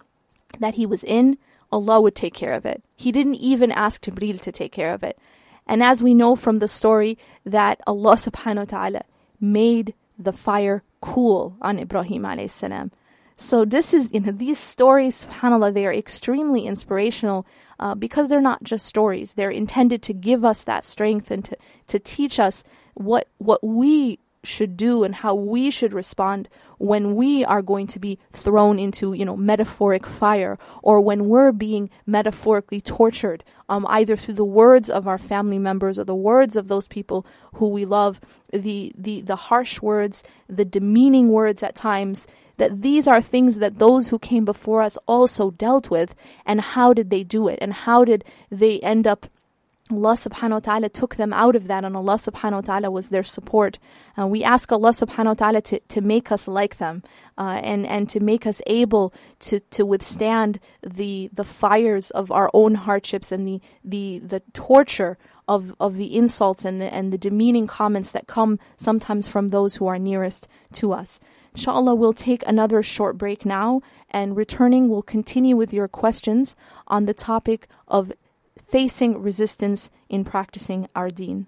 that 0.60 0.76
he 0.76 0.86
was 0.86 1.04
in, 1.04 1.38
Allah 1.72 2.00
would 2.00 2.16
take 2.16 2.34
care 2.34 2.54
of 2.54 2.66
it. 2.66 2.84
He 2.96 3.12
didn't 3.12 3.36
even 3.36 3.72
ask 3.72 4.02
Jibreel 4.02 4.40
to 4.42 4.52
take 4.52 4.72
care 4.72 4.94
of 4.94 5.04
it. 5.04 5.20
And 5.68 5.84
as 5.84 6.02
we 6.02 6.14
know 6.14 6.36
from 6.36 6.60
the 6.60 6.68
story 6.68 7.18
that 7.44 7.82
Allah 7.86 8.16
subhanahu 8.16 8.58
wa 8.58 8.66
ta'ala 8.66 9.02
made 9.42 9.94
the 10.18 10.32
fire 10.32 10.84
cool 11.02 11.58
on 11.62 11.80
Ibrahim 11.80 12.24
alayhi 12.24 12.50
salam. 12.50 12.92
So 13.38 13.66
this 13.66 13.94
is, 13.94 14.12
you 14.14 14.22
know, 14.22 14.32
these 14.32 14.58
stories, 14.58 15.26
subhanAllah, 15.26 15.74
they 15.74 15.86
are 15.86 15.94
extremely 15.94 16.66
inspirational 16.66 17.46
uh, 17.80 17.94
because 17.94 18.30
they're 18.30 18.40
not 18.40 18.64
just 18.64 18.86
stories. 18.86 19.34
They're 19.34 19.52
intended 19.52 20.02
to 20.04 20.14
give 20.14 20.46
us 20.46 20.64
that 20.64 20.86
strength 20.86 21.32
and 21.32 21.44
to, 21.46 21.58
to 21.88 22.00
teach 22.00 22.40
us 22.40 22.64
what, 22.94 23.28
what 23.38 23.62
we 23.62 24.20
should 24.46 24.78
do 24.78 25.04
and 25.04 25.16
how 25.16 25.36
we 25.36 25.70
should 25.70 25.94
respond 25.94 26.48
when 26.78 27.16
we 27.16 27.44
are 27.44 27.62
going 27.62 27.88
to 27.88 28.00
be 28.00 28.20
thrown 28.32 28.80
into, 28.80 29.14
you 29.14 29.26
know, 29.26 29.36
metaphoric 29.36 30.06
fire 30.06 30.58
or 30.82 31.02
when 31.02 31.28
we're 31.28 31.52
being 31.52 31.90
metaphorically 32.06 32.80
tortured, 32.80 33.44
um, 33.68 33.86
either 33.90 34.16
through 34.16 34.34
the 34.34 34.46
words 34.46 34.90
of 34.90 35.08
our 35.08 35.18
family 35.18 35.58
members 35.60 35.98
or 35.98 36.04
the 36.04 36.16
words 36.16 36.56
of 36.56 36.68
those 36.68 36.88
people 36.88 37.26
who 37.56 37.68
we 37.68 37.86
love, 37.86 38.22
the, 38.54 38.94
the, 38.98 39.22
the 39.22 39.36
harsh 39.36 39.82
words, 39.82 40.24
the 40.48 40.66
demeaning 40.66 41.30
words 41.30 41.64
at 41.64 41.76
times, 41.76 42.28
that 42.58 42.82
these 42.82 43.08
are 43.08 43.22
things 43.22 43.58
that 43.60 43.80
those 43.80 44.10
who 44.10 44.20
came 44.20 44.46
before 44.46 44.82
us 44.82 44.98
also 45.08 45.52
dealt 45.52 45.90
with 45.90 46.16
and 46.46 46.62
how 46.62 46.94
did 46.94 47.10
they 47.10 47.24
do 47.24 47.48
it 47.48 47.60
and 47.62 47.74
how 47.74 48.06
did 48.06 48.24
they 48.50 48.80
end 48.80 49.06
up 49.08 49.28
Allah 49.92 50.16
subhanahu 50.16 50.52
wa 50.52 50.60
ta'ala 50.60 50.90
took 50.90 51.16
them 51.16 51.32
out 51.32 51.56
of 51.56 51.68
that 51.68 51.86
and 51.86 51.96
Allah 51.96 52.16
subhanahu 52.16 52.54
wa 52.54 52.62
ta'ala 52.62 52.90
was 52.90 53.10
their 53.10 53.22
support. 53.22 53.78
Uh, 54.20 54.26
we 54.26 54.44
ask 54.44 54.72
Allah 54.72 54.90
subhanahu 54.90 55.26
wa 55.26 55.34
ta'ala 55.36 55.62
to, 55.62 55.80
to 55.80 56.02
make 56.02 56.32
us 56.32 56.48
like 56.48 56.78
them 56.78 57.04
uh, 57.38 57.60
and, 57.62 57.86
and 57.86 58.10
to 58.10 58.20
make 58.20 58.48
us 58.48 58.64
able 58.66 59.14
to, 59.42 59.60
to 59.60 59.86
withstand 59.86 60.60
the 60.82 61.30
the 61.32 61.44
fires 61.44 62.10
of 62.12 62.32
our 62.32 62.50
own 62.52 62.74
hardships 62.74 63.32
and 63.32 63.48
the, 63.48 63.62
the, 63.84 64.18
the 64.18 64.40
torture 64.54 65.20
of, 65.48 65.76
of 65.80 65.98
the 65.98 66.16
insults 66.16 66.66
and 66.66 66.82
the, 66.82 66.92
and 66.92 67.14
the 67.14 67.18
demeaning 67.20 67.68
comments 67.68 68.10
that 68.10 68.26
come 68.26 68.58
sometimes 68.78 69.28
from 69.28 69.50
those 69.50 69.76
who 69.76 69.86
are 69.86 70.00
nearest 70.00 70.48
to 70.74 70.94
us. 70.94 71.20
Inshallah, 71.56 71.96
we'll 71.96 72.12
take 72.12 72.46
another 72.46 72.84
short 72.84 73.18
break 73.18 73.46
now 73.46 73.82
and 74.10 74.36
returning, 74.36 74.90
we'll 74.90 75.02
continue 75.02 75.56
with 75.56 75.72
your 75.72 75.88
questions 75.88 76.54
on 76.86 77.06
the 77.06 77.14
topic 77.14 77.70
of 77.88 78.12
facing 78.68 79.22
resistance 79.22 79.90
in 80.10 80.26
practicing 80.26 80.90
our 80.98 81.10
deen. 81.10 81.48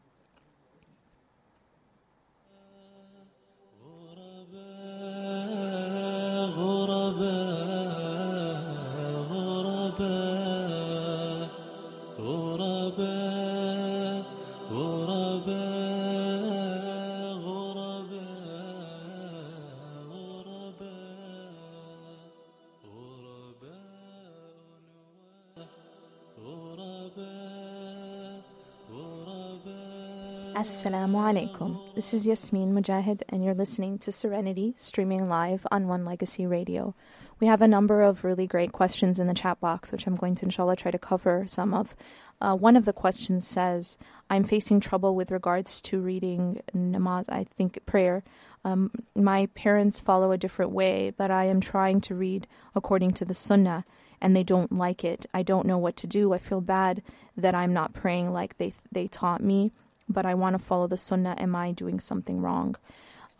Assalamu 30.57 31.17
alaikum. 31.21 31.93
This 31.93 32.15
is 32.15 32.25
Yasmin 32.25 32.73
Mogahed, 32.73 33.21
and 33.29 33.45
you're 33.45 33.53
listening 33.53 33.99
to 33.99 34.11
Serenity, 34.11 34.73
streaming 34.75 35.23
live 35.23 35.67
on 35.71 35.87
One 35.87 36.03
Legacy 36.03 36.47
Radio. 36.47 36.95
We 37.39 37.45
have 37.45 37.61
a 37.61 37.67
number 37.67 38.01
of 38.01 38.23
really 38.23 38.47
great 38.47 38.71
questions 38.71 39.19
in 39.19 39.27
the 39.27 39.35
chat 39.35 39.59
box, 39.59 39.91
which 39.91 40.07
I'm 40.07 40.15
going 40.15 40.33
to, 40.33 40.45
inshallah, 40.45 40.77
try 40.77 40.89
to 40.89 40.97
cover 40.97 41.45
some 41.45 41.75
of. 41.75 41.95
Uh, 42.41 42.55
one 42.55 42.75
of 42.75 42.85
the 42.85 42.91
questions 42.91 43.45
says, 43.45 43.99
I'm 44.31 44.43
facing 44.43 44.79
trouble 44.79 45.13
with 45.13 45.29
regards 45.29 45.79
to 45.81 46.01
reading 46.01 46.63
namaz, 46.75 47.25
I 47.29 47.43
think 47.55 47.85
prayer. 47.85 48.23
Um, 48.65 48.89
my 49.13 49.45
parents 49.53 49.99
follow 49.99 50.31
a 50.31 50.39
different 50.39 50.71
way, 50.71 51.13
but 51.15 51.29
I 51.29 51.45
am 51.45 51.61
trying 51.61 52.01
to 52.01 52.15
read 52.15 52.47
according 52.73 53.11
to 53.11 53.25
the 53.25 53.35
sunnah 53.35 53.85
and 54.19 54.35
they 54.35 54.43
don't 54.43 54.71
like 54.71 55.03
it. 55.03 55.27
I 55.35 55.43
don't 55.43 55.67
know 55.67 55.77
what 55.77 55.95
to 55.97 56.07
do. 56.07 56.33
I 56.33 56.39
feel 56.39 56.61
bad 56.61 57.03
that 57.35 57.53
I'm 57.53 57.73
not 57.73 57.93
praying 57.93 58.33
like 58.33 58.57
they 58.57 58.73
they 58.91 59.07
taught 59.07 59.43
me 59.43 59.71
but 60.08 60.26
I 60.26 60.34
want 60.34 60.54
to 60.54 60.58
follow 60.58 60.86
the 60.86 60.96
sunnah. 60.96 61.34
Am 61.38 61.54
I 61.54 61.72
doing 61.72 62.00
something 62.00 62.40
wrong? 62.40 62.76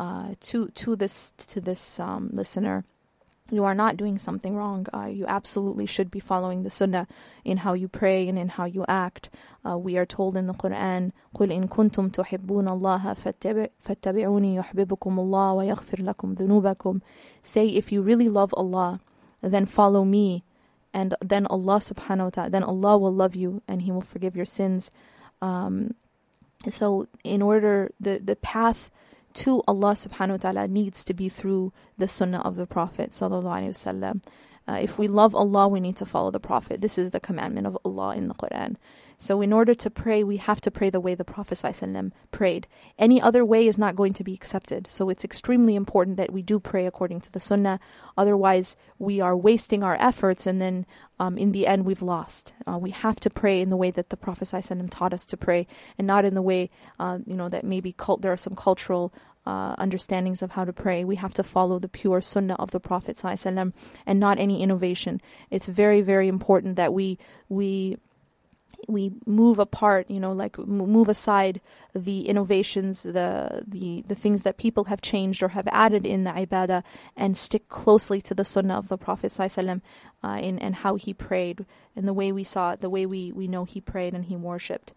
Uh, 0.00 0.34
to 0.40 0.68
to 0.68 0.96
this 0.96 1.32
to 1.36 1.60
this 1.60 2.00
um, 2.00 2.30
listener, 2.32 2.84
you 3.50 3.64
are 3.64 3.74
not 3.74 3.96
doing 3.96 4.18
something 4.18 4.56
wrong. 4.56 4.86
Uh, 4.92 5.06
you 5.06 5.26
absolutely 5.26 5.86
should 5.86 6.10
be 6.10 6.18
following 6.18 6.62
the 6.62 6.70
sunnah 6.70 7.06
in 7.44 7.58
how 7.58 7.74
you 7.74 7.86
pray 7.86 8.26
and 8.26 8.38
in 8.38 8.48
how 8.48 8.64
you 8.64 8.84
act. 8.88 9.28
Uh, 9.64 9.76
we 9.76 9.96
are 9.98 10.06
told 10.06 10.36
in 10.36 10.46
the 10.46 10.54
Quran, 10.54 11.12
قُلْ 11.36 11.52
إِن 11.52 11.68
كُنْتُمْ 11.68 12.10
تُحِبُّونَ 12.12 12.66
اللَّهَ 12.66 13.68
فَاتَّبِعُونِي 13.84 14.54
يُحْبِبُكُمُ 14.56 15.14
اللَّهُ 15.18 15.54
وَيَغْفِرْ 15.56 16.14
لَكُمْ 16.14 16.34
ذُنُوبَكُمْ 16.36 17.00
Say, 17.42 17.68
if 17.68 17.92
you 17.92 18.00
really 18.00 18.28
love 18.30 18.54
Allah, 18.56 19.00
then 19.42 19.66
follow 19.66 20.04
me, 20.04 20.44
and 20.94 21.14
then 21.20 21.46
Allah 21.46 21.78
subhanahu 21.78 22.24
wa 22.24 22.30
ta'ala, 22.30 22.50
then 22.50 22.64
Allah 22.64 22.98
will 22.98 23.14
love 23.14 23.34
you 23.34 23.62
and 23.66 23.82
He 23.82 23.90
will 23.90 24.02
forgive 24.02 24.36
your 24.36 24.46
sins. 24.46 24.90
Um, 25.40 25.94
so, 26.69 27.07
in 27.23 27.41
order, 27.41 27.91
the, 27.99 28.19
the 28.19 28.35
path 28.35 28.91
to 29.35 29.61
Allah 29.67 29.93
subhanahu 29.93 30.29
wa 30.31 30.37
ta'ala 30.37 30.67
needs 30.67 31.03
to 31.05 31.13
be 31.13 31.29
through 31.29 31.71
the 31.97 32.07
sunnah 32.07 32.39
of 32.41 32.55
the 32.55 32.65
Prophet 32.65 33.11
sallallahu 33.11 33.69
wasallam. 33.69 34.23
Uh, 34.67 34.79
if 34.81 34.99
we 34.99 35.07
love 35.07 35.35
Allah, 35.35 35.67
we 35.67 35.79
need 35.79 35.95
to 35.97 36.05
follow 36.05 36.31
the 36.31 36.39
Prophet. 36.39 36.81
This 36.81 36.97
is 36.97 37.11
the 37.11 37.19
commandment 37.19 37.67
of 37.67 37.77
Allah 37.85 38.15
in 38.15 38.27
the 38.27 38.33
Quran. 38.33 38.75
So, 39.18 39.40
in 39.40 39.52
order 39.52 39.72
to 39.72 39.88
pray, 39.88 40.24
we 40.24 40.38
have 40.38 40.60
to 40.62 40.70
pray 40.70 40.90
the 40.90 40.98
way 40.98 41.14
the 41.14 41.24
Prophet 41.24 41.56
ﷺ 41.56 42.10
prayed. 42.32 42.66
Any 42.98 43.22
other 43.22 43.44
way 43.44 43.68
is 43.68 43.78
not 43.78 43.94
going 43.94 44.12
to 44.14 44.24
be 44.24 44.34
accepted. 44.34 44.90
So, 44.90 45.08
it's 45.10 45.24
extremely 45.24 45.76
important 45.76 46.16
that 46.16 46.32
we 46.32 46.42
do 46.42 46.58
pray 46.58 46.86
according 46.86 47.20
to 47.20 47.30
the 47.30 47.38
Sunnah. 47.38 47.78
Otherwise, 48.16 48.74
we 48.98 49.20
are 49.20 49.36
wasting 49.36 49.84
our 49.84 49.96
efforts, 50.00 50.44
and 50.44 50.60
then 50.60 50.86
um, 51.20 51.38
in 51.38 51.52
the 51.52 51.68
end, 51.68 51.84
we've 51.84 52.02
lost. 52.02 52.52
Uh, 52.66 52.78
we 52.78 52.90
have 52.90 53.20
to 53.20 53.30
pray 53.30 53.60
in 53.60 53.68
the 53.68 53.76
way 53.76 53.92
that 53.92 54.08
the 54.08 54.16
Prophet 54.16 54.48
ﷺ 54.48 54.90
taught 54.90 55.12
us 55.12 55.24
to 55.26 55.36
pray, 55.36 55.68
and 55.96 56.06
not 56.06 56.24
in 56.24 56.34
the 56.34 56.42
way, 56.42 56.68
uh, 56.98 57.18
you 57.24 57.36
know, 57.36 57.48
that 57.48 57.62
maybe 57.64 57.92
cult- 57.92 58.22
there 58.22 58.32
are 58.32 58.36
some 58.36 58.56
cultural 58.56 59.12
uh, 59.46 59.74
understandings 59.78 60.42
of 60.42 60.52
how 60.52 60.64
to 60.64 60.72
pray. 60.72 61.04
We 61.04 61.16
have 61.16 61.34
to 61.34 61.42
follow 61.42 61.78
the 61.78 61.88
pure 61.88 62.20
sunnah 62.20 62.54
of 62.54 62.70
the 62.70 62.80
Prophet 62.80 63.16
ﷺ 63.16 63.72
and 64.06 64.20
not 64.20 64.38
any 64.38 64.62
innovation. 64.62 65.20
It's 65.50 65.66
very, 65.66 66.00
very 66.00 66.28
important 66.28 66.76
that 66.76 66.92
we 66.92 67.18
we 67.48 67.98
we 68.87 69.11
move 69.25 69.59
apart, 69.59 70.09
you 70.09 70.19
know, 70.19 70.31
like 70.31 70.57
move 70.57 71.09
aside 71.09 71.61
the 71.93 72.27
innovations, 72.27 73.03
the 73.03 73.63
the 73.67 74.03
the 74.07 74.15
things 74.15 74.43
that 74.43 74.57
people 74.57 74.85
have 74.85 75.01
changed 75.01 75.41
or 75.41 75.49
have 75.49 75.67
added 75.71 76.05
in 76.05 76.23
the 76.23 76.31
ibadah, 76.31 76.83
and 77.15 77.37
stick 77.37 77.67
closely 77.69 78.21
to 78.21 78.33
the 78.33 78.45
sunnah 78.45 78.77
of 78.77 78.87
the 78.87 78.97
Prophet 78.97 79.31
sallallahu 79.31 79.81
uh, 80.23 80.39
in 80.41 80.59
and 80.59 80.75
how 80.75 80.95
he 80.95 81.13
prayed, 81.13 81.65
and 81.95 82.07
the 82.07 82.13
way 82.13 82.31
we 82.31 82.43
saw 82.43 82.71
it, 82.71 82.81
the 82.81 82.89
way 82.89 83.05
we 83.05 83.31
we 83.31 83.47
know 83.47 83.65
he 83.65 83.81
prayed 83.81 84.13
and 84.13 84.25
he 84.25 84.35
worshipped. 84.35 84.93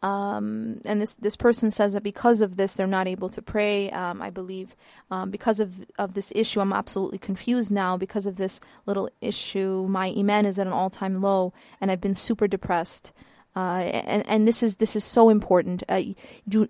Um, 0.00 0.80
and 0.84 1.00
this 1.02 1.14
this 1.14 1.36
person 1.36 1.70
says 1.70 1.92
that 1.94 2.02
because 2.02 2.40
of 2.40 2.56
this, 2.56 2.74
they're 2.74 2.86
not 2.86 3.08
able 3.08 3.28
to 3.30 3.42
pray. 3.42 3.90
Um, 3.90 4.22
I 4.22 4.30
believe 4.30 4.76
um, 5.10 5.30
because 5.30 5.58
of 5.58 5.84
of 5.98 6.14
this 6.14 6.32
issue, 6.34 6.60
I'm 6.60 6.72
absolutely 6.72 7.18
confused 7.18 7.70
now. 7.70 7.96
Because 7.96 8.26
of 8.26 8.36
this 8.36 8.60
little 8.86 9.10
issue, 9.20 9.86
my 9.88 10.14
iman 10.16 10.46
is 10.46 10.58
at 10.58 10.66
an 10.66 10.72
all 10.72 10.90
time 10.90 11.20
low, 11.20 11.52
and 11.80 11.90
I've 11.90 12.00
been 12.00 12.14
super 12.14 12.46
depressed. 12.46 13.12
Uh, 13.56 13.80
and 13.80 14.28
and 14.28 14.46
this 14.46 14.62
is 14.62 14.76
this 14.76 14.94
is 14.94 15.02
so 15.02 15.30
important. 15.30 15.82
Uh, 15.88 16.02
you, 16.46 16.68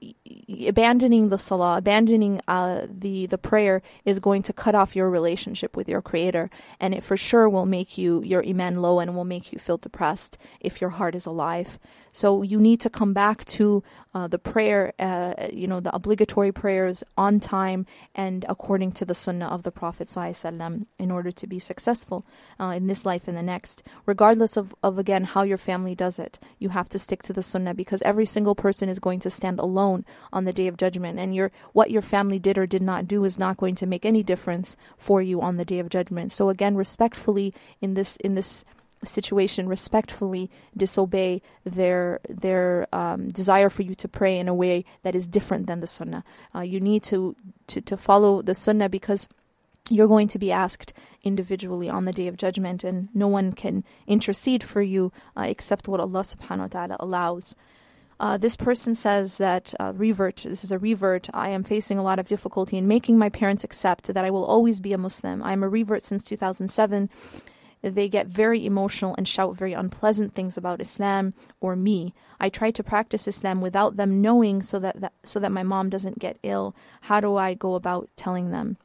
abandoning 0.66 1.28
the 1.28 1.38
salah, 1.38 1.76
abandoning 1.76 2.40
uh, 2.48 2.86
the 2.88 3.26
the 3.26 3.36
prayer 3.36 3.82
is 4.06 4.20
going 4.20 4.40
to 4.40 4.54
cut 4.54 4.74
off 4.74 4.96
your 4.96 5.10
relationship 5.10 5.76
with 5.76 5.86
your 5.86 6.00
Creator, 6.00 6.48
and 6.80 6.94
it 6.94 7.04
for 7.04 7.16
sure 7.16 7.46
will 7.46 7.66
make 7.66 7.98
you 7.98 8.22
your 8.22 8.42
iman 8.46 8.80
low 8.80 9.00
and 9.00 9.14
will 9.14 9.26
make 9.26 9.52
you 9.52 9.58
feel 9.58 9.76
depressed 9.76 10.38
if 10.60 10.80
your 10.80 10.90
heart 10.90 11.14
is 11.14 11.26
alive. 11.26 11.78
So 12.18 12.42
you 12.42 12.60
need 12.60 12.80
to 12.80 12.90
come 12.90 13.12
back 13.12 13.44
to 13.44 13.84
uh, 14.12 14.26
the 14.26 14.40
prayer, 14.40 14.92
uh, 14.98 15.34
you 15.52 15.68
know, 15.68 15.78
the 15.78 15.94
obligatory 15.94 16.50
prayers 16.50 17.04
on 17.16 17.38
time 17.38 17.86
and 18.12 18.44
according 18.48 18.90
to 18.98 19.04
the 19.04 19.14
sunnah 19.14 19.46
of 19.46 19.62
the 19.62 19.70
Prophet 19.70 20.08
ﷺ 20.08 20.86
in 20.98 21.10
order 21.12 21.30
to 21.30 21.46
be 21.46 21.60
successful 21.60 22.26
uh, 22.58 22.72
in 22.74 22.88
this 22.88 23.06
life 23.06 23.28
and 23.28 23.36
the 23.36 23.42
next. 23.42 23.84
Regardless 24.04 24.56
of, 24.56 24.74
of, 24.82 24.98
again, 24.98 25.22
how 25.22 25.42
your 25.44 25.58
family 25.58 25.94
does 25.94 26.18
it, 26.18 26.40
you 26.58 26.70
have 26.70 26.88
to 26.88 26.98
stick 26.98 27.22
to 27.22 27.32
the 27.32 27.40
sunnah 27.40 27.72
because 27.72 28.02
every 28.02 28.26
single 28.26 28.56
person 28.56 28.88
is 28.88 28.98
going 28.98 29.20
to 29.20 29.30
stand 29.30 29.60
alone 29.60 30.04
on 30.32 30.44
the 30.44 30.52
day 30.52 30.66
of 30.66 30.76
judgment. 30.76 31.20
And 31.20 31.36
your, 31.36 31.52
what 31.72 31.92
your 31.92 32.02
family 32.02 32.40
did 32.40 32.58
or 32.58 32.66
did 32.66 32.82
not 32.82 33.06
do 33.06 33.22
is 33.22 33.38
not 33.38 33.58
going 33.58 33.76
to 33.76 33.86
make 33.86 34.04
any 34.04 34.24
difference 34.24 34.76
for 34.96 35.22
you 35.22 35.40
on 35.40 35.56
the 35.56 35.64
day 35.64 35.78
of 35.78 35.88
judgment. 35.88 36.32
So 36.32 36.48
again, 36.48 36.74
respectfully 36.74 37.54
in 37.80 37.94
this, 37.94 38.16
in 38.16 38.34
this 38.34 38.64
situation 39.06 39.68
respectfully 39.68 40.50
disobey 40.76 41.42
their 41.64 42.20
their 42.28 42.86
um, 42.92 43.28
desire 43.28 43.70
for 43.70 43.82
you 43.82 43.94
to 43.94 44.08
pray 44.08 44.38
in 44.38 44.48
a 44.48 44.54
way 44.54 44.84
that 45.02 45.14
is 45.14 45.28
different 45.28 45.66
than 45.66 45.80
the 45.80 45.86
sunnah. 45.86 46.24
Uh, 46.54 46.60
you 46.60 46.80
need 46.80 47.02
to, 47.04 47.36
to 47.66 47.80
to 47.80 47.96
follow 47.96 48.42
the 48.42 48.54
sunnah 48.54 48.88
because 48.88 49.28
you're 49.90 50.08
going 50.08 50.28
to 50.28 50.38
be 50.38 50.52
asked 50.52 50.92
individually 51.22 51.88
on 51.88 52.04
the 52.04 52.12
day 52.12 52.28
of 52.28 52.36
judgment, 52.36 52.84
and 52.84 53.08
no 53.14 53.28
one 53.28 53.52
can 53.52 53.84
intercede 54.06 54.62
for 54.62 54.82
you 54.82 55.12
uh, 55.36 55.46
except 55.48 55.88
what 55.88 56.00
Allah 56.00 56.20
subhanahu 56.20 56.58
wa 56.58 56.66
ta'ala 56.66 56.96
allows. 57.00 57.54
Uh, 58.20 58.36
this 58.36 58.56
person 58.56 58.94
says 58.94 59.38
that 59.38 59.72
uh, 59.78 59.92
revert, 59.94 60.44
this 60.44 60.64
is 60.64 60.72
a 60.72 60.78
revert. 60.78 61.28
I 61.32 61.50
am 61.50 61.62
facing 61.62 61.98
a 61.98 62.02
lot 62.02 62.18
of 62.18 62.26
difficulty 62.26 62.76
in 62.76 62.88
making 62.88 63.16
my 63.16 63.28
parents 63.28 63.62
accept 63.62 64.12
that 64.12 64.24
I 64.24 64.30
will 64.30 64.44
always 64.44 64.80
be 64.80 64.92
a 64.92 64.98
Muslim. 64.98 65.42
I 65.42 65.52
am 65.52 65.62
a 65.62 65.68
revert 65.68 66.02
since 66.02 66.24
2007. 66.24 67.08
They 67.82 68.08
get 68.08 68.26
very 68.26 68.66
emotional 68.66 69.14
and 69.16 69.26
shout 69.26 69.56
very 69.56 69.72
unpleasant 69.72 70.34
things 70.34 70.56
about 70.56 70.80
Islam 70.80 71.34
or 71.60 71.76
me. 71.76 72.14
I 72.40 72.48
try 72.48 72.70
to 72.72 72.82
practice 72.82 73.28
Islam 73.28 73.60
without 73.60 73.96
them 73.96 74.20
knowing 74.20 74.62
so 74.62 74.78
that, 74.78 75.00
that 75.00 75.12
so 75.22 75.38
that 75.38 75.52
my 75.52 75.62
mom 75.62 75.88
doesn't 75.88 76.18
get 76.18 76.38
ill. 76.42 76.74
How 77.02 77.20
do 77.20 77.36
I 77.36 77.54
go 77.54 77.74
about 77.74 78.08
telling 78.16 78.50
them? 78.50 78.76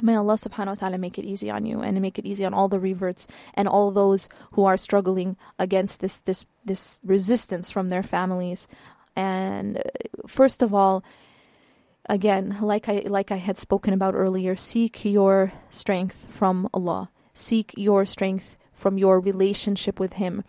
May 0.00 0.14
Allah 0.14 0.34
subhanahu 0.34 0.66
wa 0.66 0.74
ta'ala 0.74 0.98
make 0.98 1.18
it 1.18 1.24
easy 1.24 1.50
on 1.50 1.66
you 1.66 1.80
and 1.80 2.00
make 2.00 2.18
it 2.18 2.26
easy 2.26 2.44
on 2.44 2.54
all 2.54 2.68
the 2.68 2.78
reverts 2.78 3.26
and 3.54 3.66
all 3.66 3.90
those 3.90 4.28
who 4.52 4.64
are 4.64 4.76
struggling 4.76 5.36
against 5.58 6.00
this 6.00 6.20
this 6.20 6.44
this 6.64 7.00
resistance 7.04 7.70
from 7.70 7.88
their 7.88 8.04
families. 8.04 8.68
And 9.16 9.78
uh, 9.78 9.82
first 10.28 10.62
of 10.62 10.72
all, 10.72 11.02
again, 12.08 12.58
like 12.60 12.88
I 12.88 13.02
like 13.06 13.32
I 13.32 13.36
had 13.42 13.58
spoken 13.58 13.92
about 13.92 14.14
earlier, 14.14 14.54
seek 14.54 15.04
your 15.04 15.52
strength 15.70 16.26
from 16.30 16.68
Allah. 16.72 17.10
Seek 17.38 17.72
your 17.76 18.04
strength 18.04 18.56
from 18.72 18.98
your 18.98 19.20
relationship 19.20 20.00
with 20.00 20.14
Him. 20.14 20.42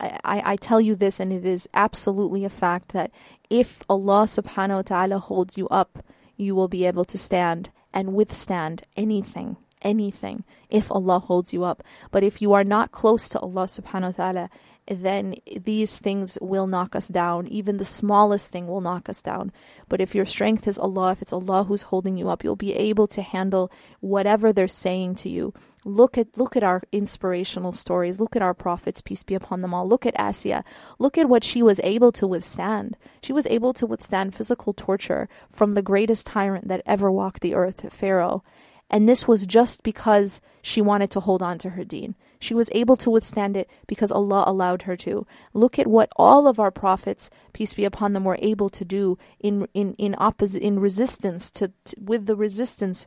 I, 0.00 0.42
I 0.44 0.56
tell 0.56 0.80
you 0.80 0.96
this, 0.96 1.20
and 1.20 1.32
it 1.32 1.46
is 1.46 1.68
absolutely 1.72 2.44
a 2.44 2.50
fact 2.50 2.88
that 2.88 3.12
if 3.48 3.82
Allah 3.88 4.24
subhanahu 4.24 4.74
wa 4.74 4.82
ta'ala 4.82 5.18
holds 5.20 5.56
you 5.56 5.68
up, 5.68 6.04
you 6.36 6.56
will 6.56 6.66
be 6.66 6.84
able 6.86 7.04
to 7.04 7.16
stand 7.16 7.70
and 7.92 8.14
withstand 8.14 8.82
anything, 8.96 9.56
anything, 9.80 10.42
if 10.68 10.90
Allah 10.90 11.20
holds 11.20 11.52
you 11.52 11.62
up. 11.62 11.84
But 12.10 12.24
if 12.24 12.42
you 12.42 12.52
are 12.52 12.64
not 12.64 12.90
close 12.90 13.28
to 13.28 13.38
Allah 13.38 13.66
subhanahu 13.66 14.18
wa 14.18 14.24
ta'ala, 14.24 14.50
then 14.88 15.36
these 15.56 15.98
things 15.98 16.36
will 16.40 16.66
knock 16.66 16.96
us 16.96 17.08
down. 17.08 17.46
Even 17.46 17.76
the 17.76 17.84
smallest 17.84 18.50
thing 18.50 18.66
will 18.66 18.80
knock 18.80 19.08
us 19.08 19.22
down. 19.22 19.52
But 19.88 20.00
if 20.00 20.14
your 20.14 20.26
strength 20.26 20.66
is 20.66 20.78
Allah, 20.78 21.12
if 21.12 21.22
it's 21.22 21.32
Allah 21.32 21.64
who's 21.64 21.82
holding 21.82 22.16
you 22.16 22.28
up, 22.28 22.42
you'll 22.42 22.56
be 22.56 22.74
able 22.74 23.06
to 23.06 23.22
handle 23.22 23.70
whatever 24.00 24.52
they're 24.52 24.68
saying 24.68 25.14
to 25.16 25.28
you. 25.28 25.54
Look 25.84 26.16
at 26.16 26.38
look 26.38 26.56
at 26.56 26.62
our 26.62 26.82
inspirational 26.92 27.72
stories. 27.72 28.18
Look 28.18 28.34
at 28.34 28.42
our 28.42 28.54
prophets, 28.54 29.02
peace 29.02 29.22
be 29.22 29.34
upon 29.34 29.60
them 29.60 29.74
all. 29.74 29.86
Look 29.86 30.06
at 30.06 30.14
Asiya. 30.14 30.64
Look 30.98 31.18
at 31.18 31.28
what 31.28 31.44
she 31.44 31.62
was 31.62 31.80
able 31.84 32.10
to 32.12 32.26
withstand. 32.26 32.96
She 33.22 33.34
was 33.34 33.46
able 33.46 33.74
to 33.74 33.86
withstand 33.86 34.34
physical 34.34 34.72
torture 34.72 35.28
from 35.50 35.72
the 35.72 35.82
greatest 35.82 36.26
tyrant 36.26 36.68
that 36.68 36.82
ever 36.86 37.10
walked 37.10 37.42
the 37.42 37.54
earth, 37.54 37.92
Pharaoh. 37.92 38.42
And 38.90 39.08
this 39.08 39.26
was 39.26 39.46
just 39.46 39.82
because 39.82 40.40
she 40.62 40.80
wanted 40.80 41.10
to 41.12 41.20
hold 41.20 41.42
on 41.42 41.58
to 41.58 41.70
her 41.70 41.84
deen. 41.84 42.14
She 42.38 42.54
was 42.54 42.68
able 42.72 42.96
to 42.96 43.10
withstand 43.10 43.56
it 43.56 43.68
because 43.86 44.12
Allah 44.12 44.44
allowed 44.46 44.82
her 44.82 44.96
to. 44.98 45.26
Look 45.54 45.78
at 45.78 45.86
what 45.86 46.10
all 46.16 46.46
of 46.46 46.60
our 46.60 46.70
prophets, 46.70 47.30
peace 47.52 47.74
be 47.74 47.84
upon 47.84 48.12
them, 48.12 48.24
were 48.24 48.38
able 48.40 48.68
to 48.70 48.84
do 48.84 49.18
in 49.40 49.66
in 49.74 49.94
in 49.94 50.14
opposite 50.18 50.62
in 50.62 50.78
resistance 50.78 51.50
to, 51.52 51.72
to 51.84 51.96
with 51.98 52.26
the 52.26 52.36
resistance 52.36 53.06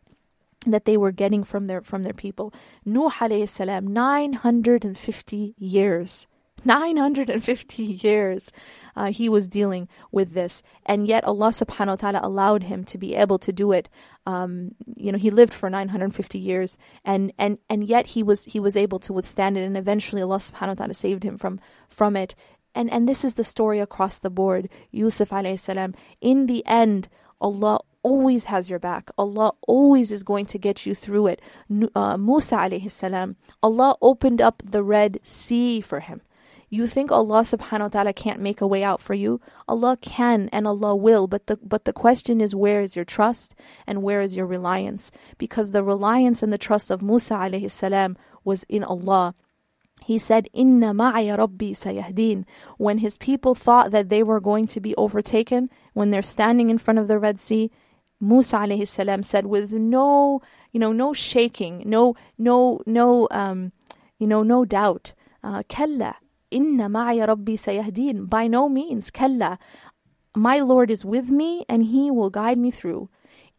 that 0.72 0.86
they 0.86 0.97
were 0.97 1.11
getting 1.11 1.43
from 1.43 1.68
their 1.68 1.82
from 1.82 2.03
their 2.03 2.13
people. 2.13 2.53
Nuh 2.86 3.09
alayhi 3.09 3.49
salam, 3.49 3.88
950 3.88 5.55
years. 5.57 6.28
950 6.65 7.84
years 7.84 8.51
uh, 8.95 9.11
he 9.11 9.30
was 9.30 9.47
dealing 9.47 9.88
with 10.11 10.34
this. 10.34 10.63
And 10.86 11.07
yet 11.07 11.24
Allah 11.24 11.49
subhanahu 11.49 11.88
wa 11.88 11.95
ta'ala 11.95 12.20
allowed 12.24 12.63
him 12.63 12.84
to 12.86 12.97
be 12.97 13.15
able 13.15 13.38
to 13.39 13.53
do 13.53 13.72
it. 13.72 13.89
Um, 14.26 14.72
you 14.95 15.11
know, 15.11 15.18
he 15.18 15.30
lived 15.30 15.53
for 15.53 15.70
950 15.70 16.39
years 16.39 16.78
and, 17.05 17.32
and, 17.38 17.59
and 17.70 17.88
yet 17.88 18.07
he 18.07 18.24
was 18.24 18.43
he 18.43 18.59
was 18.59 18.76
able 18.76 18.99
to 18.99 19.13
withstand 19.13 19.57
it 19.57 19.61
and 19.61 19.78
eventually 19.78 20.22
Allah 20.22 20.38
subhanahu 20.39 20.70
wa 20.70 20.74
ta'ala 20.74 20.93
saved 20.93 21.24
him 21.24 21.38
from 21.38 21.59
from 21.88 22.15
it. 22.15 22.36
And 22.76 22.91
and 22.91 23.07
this 23.07 23.24
is 23.24 23.36
the 23.36 23.43
story 23.43 23.80
across 23.80 24.20
the 24.20 24.30
board. 24.30 24.70
Yusuf 24.91 25.30
alayhi 25.30 25.59
salam. 25.59 25.95
In 26.22 26.47
the 26.47 26.65
end, 26.65 27.07
Allah 27.39 27.80
always 28.04 28.45
has 28.45 28.70
your 28.70 28.80
back. 28.80 29.10
Allah 29.18 29.54
always 29.68 30.12
is 30.12 30.24
going 30.24 30.45
to 30.48 30.58
get 30.58 30.86
you 30.86 30.95
through 30.95 31.28
it. 31.28 31.41
Uh, 31.95 32.18
Musa 32.18 32.58
alayhi 32.58 32.91
salam, 32.91 33.36
Allah 33.62 33.98
opened 34.02 34.41
up 34.41 34.64
the 34.66 34.84
Red 34.84 35.20
Sea 35.24 35.82
for 35.82 36.00
him. 36.00 36.22
You 36.70 36.86
think 36.86 37.12
Allah 37.12 37.43
subhanahu 37.43 37.80
wa 37.80 37.88
ta'ala 37.88 38.14
can't 38.14 38.41
make 38.41 38.60
a 38.60 38.68
way 38.68 38.84
out 38.84 39.00
for 39.00 39.14
you? 39.14 39.39
Allah 39.70 39.98
can 40.02 40.50
and 40.52 40.68
Allah 40.68 40.95
will, 40.98 41.26
but 41.28 41.48
the 41.48 41.56
but 41.64 41.86
the 41.86 41.93
question 41.93 42.41
is 42.41 42.54
where 42.54 42.82
is 42.82 42.93
your 42.93 43.06
trust 43.06 43.56
and 43.86 44.04
where 44.04 44.20
is 44.20 44.36
your 44.36 44.45
reliance? 44.45 45.10
Because 45.38 45.72
the 45.72 45.84
reliance 45.84 46.43
and 46.43 46.52
the 46.52 46.58
trust 46.58 46.91
of 46.91 47.02
Musa 47.02 47.36
alayhi 47.36 47.72
salam 47.72 48.18
was 48.43 48.64
in 48.64 48.84
Allah. 48.84 49.34
He 50.04 50.20
said, 50.20 50.50
Inna 50.54 50.93
ma'aya 50.93 51.38
rabbi 51.38 51.72
sayahdin. 51.72 52.45
When 52.78 53.00
his 53.00 53.18
people 53.18 53.56
thought 53.56 53.91
that 53.91 54.10
they 54.10 54.22
were 54.22 54.39
going 54.39 54.68
to 54.68 54.80
be 54.80 54.95
overtaken, 54.95 55.70
when 55.93 56.12
they're 56.12 56.22
standing 56.22 56.70
in 56.70 56.78
front 56.78 57.00
of 57.00 57.08
the 57.08 57.18
Red 57.18 57.39
Sea, 57.39 57.72
Musa 58.20 58.57
alayhi 58.57 58.88
salam 58.88 59.24
said 59.24 59.45
with 59.45 59.72
no, 59.72 60.41
you 60.72 60.80
know, 60.80 60.91
no 60.91 61.13
shaking, 61.13 61.84
no, 61.86 62.15
no, 62.38 62.82
no, 62.86 63.28
um, 63.32 63.72
you 64.18 64.28
know, 64.28 64.43
no 64.43 64.65
doubt, 64.65 65.13
uh, 65.43 65.63
kalla, 65.70 66.15
Inna 66.49 66.88
ma'ya 66.88 67.28
rabbi 67.28 67.53
sayahdin. 67.53 68.30
By 68.30 68.47
no 68.47 68.70
means, 68.70 69.11
kalla. 69.11 69.59
My 70.36 70.59
Lord 70.59 70.89
is 70.89 71.03
with 71.03 71.30
me 71.30 71.65
and 71.68 71.86
He 71.86 72.09
will 72.09 72.30
guide 72.30 72.57
me 72.57 72.72
through. 72.72 73.09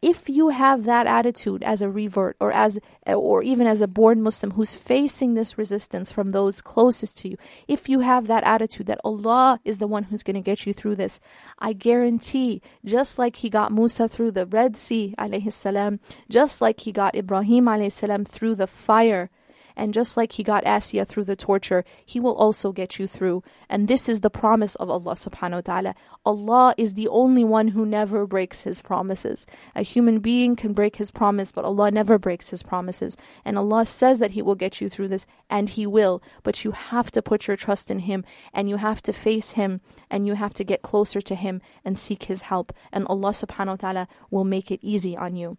If 0.00 0.28
you 0.28 0.50
have 0.50 0.84
that 0.84 1.08
attitude 1.08 1.64
as 1.64 1.82
a 1.82 1.90
revert 1.90 2.36
or 2.38 2.52
as 2.52 2.78
or 3.04 3.42
even 3.42 3.66
as 3.66 3.80
a 3.80 3.88
born 3.88 4.22
Muslim 4.22 4.52
who's 4.52 4.76
facing 4.76 5.34
this 5.34 5.58
resistance 5.58 6.12
from 6.12 6.30
those 6.30 6.60
closest 6.60 7.18
to 7.18 7.30
you, 7.30 7.36
if 7.66 7.88
you 7.88 8.00
have 8.00 8.28
that 8.28 8.44
attitude 8.44 8.86
that 8.86 9.00
Allah 9.02 9.60
is 9.64 9.78
the 9.78 9.88
one 9.88 10.04
who's 10.04 10.22
going 10.22 10.36
to 10.36 10.40
get 10.40 10.66
you 10.66 10.72
through 10.72 10.94
this, 10.96 11.18
I 11.58 11.72
guarantee, 11.72 12.62
just 12.84 13.18
like 13.18 13.36
He 13.36 13.50
got 13.50 13.72
Musa 13.72 14.06
through 14.08 14.30
the 14.30 14.46
Red 14.46 14.76
Sea, 14.76 15.16
alayhi 15.18 15.52
salam, 15.52 15.98
just 16.28 16.60
like 16.60 16.80
He 16.80 16.92
got 16.92 17.16
Ibrahim 17.16 17.64
alayhi 17.64 17.90
salam 17.90 18.24
through 18.24 18.54
the 18.54 18.68
fire, 18.68 19.30
and 19.78 19.94
just 19.94 20.16
like 20.16 20.32
He 20.32 20.42
got 20.42 20.64
Asiya 20.64 21.06
through 21.06 21.24
the 21.24 21.36
torture, 21.36 21.84
He 22.04 22.18
will 22.18 22.34
also 22.34 22.72
get 22.72 22.98
you 22.98 23.06
through. 23.06 23.44
And 23.68 23.86
this 23.86 24.08
is 24.08 24.20
the 24.20 24.28
promise 24.28 24.74
of 24.74 24.90
Allah 24.90 25.14
subhanahu 25.14 25.52
wa 25.52 25.60
ta'ala. 25.60 25.94
Allah 26.26 26.74
is 26.76 26.94
the 26.94 27.06
only 27.06 27.44
one 27.44 27.68
who 27.68 27.86
never 27.86 28.26
breaks 28.26 28.64
His 28.64 28.82
promises. 28.82 29.46
A 29.76 29.82
human 29.82 30.18
being 30.18 30.56
can 30.56 30.72
break 30.72 30.96
His 30.96 31.12
promise, 31.12 31.52
but 31.52 31.64
Allah 31.64 31.92
never 31.92 32.18
breaks 32.18 32.50
His 32.50 32.64
promises. 32.64 33.16
And 33.44 33.56
Allah 33.56 33.86
says 33.86 34.18
that 34.18 34.32
He 34.32 34.42
will 34.42 34.56
get 34.56 34.80
you 34.80 34.88
through 34.88 35.08
this, 35.08 35.26
and 35.48 35.70
He 35.70 35.86
will. 35.86 36.20
But 36.42 36.64
you 36.64 36.72
have 36.72 37.12
to 37.12 37.22
put 37.22 37.46
your 37.46 37.56
trust 37.56 37.88
in 37.88 38.00
Him, 38.00 38.24
and 38.52 38.68
you 38.68 38.78
have 38.78 39.00
to 39.02 39.12
face 39.12 39.52
Him, 39.52 39.80
and 40.10 40.26
you 40.26 40.34
have 40.34 40.54
to 40.54 40.64
get 40.64 40.82
closer 40.82 41.20
to 41.20 41.36
Him 41.36 41.62
and 41.84 41.96
seek 41.96 42.24
His 42.24 42.42
help. 42.42 42.72
And 42.92 43.06
Allah 43.06 43.30
subhanahu 43.30 43.66
wa 43.66 43.76
ta'ala 43.76 44.08
will 44.28 44.44
make 44.44 44.72
it 44.72 44.80
easy 44.82 45.16
on 45.16 45.36
you. 45.36 45.56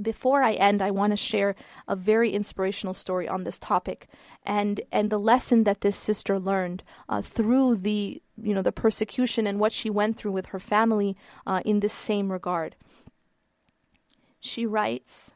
Before 0.00 0.42
I 0.42 0.52
end, 0.52 0.82
I 0.82 0.90
want 0.90 1.12
to 1.12 1.16
share 1.16 1.56
a 1.88 1.96
very 1.96 2.30
inspirational 2.30 2.94
story 2.94 3.28
on 3.28 3.44
this 3.44 3.58
topic, 3.58 4.06
and 4.44 4.80
and 4.92 5.10
the 5.10 5.18
lesson 5.18 5.64
that 5.64 5.80
this 5.80 5.96
sister 5.96 6.38
learned 6.38 6.84
uh, 7.08 7.22
through 7.22 7.76
the 7.76 8.22
you 8.40 8.54
know 8.54 8.62
the 8.62 8.72
persecution 8.72 9.46
and 9.46 9.58
what 9.58 9.72
she 9.72 9.90
went 9.90 10.16
through 10.16 10.32
with 10.32 10.46
her 10.46 10.60
family 10.60 11.16
uh, 11.46 11.60
in 11.64 11.80
this 11.80 11.92
same 11.92 12.30
regard. 12.30 12.76
She 14.38 14.64
writes. 14.64 15.32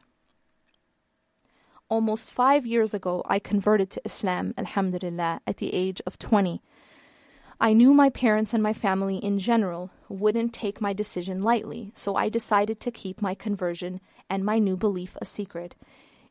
Almost 1.87 2.31
five 2.31 2.65
years 2.65 2.95
ago, 2.95 3.21
I 3.27 3.37
converted 3.37 3.91
to 3.91 4.01
Islam, 4.03 4.55
alhamdulillah, 4.57 5.41
at 5.45 5.57
the 5.57 5.71
age 5.71 6.01
of 6.07 6.17
20. 6.17 6.59
I 7.59 7.73
knew 7.73 7.93
my 7.93 8.09
parents 8.09 8.53
and 8.53 8.63
my 8.63 8.73
family 8.73 9.17
in 9.17 9.37
general 9.37 9.91
wouldn't 10.09 10.51
take 10.51 10.81
my 10.81 10.93
decision 10.93 11.43
lightly, 11.43 11.91
so 11.93 12.15
I 12.15 12.27
decided 12.27 12.79
to 12.79 12.91
keep 12.91 13.21
my 13.21 13.35
conversion 13.35 14.01
and 14.29 14.43
my 14.43 14.59
new 14.59 14.75
belief 14.75 15.17
a 15.21 15.25
secret. 15.25 15.75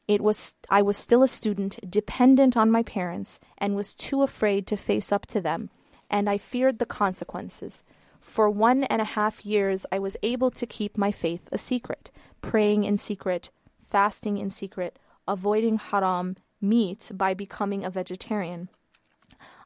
It 0.07 0.21
was 0.21 0.55
I 0.69 0.83
was 0.83 0.97
still 0.97 1.23
a 1.23 1.29
student, 1.29 1.79
dependent 1.89 2.57
on 2.57 2.71
my 2.71 2.83
parents, 2.83 3.41
and 3.59 3.75
was 3.75 3.95
too 3.95 4.23
afraid 4.23 4.67
to 4.67 4.77
face 4.77 5.13
up 5.13 5.27
to 5.27 5.41
them, 5.41 5.71
and 6.11 6.29
I 6.29 6.39
feared 6.39 6.79
the 6.79 6.87
consequences. 6.87 7.83
For 8.21 8.49
one 8.51 8.85
and 8.85 9.01
a 9.01 9.17
half 9.17 9.47
years 9.47 9.87
I 9.93 9.99
was 9.99 10.17
able 10.23 10.51
to 10.53 10.67
keep 10.67 10.99
my 10.99 11.11
faith 11.11 11.49
a 11.53 11.59
secret, 11.59 12.11
praying 12.41 12.85
in 12.85 12.99
secret, 12.99 13.51
fasting 13.83 14.39
in 14.39 14.51
secret, 14.51 14.99
avoiding 15.27 15.79
haram 15.79 16.37
meat 16.61 17.11
by 17.15 17.35
becoming 17.35 17.85
a 17.85 17.91
vegetarian. 17.91 18.69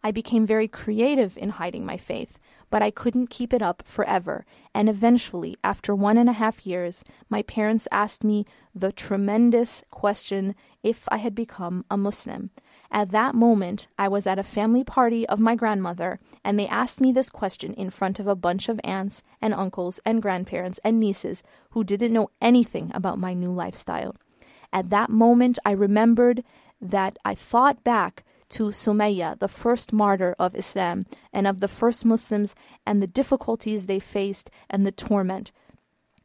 I 0.02 0.10
became 0.10 0.46
very 0.46 0.68
creative 0.68 1.36
in 1.36 1.50
hiding 1.50 1.84
my 1.84 1.96
faith 1.96 2.38
but 2.70 2.82
I 2.82 2.90
couldn't 2.90 3.30
keep 3.30 3.52
it 3.52 3.62
up 3.62 3.82
forever. 3.86 4.44
And 4.74 4.88
eventually, 4.88 5.56
after 5.64 5.94
one 5.94 6.18
and 6.18 6.28
a 6.28 6.34
half 6.34 6.66
years, 6.66 7.04
my 7.28 7.42
parents 7.42 7.88
asked 7.90 8.24
me 8.24 8.46
the 8.74 8.92
tremendous 8.92 9.82
question 9.90 10.54
if 10.82 11.04
I 11.08 11.18
had 11.18 11.34
become 11.34 11.84
a 11.90 11.96
Muslim. 11.96 12.50
At 12.90 13.10
that 13.10 13.34
moment, 13.34 13.86
I 13.98 14.08
was 14.08 14.26
at 14.26 14.38
a 14.38 14.42
family 14.42 14.82
party 14.82 15.26
of 15.28 15.38
my 15.38 15.54
grandmother, 15.54 16.20
and 16.44 16.58
they 16.58 16.66
asked 16.66 17.00
me 17.00 17.12
this 17.12 17.28
question 17.28 17.74
in 17.74 17.90
front 17.90 18.18
of 18.18 18.26
a 18.26 18.36
bunch 18.36 18.68
of 18.68 18.80
aunts 18.82 19.22
and 19.42 19.52
uncles 19.52 20.00
and 20.04 20.22
grandparents 20.22 20.80
and 20.82 20.98
nieces 20.98 21.42
who 21.70 21.84
didn't 21.84 22.12
know 22.12 22.30
anything 22.40 22.90
about 22.94 23.18
my 23.18 23.34
new 23.34 23.52
lifestyle. 23.52 24.16
At 24.72 24.90
that 24.90 25.10
moment, 25.10 25.58
I 25.64 25.72
remembered 25.72 26.44
that 26.80 27.18
I 27.24 27.34
thought 27.34 27.84
back 27.84 28.24
to 28.50 28.64
Sumayya, 28.70 29.38
the 29.38 29.48
first 29.48 29.92
martyr 29.92 30.34
of 30.38 30.54
Islam, 30.54 31.06
and 31.32 31.46
of 31.46 31.60
the 31.60 31.68
first 31.68 32.04
Muslims, 32.04 32.54
and 32.86 33.02
the 33.02 33.06
difficulties 33.06 33.86
they 33.86 33.98
faced 33.98 34.50
and 34.70 34.86
the 34.86 34.92
torment, 34.92 35.52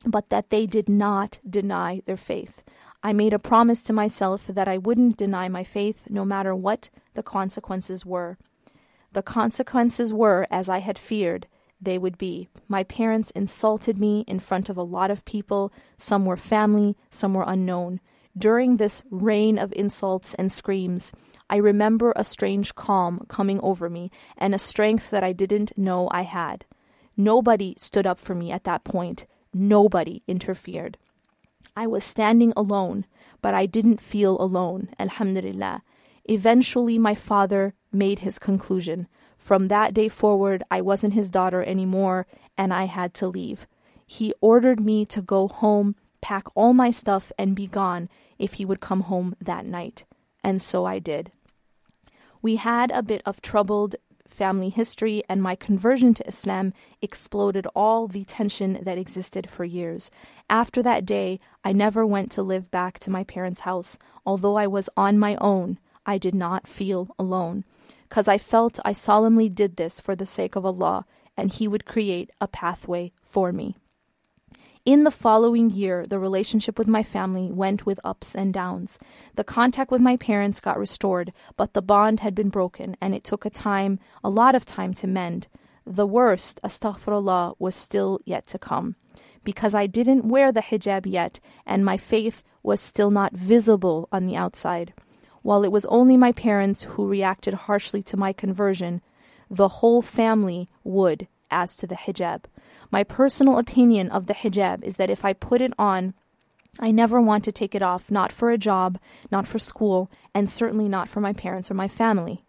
but 0.05 0.29
that 0.29 0.49
they 0.49 0.65
did 0.65 0.89
not 0.89 1.39
deny 1.47 2.01
their 2.05 2.17
faith. 2.17 2.63
I 3.01 3.11
made 3.11 3.33
a 3.33 3.39
promise 3.39 3.81
to 3.83 3.93
myself 3.93 4.47
that 4.47 4.67
I 4.67 4.77
wouldn't 4.77 5.17
deny 5.17 5.49
my 5.49 5.63
faith 5.63 6.07
no 6.09 6.23
matter 6.23 6.55
what 6.55 6.89
the 7.13 7.23
consequences 7.23 8.05
were. 8.05 8.37
The 9.11 9.21
consequences 9.21 10.13
were, 10.13 10.47
as 10.49 10.69
I 10.69 10.79
had 10.79 10.97
feared, 10.97 11.47
they 11.81 11.97
would 11.97 12.17
be. 12.17 12.47
My 12.67 12.83
parents 12.83 13.31
insulted 13.31 13.99
me 13.99 14.23
in 14.27 14.39
front 14.39 14.69
of 14.69 14.77
a 14.77 14.83
lot 14.83 15.11
of 15.11 15.25
people. 15.25 15.73
Some 15.97 16.25
were 16.25 16.37
family, 16.37 16.95
some 17.09 17.33
were 17.33 17.43
unknown. 17.45 17.99
During 18.37 18.77
this 18.77 19.03
rain 19.11 19.59
of 19.59 19.73
insults 19.73 20.33
and 20.35 20.51
screams, 20.51 21.11
I 21.49 21.57
remember 21.57 22.13
a 22.15 22.23
strange 22.23 22.75
calm 22.75 23.25
coming 23.27 23.59
over 23.61 23.89
me 23.89 24.11
and 24.37 24.53
a 24.53 24.59
strength 24.59 25.09
that 25.11 25.23
I 25.23 25.33
didn't 25.33 25.77
know 25.77 26.07
I 26.11 26.23
had. 26.23 26.65
Nobody 27.15 27.75
stood 27.77 28.07
up 28.07 28.19
for 28.19 28.33
me 28.33 28.51
at 28.51 28.63
that 28.63 28.83
point. 28.83 29.25
Nobody 29.53 30.23
interfered. 30.27 30.97
I 31.75 31.87
was 31.87 32.03
standing 32.03 32.53
alone, 32.55 33.05
but 33.41 33.53
I 33.53 33.65
didn't 33.65 34.01
feel 34.01 34.39
alone, 34.41 34.89
alhamdulillah. 34.99 35.83
Eventually, 36.25 36.97
my 36.97 37.15
father 37.15 37.73
made 37.91 38.19
his 38.19 38.39
conclusion. 38.39 39.07
From 39.37 39.67
that 39.67 39.93
day 39.93 40.07
forward, 40.07 40.63
I 40.71 40.81
wasn't 40.81 41.13
his 41.13 41.29
daughter 41.29 41.63
anymore, 41.63 42.25
and 42.57 42.73
I 42.73 42.85
had 42.85 43.13
to 43.15 43.27
leave. 43.27 43.67
He 44.05 44.33
ordered 44.39 44.79
me 44.79 45.05
to 45.07 45.21
go 45.21 45.47
home, 45.47 45.95
pack 46.21 46.45
all 46.55 46.73
my 46.73 46.91
stuff, 46.91 47.31
and 47.37 47.55
be 47.55 47.67
gone 47.67 48.09
if 48.39 48.53
he 48.53 48.65
would 48.65 48.79
come 48.79 49.01
home 49.01 49.35
that 49.41 49.65
night. 49.65 50.05
And 50.43 50.61
so 50.61 50.85
I 50.85 50.99
did. 50.99 51.31
We 52.41 52.57
had 52.57 52.91
a 52.91 53.01
bit 53.01 53.21
of 53.25 53.41
troubled 53.41 53.95
family 54.27 54.69
history, 54.69 55.23
and 55.29 55.41
my 55.41 55.55
conversion 55.55 56.13
to 56.15 56.27
Islam 56.27 56.73
exploded 57.01 57.67
all 57.75 58.07
the 58.07 58.23
tension 58.23 58.79
that 58.81 58.97
existed 58.97 59.49
for 59.49 59.63
years. 59.63 60.09
After 60.49 60.81
that 60.83 61.05
day, 61.05 61.39
I 61.63 61.71
never 61.71 62.05
went 62.05 62.31
to 62.31 62.43
live 62.43 62.71
back 62.71 62.99
to 62.99 63.11
my 63.11 63.23
parents' 63.23 63.61
house. 63.61 63.97
Although 64.25 64.57
I 64.57 64.67
was 64.67 64.89
on 64.97 65.19
my 65.19 65.35
own, 65.35 65.79
I 66.05 66.17
did 66.17 66.35
not 66.35 66.67
feel 66.67 67.13
alone, 67.17 67.63
because 68.09 68.27
I 68.27 68.37
felt 68.37 68.79
I 68.83 68.91
solemnly 68.91 69.49
did 69.49 69.77
this 69.77 69.99
for 69.99 70.15
the 70.15 70.25
sake 70.25 70.55
of 70.55 70.65
Allah, 70.65 71.05
and 71.37 71.53
He 71.53 71.67
would 71.67 71.85
create 71.85 72.31
a 72.41 72.47
pathway 72.47 73.11
for 73.21 73.53
me. 73.53 73.77
In 74.85 75.05
the 75.05 75.11
following 75.11 75.69
year, 75.69 76.05
the 76.05 76.19
relationship 76.19 76.77
with 76.77 76.89
my 76.89 77.03
family 77.03 77.49
went 77.49 77.85
with 77.85 78.01
ups 78.03 78.35
and 78.35 78.53
downs. 78.53 78.99
The 79.35 79.43
contact 79.45 79.91
with 79.91 80.01
my 80.01 80.17
parents 80.17 80.59
got 80.59 80.77
restored, 80.77 81.31
but 81.55 81.71
the 81.71 81.81
bond 81.81 82.19
had 82.19 82.35
been 82.35 82.49
broken, 82.49 82.97
and 82.99 83.15
it 83.15 83.23
took 83.23 83.45
a 83.45 83.49
time, 83.49 83.97
a 84.25 84.29
lot 84.29 84.55
of 84.55 84.65
time 84.65 84.93
to 84.95 85.07
mend. 85.07 85.47
The 85.85 86.05
worst, 86.05 86.59
astaghfirullah, 86.65 87.55
was 87.59 87.75
still 87.75 88.19
yet 88.25 88.45
to 88.47 88.59
come. 88.59 88.97
Because 89.45 89.73
I 89.73 89.87
didn't 89.87 90.27
wear 90.27 90.51
the 90.51 90.61
hijab 90.61 91.05
yet, 91.05 91.39
and 91.65 91.85
my 91.85 91.95
faith 91.95 92.43
was 92.61 92.81
still 92.81 93.09
not 93.09 93.31
visible 93.31 94.09
on 94.11 94.27
the 94.27 94.35
outside. 94.35 94.93
While 95.43 95.63
it 95.63 95.71
was 95.71 95.85
only 95.85 96.17
my 96.17 96.33
parents 96.33 96.83
who 96.83 97.07
reacted 97.07 97.53
harshly 97.53 98.03
to 98.03 98.17
my 98.17 98.33
conversion, 98.33 99.01
the 99.49 99.69
whole 99.79 100.01
family 100.01 100.67
would 100.83 101.29
as 101.53 101.75
to 101.77 101.87
the 101.87 101.95
hijab. 101.95 102.45
My 102.91 103.03
personal 103.03 103.57
opinion 103.57 104.09
of 104.11 104.27
the 104.27 104.33
hijab 104.33 104.83
is 104.83 104.97
that 104.97 105.09
if 105.09 105.23
I 105.23 105.33
put 105.33 105.61
it 105.61 105.73
on, 105.79 106.13
I 106.79 106.91
never 106.91 107.21
want 107.21 107.43
to 107.45 107.51
take 107.51 107.75
it 107.75 107.81
off, 107.81 108.09
not 108.09 108.31
for 108.31 108.49
a 108.49 108.57
job, 108.57 108.97
not 109.31 109.47
for 109.47 109.59
school, 109.59 110.09
and 110.33 110.49
certainly 110.49 110.89
not 110.89 111.07
for 111.07 111.21
my 111.21 111.33
parents 111.33 111.69
or 111.69 111.75
my 111.75 111.87
family. 111.87 112.43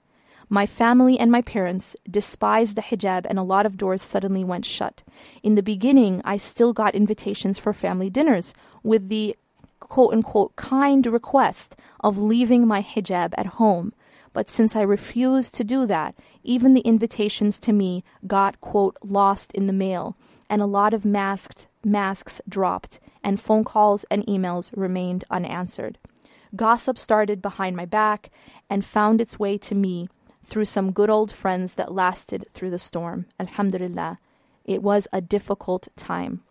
My 0.49 0.67
family 0.67 1.19
and 1.19 1.31
my 1.31 1.43
parents 1.43 1.97
despised 2.11 2.77
the 2.77 2.83
hijab, 2.83 3.27
and 3.29 3.39
a 3.39 3.43
lot 3.43 3.67
of 3.67 3.77
doors 3.77 4.03
suddenly 4.03 4.45
went 4.45 4.65
shut. 4.65 5.03
In 5.43 5.55
the 5.55 5.63
beginning, 5.63 6.23
I 6.25 6.37
still 6.37 6.73
got 6.73 6.95
invitations 6.95 7.59
for 7.59 7.73
family 7.73 8.11
dinners 8.11 8.55
with 8.83 9.09
the 9.09 9.37
quote 9.81 10.13
unquote 10.13 10.57
kind 10.57 11.07
request 11.07 11.77
of 12.01 12.19
leaving 12.19 12.67
my 12.67 12.83
hijab 12.83 13.35
at 13.37 13.47
home. 13.47 13.93
But 14.33 14.51
since 14.51 14.75
I 14.75 14.83
refused 14.83 15.55
to 15.55 15.65
do 15.65 15.87
that, 15.87 16.15
even 16.45 16.75
the 16.75 16.81
invitations 16.83 17.59
to 17.61 17.73
me 17.73 18.05
got 18.27 18.61
quote 18.61 18.97
lost 19.03 19.53
in 19.53 19.67
the 19.67 19.73
mail 19.73 20.17
and 20.49 20.63
a 20.63 20.67
lot 20.67 20.95
of 20.95 21.05
masked 21.05 21.67
masks 21.85 22.41
dropped, 22.49 23.01
and 23.23 23.41
phone 23.41 23.65
calls 23.65 24.05
and 24.11 24.27
emails 24.27 24.73
remained 24.77 25.25
unanswered. 25.31 25.99
Gossip 26.55 26.99
started 26.99 27.43
behind 27.43 27.77
my 27.77 27.85
back 27.85 28.31
and 28.71 28.85
found 28.85 29.21
its 29.21 29.39
way 29.39 29.59
to 29.59 29.75
me 29.75 30.09
through 30.45 30.67
some 30.67 30.93
good 30.93 31.11
old 31.11 31.33
friends 31.33 31.75
that 31.75 31.93
lasted 31.93 32.47
through 32.53 32.71
the 32.71 32.79
storm. 32.79 33.27
Alhamdulillah. 33.41 34.19
It 34.65 34.83
was 34.83 35.09
a 35.13 35.21
difficult 35.21 35.89
time. 35.97 36.43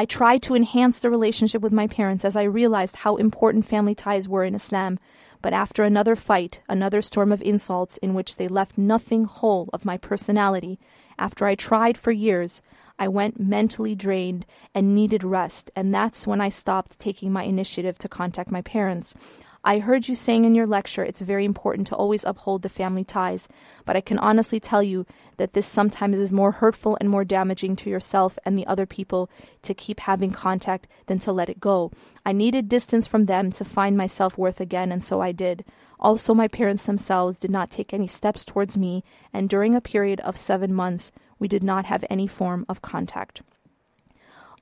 I 0.00 0.06
tried 0.06 0.40
to 0.44 0.54
enhance 0.54 0.98
the 0.98 1.10
relationship 1.10 1.60
with 1.60 1.74
my 1.74 1.86
parents 1.86 2.24
as 2.24 2.34
I 2.34 2.44
realized 2.44 2.96
how 2.96 3.16
important 3.16 3.66
family 3.66 3.94
ties 3.94 4.26
were 4.26 4.44
in 4.44 4.54
Islam, 4.54 4.98
but 5.42 5.52
after 5.52 5.84
another 5.84 6.16
fight, 6.16 6.62
another 6.70 7.02
storm 7.02 7.30
of 7.32 7.42
insults 7.42 7.98
in 7.98 8.14
which 8.14 8.36
they 8.36 8.48
left 8.48 8.78
nothing 8.78 9.24
whole 9.24 9.68
of 9.74 9.84
my 9.84 9.98
personality, 9.98 10.78
after 11.18 11.44
I 11.44 11.54
tried 11.54 11.98
for 11.98 12.12
years, 12.12 12.62
I 12.98 13.08
went 13.08 13.38
mentally 13.38 13.94
drained 13.94 14.46
and 14.74 14.94
needed 14.94 15.22
rest, 15.22 15.70
and 15.76 15.94
that's 15.94 16.26
when 16.26 16.40
I 16.40 16.48
stopped 16.48 16.98
taking 16.98 17.30
my 17.30 17.42
initiative 17.42 17.98
to 17.98 18.08
contact 18.08 18.50
my 18.50 18.62
parents. 18.62 19.14
I 19.62 19.78
heard 19.78 20.08
you 20.08 20.14
saying 20.14 20.46
in 20.46 20.54
your 20.54 20.66
lecture 20.66 21.04
it's 21.04 21.20
very 21.20 21.44
important 21.44 21.86
to 21.88 21.94
always 21.94 22.24
uphold 22.24 22.62
the 22.62 22.70
family 22.70 23.04
ties, 23.04 23.46
but 23.84 23.94
I 23.94 24.00
can 24.00 24.18
honestly 24.18 24.58
tell 24.58 24.82
you 24.82 25.04
that 25.36 25.52
this 25.52 25.66
sometimes 25.66 26.18
is 26.18 26.32
more 26.32 26.52
hurtful 26.52 26.96
and 26.98 27.10
more 27.10 27.26
damaging 27.26 27.76
to 27.76 27.90
yourself 27.90 28.38
and 28.46 28.58
the 28.58 28.66
other 28.66 28.86
people 28.86 29.28
to 29.60 29.74
keep 29.74 30.00
having 30.00 30.30
contact 30.30 30.86
than 31.08 31.18
to 31.18 31.32
let 31.32 31.50
it 31.50 31.60
go. 31.60 31.92
I 32.24 32.32
needed 32.32 32.70
distance 32.70 33.06
from 33.06 33.26
them 33.26 33.50
to 33.52 33.64
find 33.64 33.98
my 33.98 34.06
self 34.06 34.38
worth 34.38 34.62
again, 34.62 34.90
and 34.90 35.04
so 35.04 35.20
I 35.20 35.32
did. 35.32 35.66
Also, 35.98 36.32
my 36.32 36.48
parents 36.48 36.86
themselves 36.86 37.38
did 37.38 37.50
not 37.50 37.70
take 37.70 37.92
any 37.92 38.06
steps 38.06 38.46
towards 38.46 38.78
me, 38.78 39.04
and 39.30 39.46
during 39.46 39.74
a 39.74 39.82
period 39.82 40.20
of 40.20 40.38
seven 40.38 40.72
months, 40.72 41.12
we 41.38 41.48
did 41.48 41.62
not 41.62 41.84
have 41.84 42.02
any 42.08 42.26
form 42.26 42.64
of 42.66 42.80
contact. 42.80 43.42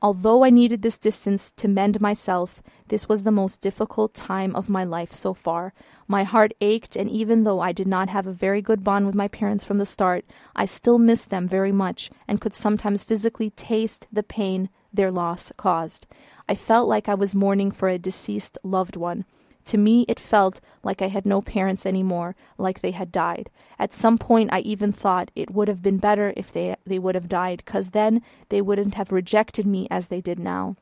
Although 0.01 0.44
I 0.44 0.51
needed 0.51 0.82
this 0.82 0.96
distance 0.96 1.51
to 1.57 1.66
mend 1.66 2.01
myself, 2.01 2.62
this 2.86 3.09
was 3.09 3.24
the 3.24 3.32
most 3.32 3.61
difficult 3.61 4.14
time 4.14 4.55
of 4.55 4.68
my 4.68 4.84
life 4.84 5.12
so 5.12 5.34
far. 5.34 5.74
My 6.07 6.22
heart 6.22 6.53
ached, 6.61 6.94
and 6.94 7.11
even 7.11 7.42
though 7.42 7.59
I 7.59 7.72
did 7.72 7.88
not 7.88 8.09
have 8.09 8.26
a 8.26 8.32
very 8.32 8.62
good 8.62 8.84
bond 8.84 9.07
with 9.07 9.16
my 9.16 9.26
parents 9.26 9.64
from 9.64 9.78
the 9.78 9.84
start, 9.84 10.24
I 10.55 10.66
still 10.66 10.99
missed 10.99 11.30
them 11.30 11.49
very 11.49 11.72
much 11.72 12.11
and 12.28 12.40
could 12.40 12.55
sometimes 12.55 13.03
physically 13.03 13.51
taste 13.51 14.07
the 14.12 14.22
pain 14.22 14.68
their 14.92 15.11
loss 15.11 15.53
caused. 15.57 16.07
I 16.49 16.55
felt 16.55 16.88
like 16.88 17.09
I 17.09 17.14
was 17.14 17.34
mourning 17.34 17.72
for 17.72 17.88
a 17.88 17.99
deceased 17.99 18.57
loved 18.62 18.94
one. 18.96 19.24
To 19.68 19.76
me, 19.76 20.06
it 20.08 20.18
felt 20.18 20.62
like 20.82 21.02
I 21.02 21.08
had 21.08 21.26
no 21.26 21.42
parents 21.42 21.84
anymore, 21.84 22.34
like 22.56 22.80
they 22.80 22.92
had 22.92 23.12
died. 23.12 23.50
At 23.78 23.92
some 23.92 24.16
point, 24.16 24.48
I 24.50 24.60
even 24.60 24.92
thought 24.92 25.30
it 25.36 25.50
would 25.50 25.68
have 25.68 25.82
been 25.82 25.98
better 25.98 26.32
if 26.38 26.50
they, 26.50 26.74
they 26.86 26.98
would 26.98 27.14
have 27.14 27.28
died, 27.28 27.62
because 27.66 27.90
then 27.90 28.22
they 28.48 28.62
wouldn't 28.62 28.94
have 28.94 29.12
rejected 29.12 29.66
me 29.66 29.86
as 29.90 30.08
they 30.08 30.22
did 30.22 30.38
now. 30.38 30.76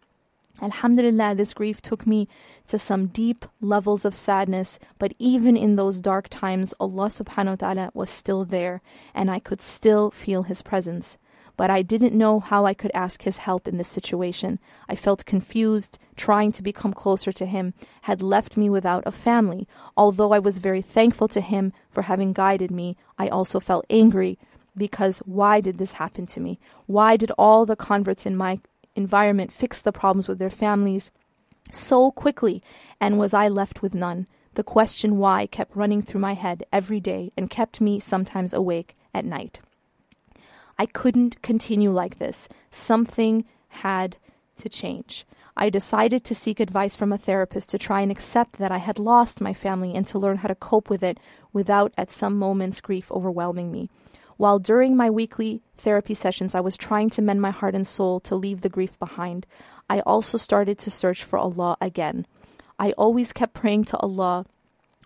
Alhamdulillah, 0.62 1.34
this 1.34 1.52
grief 1.52 1.82
took 1.82 2.06
me 2.06 2.28
to 2.68 2.78
some 2.78 3.08
deep 3.08 3.44
levels 3.60 4.04
of 4.04 4.14
sadness, 4.14 4.78
but 5.00 5.14
even 5.18 5.56
in 5.56 5.74
those 5.74 5.98
dark 5.98 6.28
times, 6.28 6.72
Allah 6.78 7.08
subhanahu 7.08 7.48
wa 7.48 7.56
ta'ala 7.56 7.90
was 7.92 8.08
still 8.08 8.44
there, 8.44 8.82
and 9.12 9.32
I 9.32 9.40
could 9.40 9.60
still 9.60 10.12
feel 10.12 10.44
His 10.44 10.62
presence 10.62 11.18
but 11.56 11.70
I 11.70 11.82
didn't 11.82 12.14
know 12.14 12.40
how 12.40 12.66
I 12.66 12.74
could 12.74 12.90
ask 12.94 13.22
his 13.22 13.38
help 13.38 13.66
in 13.66 13.78
this 13.78 13.88
situation. 13.88 14.58
I 14.88 14.94
felt 14.94 15.24
confused, 15.24 15.98
trying 16.16 16.52
to 16.52 16.62
become 16.62 16.92
closer 16.92 17.32
to 17.32 17.46
him 17.46 17.74
had 18.02 18.22
left 18.22 18.56
me 18.56 18.68
without 18.68 19.02
a 19.06 19.12
family. 19.12 19.66
Although 19.96 20.32
I 20.32 20.38
was 20.38 20.58
very 20.58 20.82
thankful 20.82 21.28
to 21.28 21.40
him 21.40 21.72
for 21.90 22.02
having 22.02 22.32
guided 22.32 22.70
me, 22.70 22.96
I 23.18 23.28
also 23.28 23.60
felt 23.60 23.86
angry 23.88 24.38
because 24.76 25.20
why 25.20 25.60
did 25.60 25.78
this 25.78 25.92
happen 25.92 26.26
to 26.26 26.40
me? 26.40 26.58
Why 26.86 27.16
did 27.16 27.32
all 27.38 27.64
the 27.64 27.76
converts 27.76 28.26
in 28.26 28.36
my 28.36 28.60
environment 28.94 29.52
fix 29.52 29.80
the 29.80 29.92
problems 29.92 30.28
with 30.28 30.38
their 30.38 30.50
families 30.50 31.10
so 31.72 32.10
quickly, 32.10 32.62
and 33.00 33.18
was 33.18 33.34
I 33.34 33.48
left 33.48 33.82
with 33.82 33.94
none? 33.94 34.26
The 34.54 34.62
question 34.62 35.18
why 35.18 35.46
kept 35.46 35.76
running 35.76 36.00
through 36.02 36.20
my 36.20 36.34
head 36.34 36.64
every 36.72 37.00
day 37.00 37.32
and 37.36 37.50
kept 37.50 37.80
me 37.80 37.98
sometimes 37.98 38.54
awake 38.54 38.96
at 39.12 39.24
night. 39.24 39.60
I 40.78 40.86
couldn't 40.86 41.42
continue 41.42 41.90
like 41.90 42.18
this. 42.18 42.48
Something 42.70 43.44
had 43.68 44.16
to 44.58 44.68
change. 44.68 45.26
I 45.56 45.70
decided 45.70 46.22
to 46.24 46.34
seek 46.34 46.60
advice 46.60 46.94
from 46.96 47.12
a 47.12 47.18
therapist 47.18 47.70
to 47.70 47.78
try 47.78 48.02
and 48.02 48.12
accept 48.12 48.58
that 48.58 48.72
I 48.72 48.78
had 48.78 48.98
lost 48.98 49.40
my 49.40 49.54
family 49.54 49.94
and 49.94 50.06
to 50.08 50.18
learn 50.18 50.38
how 50.38 50.48
to 50.48 50.54
cope 50.54 50.90
with 50.90 51.02
it 51.02 51.18
without, 51.52 51.94
at 51.96 52.10
some 52.10 52.38
moments, 52.38 52.82
grief 52.82 53.10
overwhelming 53.10 53.72
me. 53.72 53.88
While 54.36 54.58
during 54.58 54.96
my 54.96 55.08
weekly 55.08 55.62
therapy 55.78 56.12
sessions, 56.12 56.54
I 56.54 56.60
was 56.60 56.76
trying 56.76 57.08
to 57.10 57.22
mend 57.22 57.40
my 57.40 57.50
heart 57.50 57.74
and 57.74 57.86
soul 57.86 58.20
to 58.20 58.36
leave 58.36 58.60
the 58.60 58.68
grief 58.68 58.98
behind, 58.98 59.46
I 59.88 60.00
also 60.00 60.36
started 60.36 60.78
to 60.78 60.90
search 60.90 61.22
for 61.22 61.38
Allah 61.38 61.76
again. 61.80 62.26
I 62.78 62.92
always 62.92 63.32
kept 63.32 63.54
praying 63.54 63.84
to 63.86 63.96
Allah, 63.98 64.44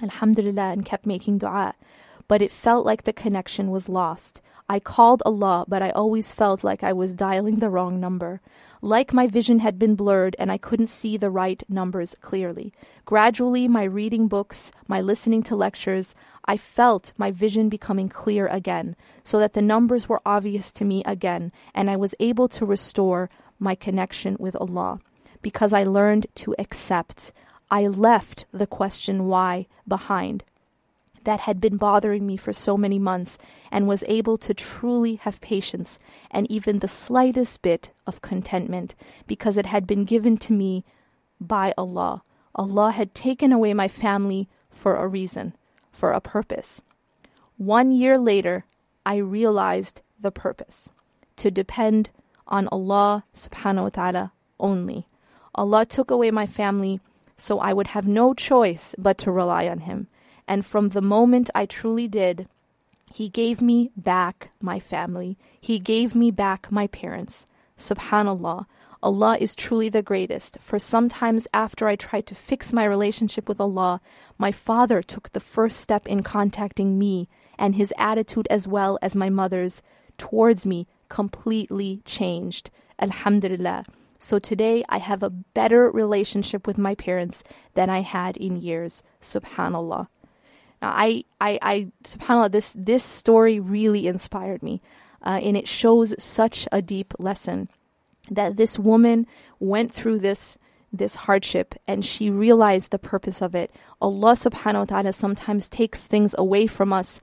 Alhamdulillah, 0.03 0.73
and 0.73 0.87
kept 0.87 1.07
making 1.07 1.39
dua. 1.39 1.75
But 2.29 2.43
it 2.43 2.51
felt 2.51 2.87
like 2.87 3.05
the 3.05 3.13
connection 3.13 3.71
was 3.71 3.89
lost. 3.89 4.41
I 4.71 4.79
called 4.79 5.21
Allah, 5.27 5.65
but 5.67 5.83
I 5.83 5.91
always 5.91 6.31
felt 6.31 6.63
like 6.63 6.85
I 6.85 6.93
was 6.93 7.13
dialing 7.13 7.57
the 7.57 7.69
wrong 7.69 7.99
number. 7.99 8.41
Like 8.81 9.13
my 9.13 9.27
vision 9.27 9.59
had 9.59 9.81
been 9.81 9.97
blurred 9.97 10.37
and 10.39 10.53
I 10.53 10.59
couldn't 10.59 10.87
see 10.87 11.17
the 11.17 11.29
right 11.29 11.61
numbers 11.69 12.15
clearly. 12.21 12.73
Gradually, 13.05 13.67
my 13.67 13.83
reading 13.83 14.29
books, 14.29 14.71
my 14.87 15.01
listening 15.01 15.43
to 15.43 15.57
lectures, 15.57 16.15
I 16.45 16.57
felt 16.57 17.13
my 17.19 17.33
vision 17.33 17.69
becoming 17.69 18.09
clear 18.09 18.47
again, 18.47 18.95
so 19.25 19.41
that 19.41 19.55
the 19.55 19.61
numbers 19.61 20.09
were 20.09 20.23
obvious 20.25 20.71
to 20.75 20.85
me 20.85 21.03
again, 21.05 21.51
and 21.75 21.91
I 21.91 21.97
was 21.97 22.15
able 22.21 22.47
to 22.51 22.65
restore 22.65 23.29
my 23.59 23.75
connection 23.75 24.37
with 24.39 24.55
Allah. 24.55 25.01
Because 25.43 25.73
I 25.73 25.83
learned 25.83 26.29
to 26.37 26.55
accept. 26.61 27.33
I 27.73 27.89
left 27.89 28.45
the 28.53 28.69
question 28.69 29.27
why 29.27 29.67
behind 29.89 30.45
that 31.25 31.41
had 31.41 31.61
been 31.61 31.77
bothering 31.77 32.27
me 32.27 32.37
for 32.37 32.53
so 32.53 32.77
many 32.77 32.99
months 32.99 33.39
and 33.71 33.87
was 33.87 34.05
able 34.07 34.37
to 34.39 34.55
truly 34.55 35.17
have 35.17 35.41
patience 35.41 35.99
and 36.31 36.51
even 36.51 36.79
the 36.79 36.89
slightest 36.89 37.63
bit 37.63 37.93
of 38.07 38.23
contentment 38.23 38.95
because 39.27 39.57
it 39.57 39.67
had 39.67 39.87
been 39.87 40.05
given 40.05 40.37
to 40.39 40.53
me 40.53 40.85
by 41.41 41.75
Allah. 41.77 42.23
Allah 42.55 42.91
had 42.91 43.15
taken 43.15 43.53
away 43.53 43.75
my 43.75 43.89
family 43.89 44.49
for 44.71 44.97
a 44.97 45.07
reason, 45.07 45.55
for 45.93 46.13
a 46.13 46.21
purpose. 46.21 46.81
One 47.57 47.93
year 47.93 48.19
later, 48.19 48.65
I 49.05 49.17
realized 49.17 50.01
the 50.19 50.31
purpose 50.31 50.89
to 51.37 51.51
depend 51.51 52.11
on 52.47 52.69
Allah 52.69 53.25
subhanahu 53.35 53.83
wa 53.83 53.89
ta'ala 53.89 54.33
only. 54.59 55.07
Allah 55.55 55.87
took 55.87 56.11
away 56.11 56.31
my 56.31 56.47
family 56.47 57.01
so 57.37 57.59
I 57.59 57.73
would 57.73 57.89
have 57.89 58.07
no 58.07 58.35
choice 58.35 58.95
but 58.99 59.17
to 59.19 59.33
rely 59.33 59.67
on 59.67 59.81
Him. 59.81 60.09
And 60.51 60.67
from 60.67 60.89
the 60.89 61.01
moment 61.01 61.49
I 61.55 61.65
truly 61.65 62.09
did, 62.09 62.49
He 63.15 63.29
gave 63.29 63.63
me 63.63 63.93
back 63.97 64.51
my 64.61 64.81
family. 64.81 65.39
He 65.61 65.79
gave 65.79 66.17
me 66.17 66.33
back 66.33 66.73
my 66.73 66.89
parents. 66.89 67.47
Subhanallah. 67.79 68.67
Allah 69.01 69.39
is 69.41 69.55
truly 69.55 69.89
the 69.89 70.03
greatest. 70.03 70.59
For 70.61 70.81
sometimes 70.81 71.47
after 71.55 71.87
I 71.87 71.95
tried 71.95 72.27
to 72.27 72.35
fix 72.35 72.73
my 72.73 72.85
relationship 72.85 73.49
with 73.49 73.61
Allah, 73.61 74.01
my 74.39 74.51
father 74.51 75.03
took 75.03 75.31
the 75.31 75.47
first 75.55 75.81
step 75.81 76.05
in 76.09 76.25
contacting 76.25 76.99
me, 76.99 77.29
and 77.57 77.77
his 77.77 77.95
attitude 77.97 78.49
as 78.51 78.67
well 78.67 78.99
as 79.01 79.15
my 79.15 79.31
mother's 79.31 79.83
towards 80.19 80.67
me 80.67 80.89
completely 81.09 82.03
changed. 82.05 82.71
Alhamdulillah. 82.99 83.85
So 84.19 84.41
today 84.41 84.83
I 84.89 84.99
have 84.99 85.23
a 85.23 85.31
better 85.31 85.89
relationship 85.89 86.67
with 86.67 86.77
my 86.77 86.97
parents 86.97 87.45
than 87.75 87.89
I 87.89 88.01
had 88.01 88.37
in 88.37 88.57
years. 88.57 89.05
Subhanallah. 89.23 90.09
Now, 90.83 90.93
I, 90.95 91.25
I, 91.41 91.59
I, 91.63 91.87
subhanAllah, 92.05 92.53
this, 92.53 92.75
this 92.77 93.05
story 93.05 93.61
really 93.61 94.07
inspired 94.07 94.63
me. 94.63 94.81
Uh, 95.23 95.41
and 95.43 95.57
it 95.57 95.69
shows 95.69 96.15
such 96.19 96.67
a 96.73 96.81
deep 96.81 97.13
lesson 97.19 97.69
that 98.31 98.57
this 98.57 98.79
woman 98.79 99.27
went 99.59 99.93
through 99.93 100.21
this 100.21 100.57
this 100.93 101.15
hardship 101.15 101.75
and 101.87 102.05
she 102.05 102.31
realized 102.31 102.91
the 102.91 102.99
purpose 102.99 103.41
of 103.41 103.55
it. 103.55 103.71
Allah 104.01 104.33
subhanahu 104.33 104.79
wa 104.79 104.85
ta'ala 104.87 105.13
sometimes 105.13 105.69
takes 105.69 106.07
things 106.07 106.35
away 106.37 106.67
from 106.67 106.93
us. 106.93 107.21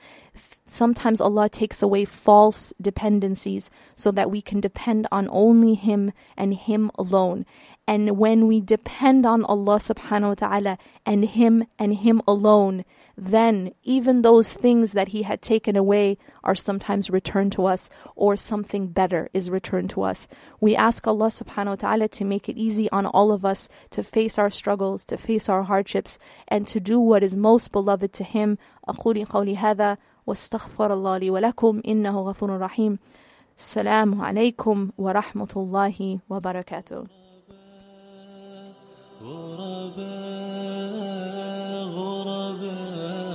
Sometimes 0.65 1.19
Allah 1.19 1.49
takes 1.49 1.81
away 1.81 2.05
false 2.05 2.73
dependencies 2.81 3.69
so 3.95 4.11
that 4.11 4.31
we 4.31 4.41
can 4.41 4.61
depend 4.61 5.07
on 5.11 5.27
only 5.31 5.73
Him 5.73 6.13
and 6.37 6.53
Him 6.53 6.91
alone 6.95 7.45
And 7.86 8.16
when 8.16 8.46
we 8.46 8.60
depend 8.60 9.26
on 9.26 9.44
Allah 9.44 9.78
subhanahu 9.78 10.28
wa 10.28 10.34
ta'ala 10.34 10.78
and 11.04 11.24
Him 11.24 11.66
and 11.78 11.94
Him 11.94 12.22
alone, 12.28 12.84
then 13.16 13.72
even 13.82 14.22
those 14.22 14.52
things 14.52 14.92
that 14.92 15.08
He 15.08 15.22
had 15.22 15.42
taken 15.42 15.76
away 15.76 16.16
are 16.44 16.54
sometimes 16.54 17.10
returned 17.10 17.52
to 17.52 17.66
us, 17.66 17.90
or 18.16 18.36
something 18.36 18.86
better 18.86 19.28
is 19.34 19.50
returned 19.50 19.90
to 19.90 20.02
us. 20.02 20.28
We 20.60 20.76
ask 20.76 21.06
Allah 21.06 21.26
subhanahu 21.26 21.66
wa 21.66 21.74
ta'ala 21.74 22.08
to 22.08 22.24
make 22.24 22.48
it 22.48 22.56
easy 22.56 22.88
on 22.90 23.04
all 23.04 23.32
of 23.32 23.44
us 23.44 23.68
to 23.90 24.02
face 24.02 24.38
our 24.38 24.50
struggles, 24.50 25.04
to 25.06 25.16
face 25.16 25.48
our 25.48 25.64
hardships, 25.64 26.18
and 26.48 26.66
to 26.68 26.80
do 26.80 26.98
what 27.00 27.22
is 27.22 27.36
most 27.36 27.72
beloved 27.72 28.12
to 28.14 28.24
Him. 28.24 28.58
أقول 28.88 29.26
قولي 29.26 29.56
هذا 29.56 29.98
واستغفر 30.26 30.92
الله 30.92 31.18
لي 31.18 31.30
ولكم 31.30 31.82
إنه 31.88 32.20
غفور 32.20 32.58
رحيم 32.58 32.98
السلام 33.58 34.20
عليكم 34.20 34.90
ورحمة 34.98 35.52
الله 35.56 36.18
وبركاته 36.30 37.15
غرباء 39.21 39.97
غرباء. 41.95 43.26